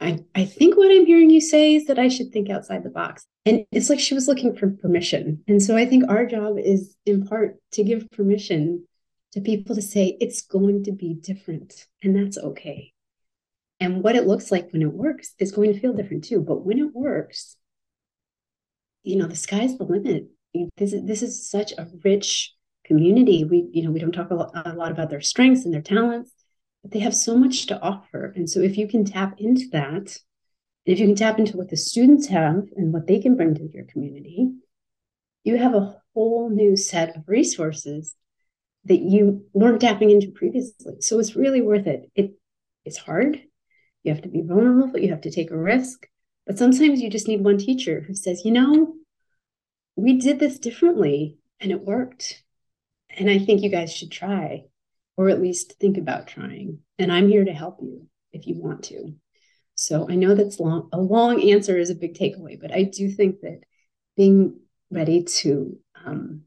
I, 0.00 0.20
I 0.34 0.44
think 0.44 0.76
what 0.76 0.90
I'm 0.90 1.06
hearing 1.06 1.30
you 1.30 1.40
say 1.40 1.76
is 1.76 1.86
that 1.86 1.98
I 1.98 2.08
should 2.08 2.32
think 2.32 2.50
outside 2.50 2.82
the 2.82 2.90
box. 2.90 3.26
And 3.46 3.64
it's 3.70 3.90
like 3.90 4.00
she 4.00 4.14
was 4.14 4.28
looking 4.28 4.56
for 4.56 4.70
permission. 4.70 5.42
And 5.46 5.62
so 5.62 5.76
I 5.76 5.86
think 5.86 6.04
our 6.08 6.26
job 6.26 6.58
is 6.58 6.96
in 7.06 7.26
part 7.26 7.56
to 7.72 7.84
give 7.84 8.10
permission 8.10 8.86
to 9.32 9.40
people 9.40 9.74
to 9.74 9.82
say 9.82 10.16
it's 10.20 10.42
going 10.42 10.84
to 10.84 10.92
be 10.92 11.14
different 11.14 11.86
and 12.02 12.16
that's 12.16 12.38
okay. 12.38 12.92
And 13.80 14.02
what 14.02 14.14
it 14.16 14.26
looks 14.26 14.52
like 14.52 14.72
when 14.72 14.82
it 14.82 14.92
works 14.92 15.34
is 15.38 15.52
going 15.52 15.72
to 15.72 15.80
feel 15.80 15.92
different 15.92 16.24
too. 16.24 16.40
But 16.40 16.64
when 16.64 16.78
it 16.78 16.94
works, 16.94 17.56
you 19.04 19.16
know, 19.16 19.26
the 19.26 19.36
sky's 19.36 19.78
the 19.78 19.84
limit. 19.84 20.26
This 20.76 20.92
is 20.92 21.04
this 21.04 21.22
is 21.22 21.48
such 21.48 21.72
a 21.72 21.86
rich 22.02 22.52
community. 22.84 23.44
We, 23.44 23.68
you 23.72 23.84
know, 23.84 23.90
we 23.90 24.00
don't 24.00 24.12
talk 24.12 24.30
a 24.30 24.34
lot, 24.34 24.50
a 24.54 24.72
lot 24.72 24.90
about 24.90 25.10
their 25.10 25.20
strengths 25.20 25.64
and 25.64 25.72
their 25.72 25.82
talents, 25.82 26.32
but 26.82 26.90
they 26.90 27.00
have 27.00 27.14
so 27.14 27.36
much 27.36 27.66
to 27.66 27.80
offer. 27.80 28.32
And 28.36 28.48
so 28.48 28.60
if 28.60 28.76
you 28.76 28.88
can 28.88 29.04
tap 29.04 29.34
into 29.38 29.68
that, 29.72 30.16
if 30.84 30.98
you 30.98 31.06
can 31.06 31.16
tap 31.16 31.38
into 31.38 31.56
what 31.56 31.70
the 31.70 31.76
students 31.76 32.26
have 32.28 32.64
and 32.76 32.92
what 32.92 33.06
they 33.06 33.20
can 33.20 33.36
bring 33.36 33.54
to 33.54 33.70
your 33.72 33.84
community, 33.84 34.52
you 35.44 35.56
have 35.56 35.74
a 35.74 35.96
whole 36.14 36.50
new 36.50 36.76
set 36.76 37.16
of 37.16 37.24
resources 37.26 38.14
that 38.84 39.00
you 39.00 39.46
weren't 39.52 39.80
tapping 39.80 40.10
into 40.10 40.30
previously. 40.30 41.00
So 41.00 41.18
it's 41.18 41.36
really 41.36 41.62
worth 41.62 41.86
it. 41.86 42.10
It 42.14 42.32
it's 42.84 42.98
hard. 42.98 43.40
You 44.02 44.12
have 44.12 44.22
to 44.22 44.28
be 44.28 44.42
vulnerable, 44.42 44.98
you 44.98 45.08
have 45.10 45.22
to 45.22 45.30
take 45.30 45.50
a 45.50 45.56
risk. 45.56 46.06
But 46.46 46.58
sometimes 46.58 47.00
you 47.00 47.10
just 47.10 47.28
need 47.28 47.42
one 47.42 47.58
teacher 47.58 48.04
who 48.06 48.14
says, 48.14 48.44
you 48.44 48.52
know, 48.52 48.94
we 49.96 50.18
did 50.18 50.38
this 50.38 50.58
differently 50.58 51.38
and 51.60 51.70
it 51.70 51.80
worked. 51.80 52.42
And 53.16 53.30
I 53.30 53.38
think 53.38 53.62
you 53.62 53.70
guys 53.70 53.92
should 53.92 54.10
try, 54.10 54.64
or 55.16 55.28
at 55.28 55.40
least 55.40 55.74
think 55.80 55.96
about 55.96 56.26
trying. 56.26 56.80
And 56.98 57.12
I'm 57.12 57.28
here 57.28 57.44
to 57.44 57.52
help 57.52 57.78
you 57.80 58.08
if 58.32 58.46
you 58.46 58.56
want 58.56 58.84
to. 58.84 59.14
So 59.76 60.08
I 60.08 60.14
know 60.14 60.34
that's 60.34 60.60
long, 60.60 60.88
a 60.92 61.00
long 61.00 61.42
answer 61.50 61.78
is 61.78 61.90
a 61.90 61.94
big 61.94 62.14
takeaway, 62.14 62.60
but 62.60 62.72
I 62.72 62.82
do 62.82 63.10
think 63.10 63.40
that 63.40 63.60
being 64.16 64.60
ready 64.90 65.24
to 65.24 65.78
um, 66.04 66.42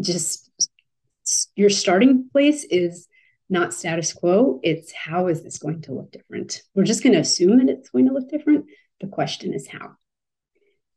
just 0.00 0.50
your 1.56 1.70
starting 1.70 2.28
place 2.30 2.64
is 2.64 3.08
not 3.48 3.72
status 3.72 4.12
quo. 4.12 4.60
It's 4.62 4.92
how 4.92 5.28
is 5.28 5.42
this 5.42 5.58
going 5.58 5.82
to 5.82 5.92
look 5.92 6.10
different? 6.10 6.62
We're 6.74 6.84
just 6.84 7.02
going 7.02 7.14
to 7.14 7.20
assume 7.20 7.58
that 7.58 7.68
it's 7.68 7.90
going 7.90 8.06
to 8.06 8.12
look 8.12 8.28
different. 8.28 8.66
The 9.00 9.08
question 9.08 9.52
is 9.52 9.68
how. 9.68 9.96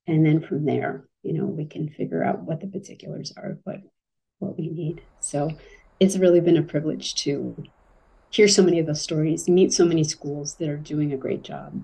And 0.05 0.25
then 0.25 0.41
from 0.41 0.65
there, 0.65 1.05
you 1.23 1.33
know, 1.33 1.45
we 1.45 1.65
can 1.65 1.89
figure 1.89 2.23
out 2.23 2.43
what 2.43 2.61
the 2.61 2.67
particulars 2.67 3.33
are, 3.37 3.57
what 3.63 3.81
what 4.39 4.57
we 4.57 4.69
need. 4.69 5.01
So 5.19 5.51
it's 5.99 6.17
really 6.17 6.39
been 6.39 6.57
a 6.57 6.63
privilege 6.63 7.15
to 7.15 7.63
hear 8.29 8.47
so 8.47 8.61
many 8.61 8.79
of 8.79 8.85
those 8.85 9.01
stories, 9.01 9.49
meet 9.49 9.73
so 9.73 9.85
many 9.85 10.03
schools 10.03 10.55
that 10.55 10.69
are 10.69 10.77
doing 10.77 11.11
a 11.11 11.17
great 11.17 11.43
job, 11.43 11.83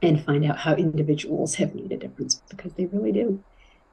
and 0.00 0.24
find 0.24 0.44
out 0.44 0.58
how 0.58 0.74
individuals 0.74 1.56
have 1.56 1.74
made 1.74 1.92
a 1.92 1.96
difference 1.96 2.42
because 2.48 2.72
they 2.74 2.86
really 2.86 3.12
do. 3.12 3.42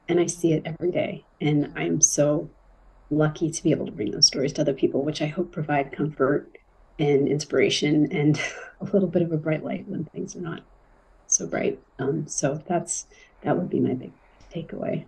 And 0.08 0.20
I 0.20 0.26
see 0.26 0.52
it 0.52 0.62
every 0.64 0.90
day. 0.90 1.24
And 1.40 1.72
I'm 1.76 2.00
so 2.00 2.50
lucky 3.10 3.50
to 3.50 3.62
be 3.62 3.70
able 3.70 3.86
to 3.86 3.92
bring 3.92 4.10
those 4.10 4.26
stories 4.26 4.52
to 4.54 4.60
other 4.60 4.74
people, 4.74 5.04
which 5.04 5.22
I 5.22 5.26
hope 5.26 5.52
provide 5.52 5.92
comfort 5.92 6.58
and 6.98 7.28
inspiration 7.28 8.10
and 8.12 8.40
a 8.80 8.84
little 8.84 9.08
bit 9.08 9.22
of 9.22 9.32
a 9.32 9.36
bright 9.36 9.64
light 9.64 9.88
when 9.88 10.04
things 10.06 10.36
are 10.36 10.40
not 10.40 10.62
so 11.32 11.46
bright. 11.46 11.78
Um, 11.98 12.26
so 12.26 12.62
that's 12.66 13.06
that 13.42 13.56
would 13.56 13.70
be 13.70 13.80
my 13.80 13.94
big 13.94 14.12
takeaway. 14.52 15.04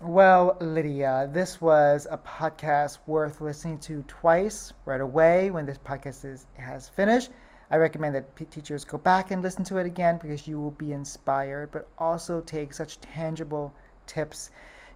Well, 0.00 0.56
Lydia, 0.60 1.28
this 1.32 1.60
was 1.60 2.06
a 2.10 2.18
podcast 2.18 2.98
worth 3.06 3.40
listening 3.40 3.78
to 3.80 4.02
twice 4.08 4.72
right 4.84 5.00
away 5.00 5.50
when 5.50 5.66
this 5.66 5.78
podcast 5.78 6.24
is, 6.24 6.46
has 6.56 6.88
finished. 6.88 7.30
I 7.70 7.76
recommend 7.76 8.14
that 8.14 8.50
teachers 8.50 8.84
go 8.84 8.98
back 8.98 9.30
and 9.30 9.42
listen 9.42 9.64
to 9.64 9.76
it 9.78 9.86
again 9.86 10.18
because 10.22 10.46
you 10.46 10.60
will 10.60 10.70
be 10.72 10.92
inspired, 10.92 11.72
but 11.72 11.88
also 11.98 12.40
take 12.40 12.72
such 12.72 13.00
tangible 13.00 13.74
tips. 14.06 14.50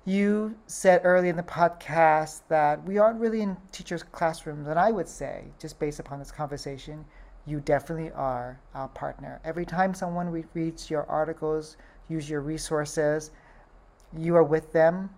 You 0.05 0.57
said 0.67 1.03
early 1.05 1.29
in 1.29 1.37
the 1.37 1.43
podcast 1.43 2.43
that 2.49 2.83
we 2.85 2.99
aren't 2.99 3.21
really 3.21 3.43
in 3.43 3.57
teachers' 3.73 4.03
classrooms, 4.03 4.67
and 4.67 4.79
I 4.79 4.93
would 4.93 5.09
say, 5.09 5.45
just 5.59 5.79
based 5.79 6.01
upon 6.01 6.21
this 6.21 6.31
conversation, 6.31 7.05
you 7.47 7.61
definitely 7.61 8.11
are 8.13 8.61
our 8.75 8.89
partner. 8.89 9.41
Every 9.45 9.65
time 9.65 9.95
someone 9.95 10.29
re- 10.29 10.45
reads 10.55 10.91
your 10.91 11.05
articles, 11.07 11.77
use 12.09 12.29
your 12.29 12.41
resources, 12.41 13.31
you 14.17 14.37
are 14.37 14.45
with 14.45 14.73
them, 14.73 15.11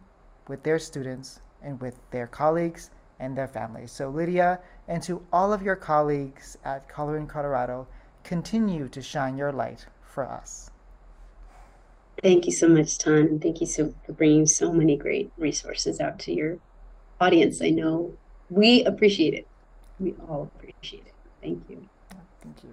with 0.49 0.62
their 0.62 0.79
students, 0.79 1.41
and 1.62 1.81
with 1.81 1.99
their 2.11 2.27
colleagues 2.27 2.91
and 3.20 3.37
their 3.37 3.49
families. 3.49 3.93
So, 3.93 4.09
Lydia, 4.11 4.61
and 4.89 5.03
to 5.05 5.23
all 5.33 5.53
of 5.53 5.62
your 5.62 5.77
colleagues 5.77 6.59
at 6.64 6.89
Colorín 6.89 7.29
Colorado, 7.29 7.87
continue 8.25 8.89
to 8.89 9.03
shine 9.03 9.37
your 9.37 9.53
light 9.53 9.87
for 10.03 10.25
us. 10.25 10.70
Thank 12.23 12.47
you 12.47 12.53
so 12.53 12.68
much, 12.68 12.99
Tan, 12.99 13.41
thank 13.41 13.61
you 13.61 13.66
so 13.66 13.95
for 14.05 14.12
bringing 14.12 14.47
so 14.47 14.73
many 14.73 14.97
great 14.97 15.33
resources 15.37 16.01
out 16.01 16.18
to 16.20 16.33
your 16.33 16.59
audience. 17.20 17.62
I 17.62 17.70
know 17.70 18.16
we 18.49 18.85
appreciate 18.85 19.35
it. 19.35 19.47
We 19.99 20.14
all 20.29 20.51
appreciate 20.55 21.07
it. 21.07 21.14
Thank 21.41 21.62
you. 21.68 21.89
Thank 22.43 22.64
you. 22.64 22.72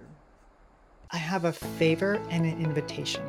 I 1.12 1.16
have 1.16 1.44
a 1.44 1.52
favor 1.52 2.20
and 2.30 2.44
an 2.44 2.60
invitation. 2.60 3.22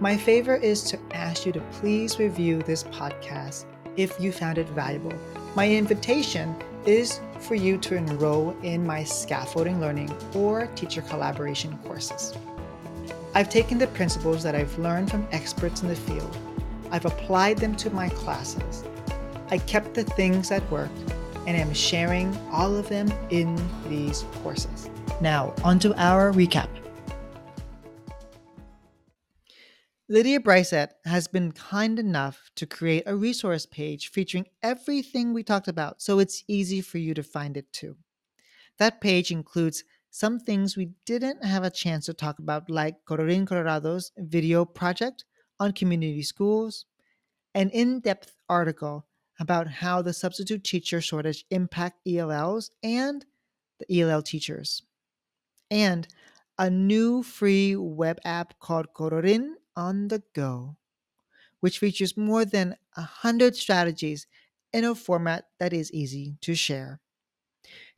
My 0.00 0.16
favor 0.16 0.54
is 0.56 0.82
to 0.84 0.98
ask 1.12 1.46
you 1.46 1.52
to 1.52 1.60
please 1.72 2.18
review 2.18 2.62
this 2.62 2.84
podcast 2.84 3.64
if 3.96 4.20
you 4.20 4.30
found 4.30 4.58
it 4.58 4.68
valuable. 4.68 5.14
My 5.54 5.68
invitation 5.68 6.54
is 6.84 7.20
for 7.40 7.54
you 7.54 7.78
to 7.78 7.96
enroll 7.96 8.56
in 8.62 8.86
my 8.86 9.02
scaffolding 9.02 9.80
learning 9.80 10.14
or 10.34 10.66
teacher 10.68 11.02
collaboration 11.02 11.76
courses. 11.84 12.34
I've 13.34 13.48
taken 13.48 13.78
the 13.78 13.88
principles 13.88 14.42
that 14.42 14.54
I've 14.54 14.78
learned 14.78 15.10
from 15.10 15.26
experts 15.32 15.82
in 15.82 15.88
the 15.88 15.96
field, 15.96 16.36
I've 16.90 17.04
applied 17.04 17.58
them 17.58 17.74
to 17.76 17.90
my 17.90 18.08
classes. 18.10 18.84
I 19.50 19.58
kept 19.58 19.94
the 19.94 20.04
things 20.04 20.48
that 20.48 20.68
worked 20.70 20.98
and 21.46 21.56
am 21.56 21.72
sharing 21.74 22.36
all 22.50 22.74
of 22.76 22.88
them 22.88 23.12
in 23.30 23.56
these 23.88 24.24
courses. 24.42 24.88
Now, 25.20 25.54
onto 25.64 25.94
our 25.96 26.30
recap. 26.32 26.68
Lydia 30.08 30.38
Breiseth 30.38 30.90
has 31.04 31.26
been 31.26 31.52
kind 31.52 31.98
enough 31.98 32.50
to 32.56 32.66
create 32.66 33.02
a 33.06 33.16
resource 33.16 33.64
page 33.64 34.10
featuring 34.10 34.46
everything 34.62 35.32
we 35.32 35.42
talked 35.42 35.68
about, 35.68 36.02
so 36.02 36.18
it's 36.18 36.44
easy 36.46 36.80
for 36.80 36.98
you 36.98 37.14
to 37.14 37.22
find 37.22 37.56
it 37.56 37.72
too. 37.72 37.96
That 38.78 39.00
page 39.00 39.30
includes 39.30 39.84
some 40.10 40.38
things 40.38 40.76
we 40.76 40.90
didn't 41.06 41.42
have 41.42 41.64
a 41.64 41.70
chance 41.70 42.06
to 42.06 42.14
talk 42.14 42.38
about, 42.38 42.70
like 42.70 43.04
Colorín 43.04 43.46
Colorado's 43.46 44.12
video 44.18 44.64
project 44.64 45.24
on 45.58 45.72
community 45.72 46.22
schools, 46.22 46.84
an 47.54 47.70
in 47.70 48.00
depth 48.00 48.36
article 48.48 49.06
about 49.40 49.66
how 49.66 50.02
the 50.02 50.12
substitute 50.12 50.62
teacher 50.62 51.00
shortage 51.00 51.46
impact 51.50 52.06
ELLs 52.06 52.70
and 52.82 53.24
the 53.78 54.00
ELL 54.00 54.22
teachers, 54.22 54.82
and 55.70 56.06
a 56.58 56.70
new 56.70 57.22
free 57.22 57.76
web 57.76 58.18
app 58.24 58.58
called 58.60 58.92
Colorín 58.94 59.54
on 59.76 60.08
the 60.08 60.22
go, 60.34 60.76
which 61.60 61.78
features 61.78 62.16
more 62.16 62.44
than 62.44 62.76
100 62.94 63.56
strategies 63.56 64.26
in 64.72 64.84
a 64.84 64.94
format 64.94 65.46
that 65.58 65.72
is 65.72 65.92
easy 65.92 66.36
to 66.40 66.54
share. 66.54 67.00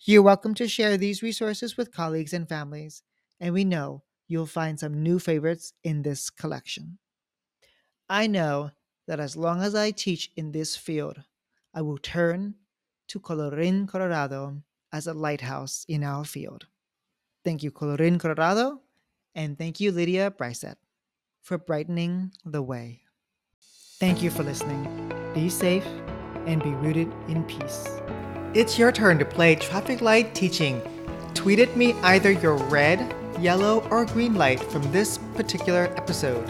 You're 0.00 0.22
welcome 0.22 0.54
to 0.54 0.68
share 0.68 0.96
these 0.96 1.22
resources 1.22 1.76
with 1.76 1.92
colleagues 1.92 2.32
and 2.32 2.48
families, 2.48 3.02
and 3.40 3.54
we 3.54 3.64
know 3.64 4.02
you'll 4.26 4.46
find 4.46 4.78
some 4.78 5.02
new 5.02 5.18
favorites 5.18 5.72
in 5.84 6.02
this 6.02 6.30
collection. 6.30 6.98
I 8.08 8.26
know 8.26 8.70
that 9.06 9.20
as 9.20 9.36
long 9.36 9.62
as 9.62 9.74
I 9.74 9.90
teach 9.90 10.30
in 10.36 10.52
this 10.52 10.76
field, 10.76 11.22
I 11.74 11.82
will 11.82 11.98
turn 11.98 12.54
to 13.08 13.20
Colorín 13.20 13.88
Colorado 13.88 14.62
as 14.92 15.06
a 15.06 15.14
lighthouse 15.14 15.84
in 15.88 16.02
our 16.02 16.24
field. 16.24 16.66
Thank 17.44 17.62
you, 17.62 17.70
Colorín 17.70 18.18
Colorado, 18.18 18.80
and 19.34 19.56
thank 19.56 19.80
you, 19.80 19.92
Lydia 19.92 20.30
Breiseth 20.30 20.76
for 21.48 21.56
brightening 21.56 22.30
the 22.44 22.60
way. 22.60 23.00
Thank 23.98 24.22
you 24.22 24.30
for 24.30 24.42
listening. 24.42 24.84
Be 25.32 25.48
safe 25.48 25.86
and 26.46 26.62
be 26.62 26.70
rooted 26.70 27.10
in 27.26 27.42
peace. 27.44 27.88
It's 28.52 28.78
your 28.78 28.92
turn 28.92 29.18
to 29.18 29.24
play 29.24 29.54
traffic 29.54 30.02
light 30.02 30.34
teaching. 30.34 30.82
Tweet 31.32 31.58
at 31.58 31.74
me 31.74 31.94
either 32.02 32.32
your 32.32 32.56
red, 32.56 33.14
yellow, 33.40 33.80
or 33.90 34.04
green 34.04 34.34
light 34.34 34.60
from 34.60 34.82
this 34.92 35.16
particular 35.36 35.84
episode. 35.96 36.46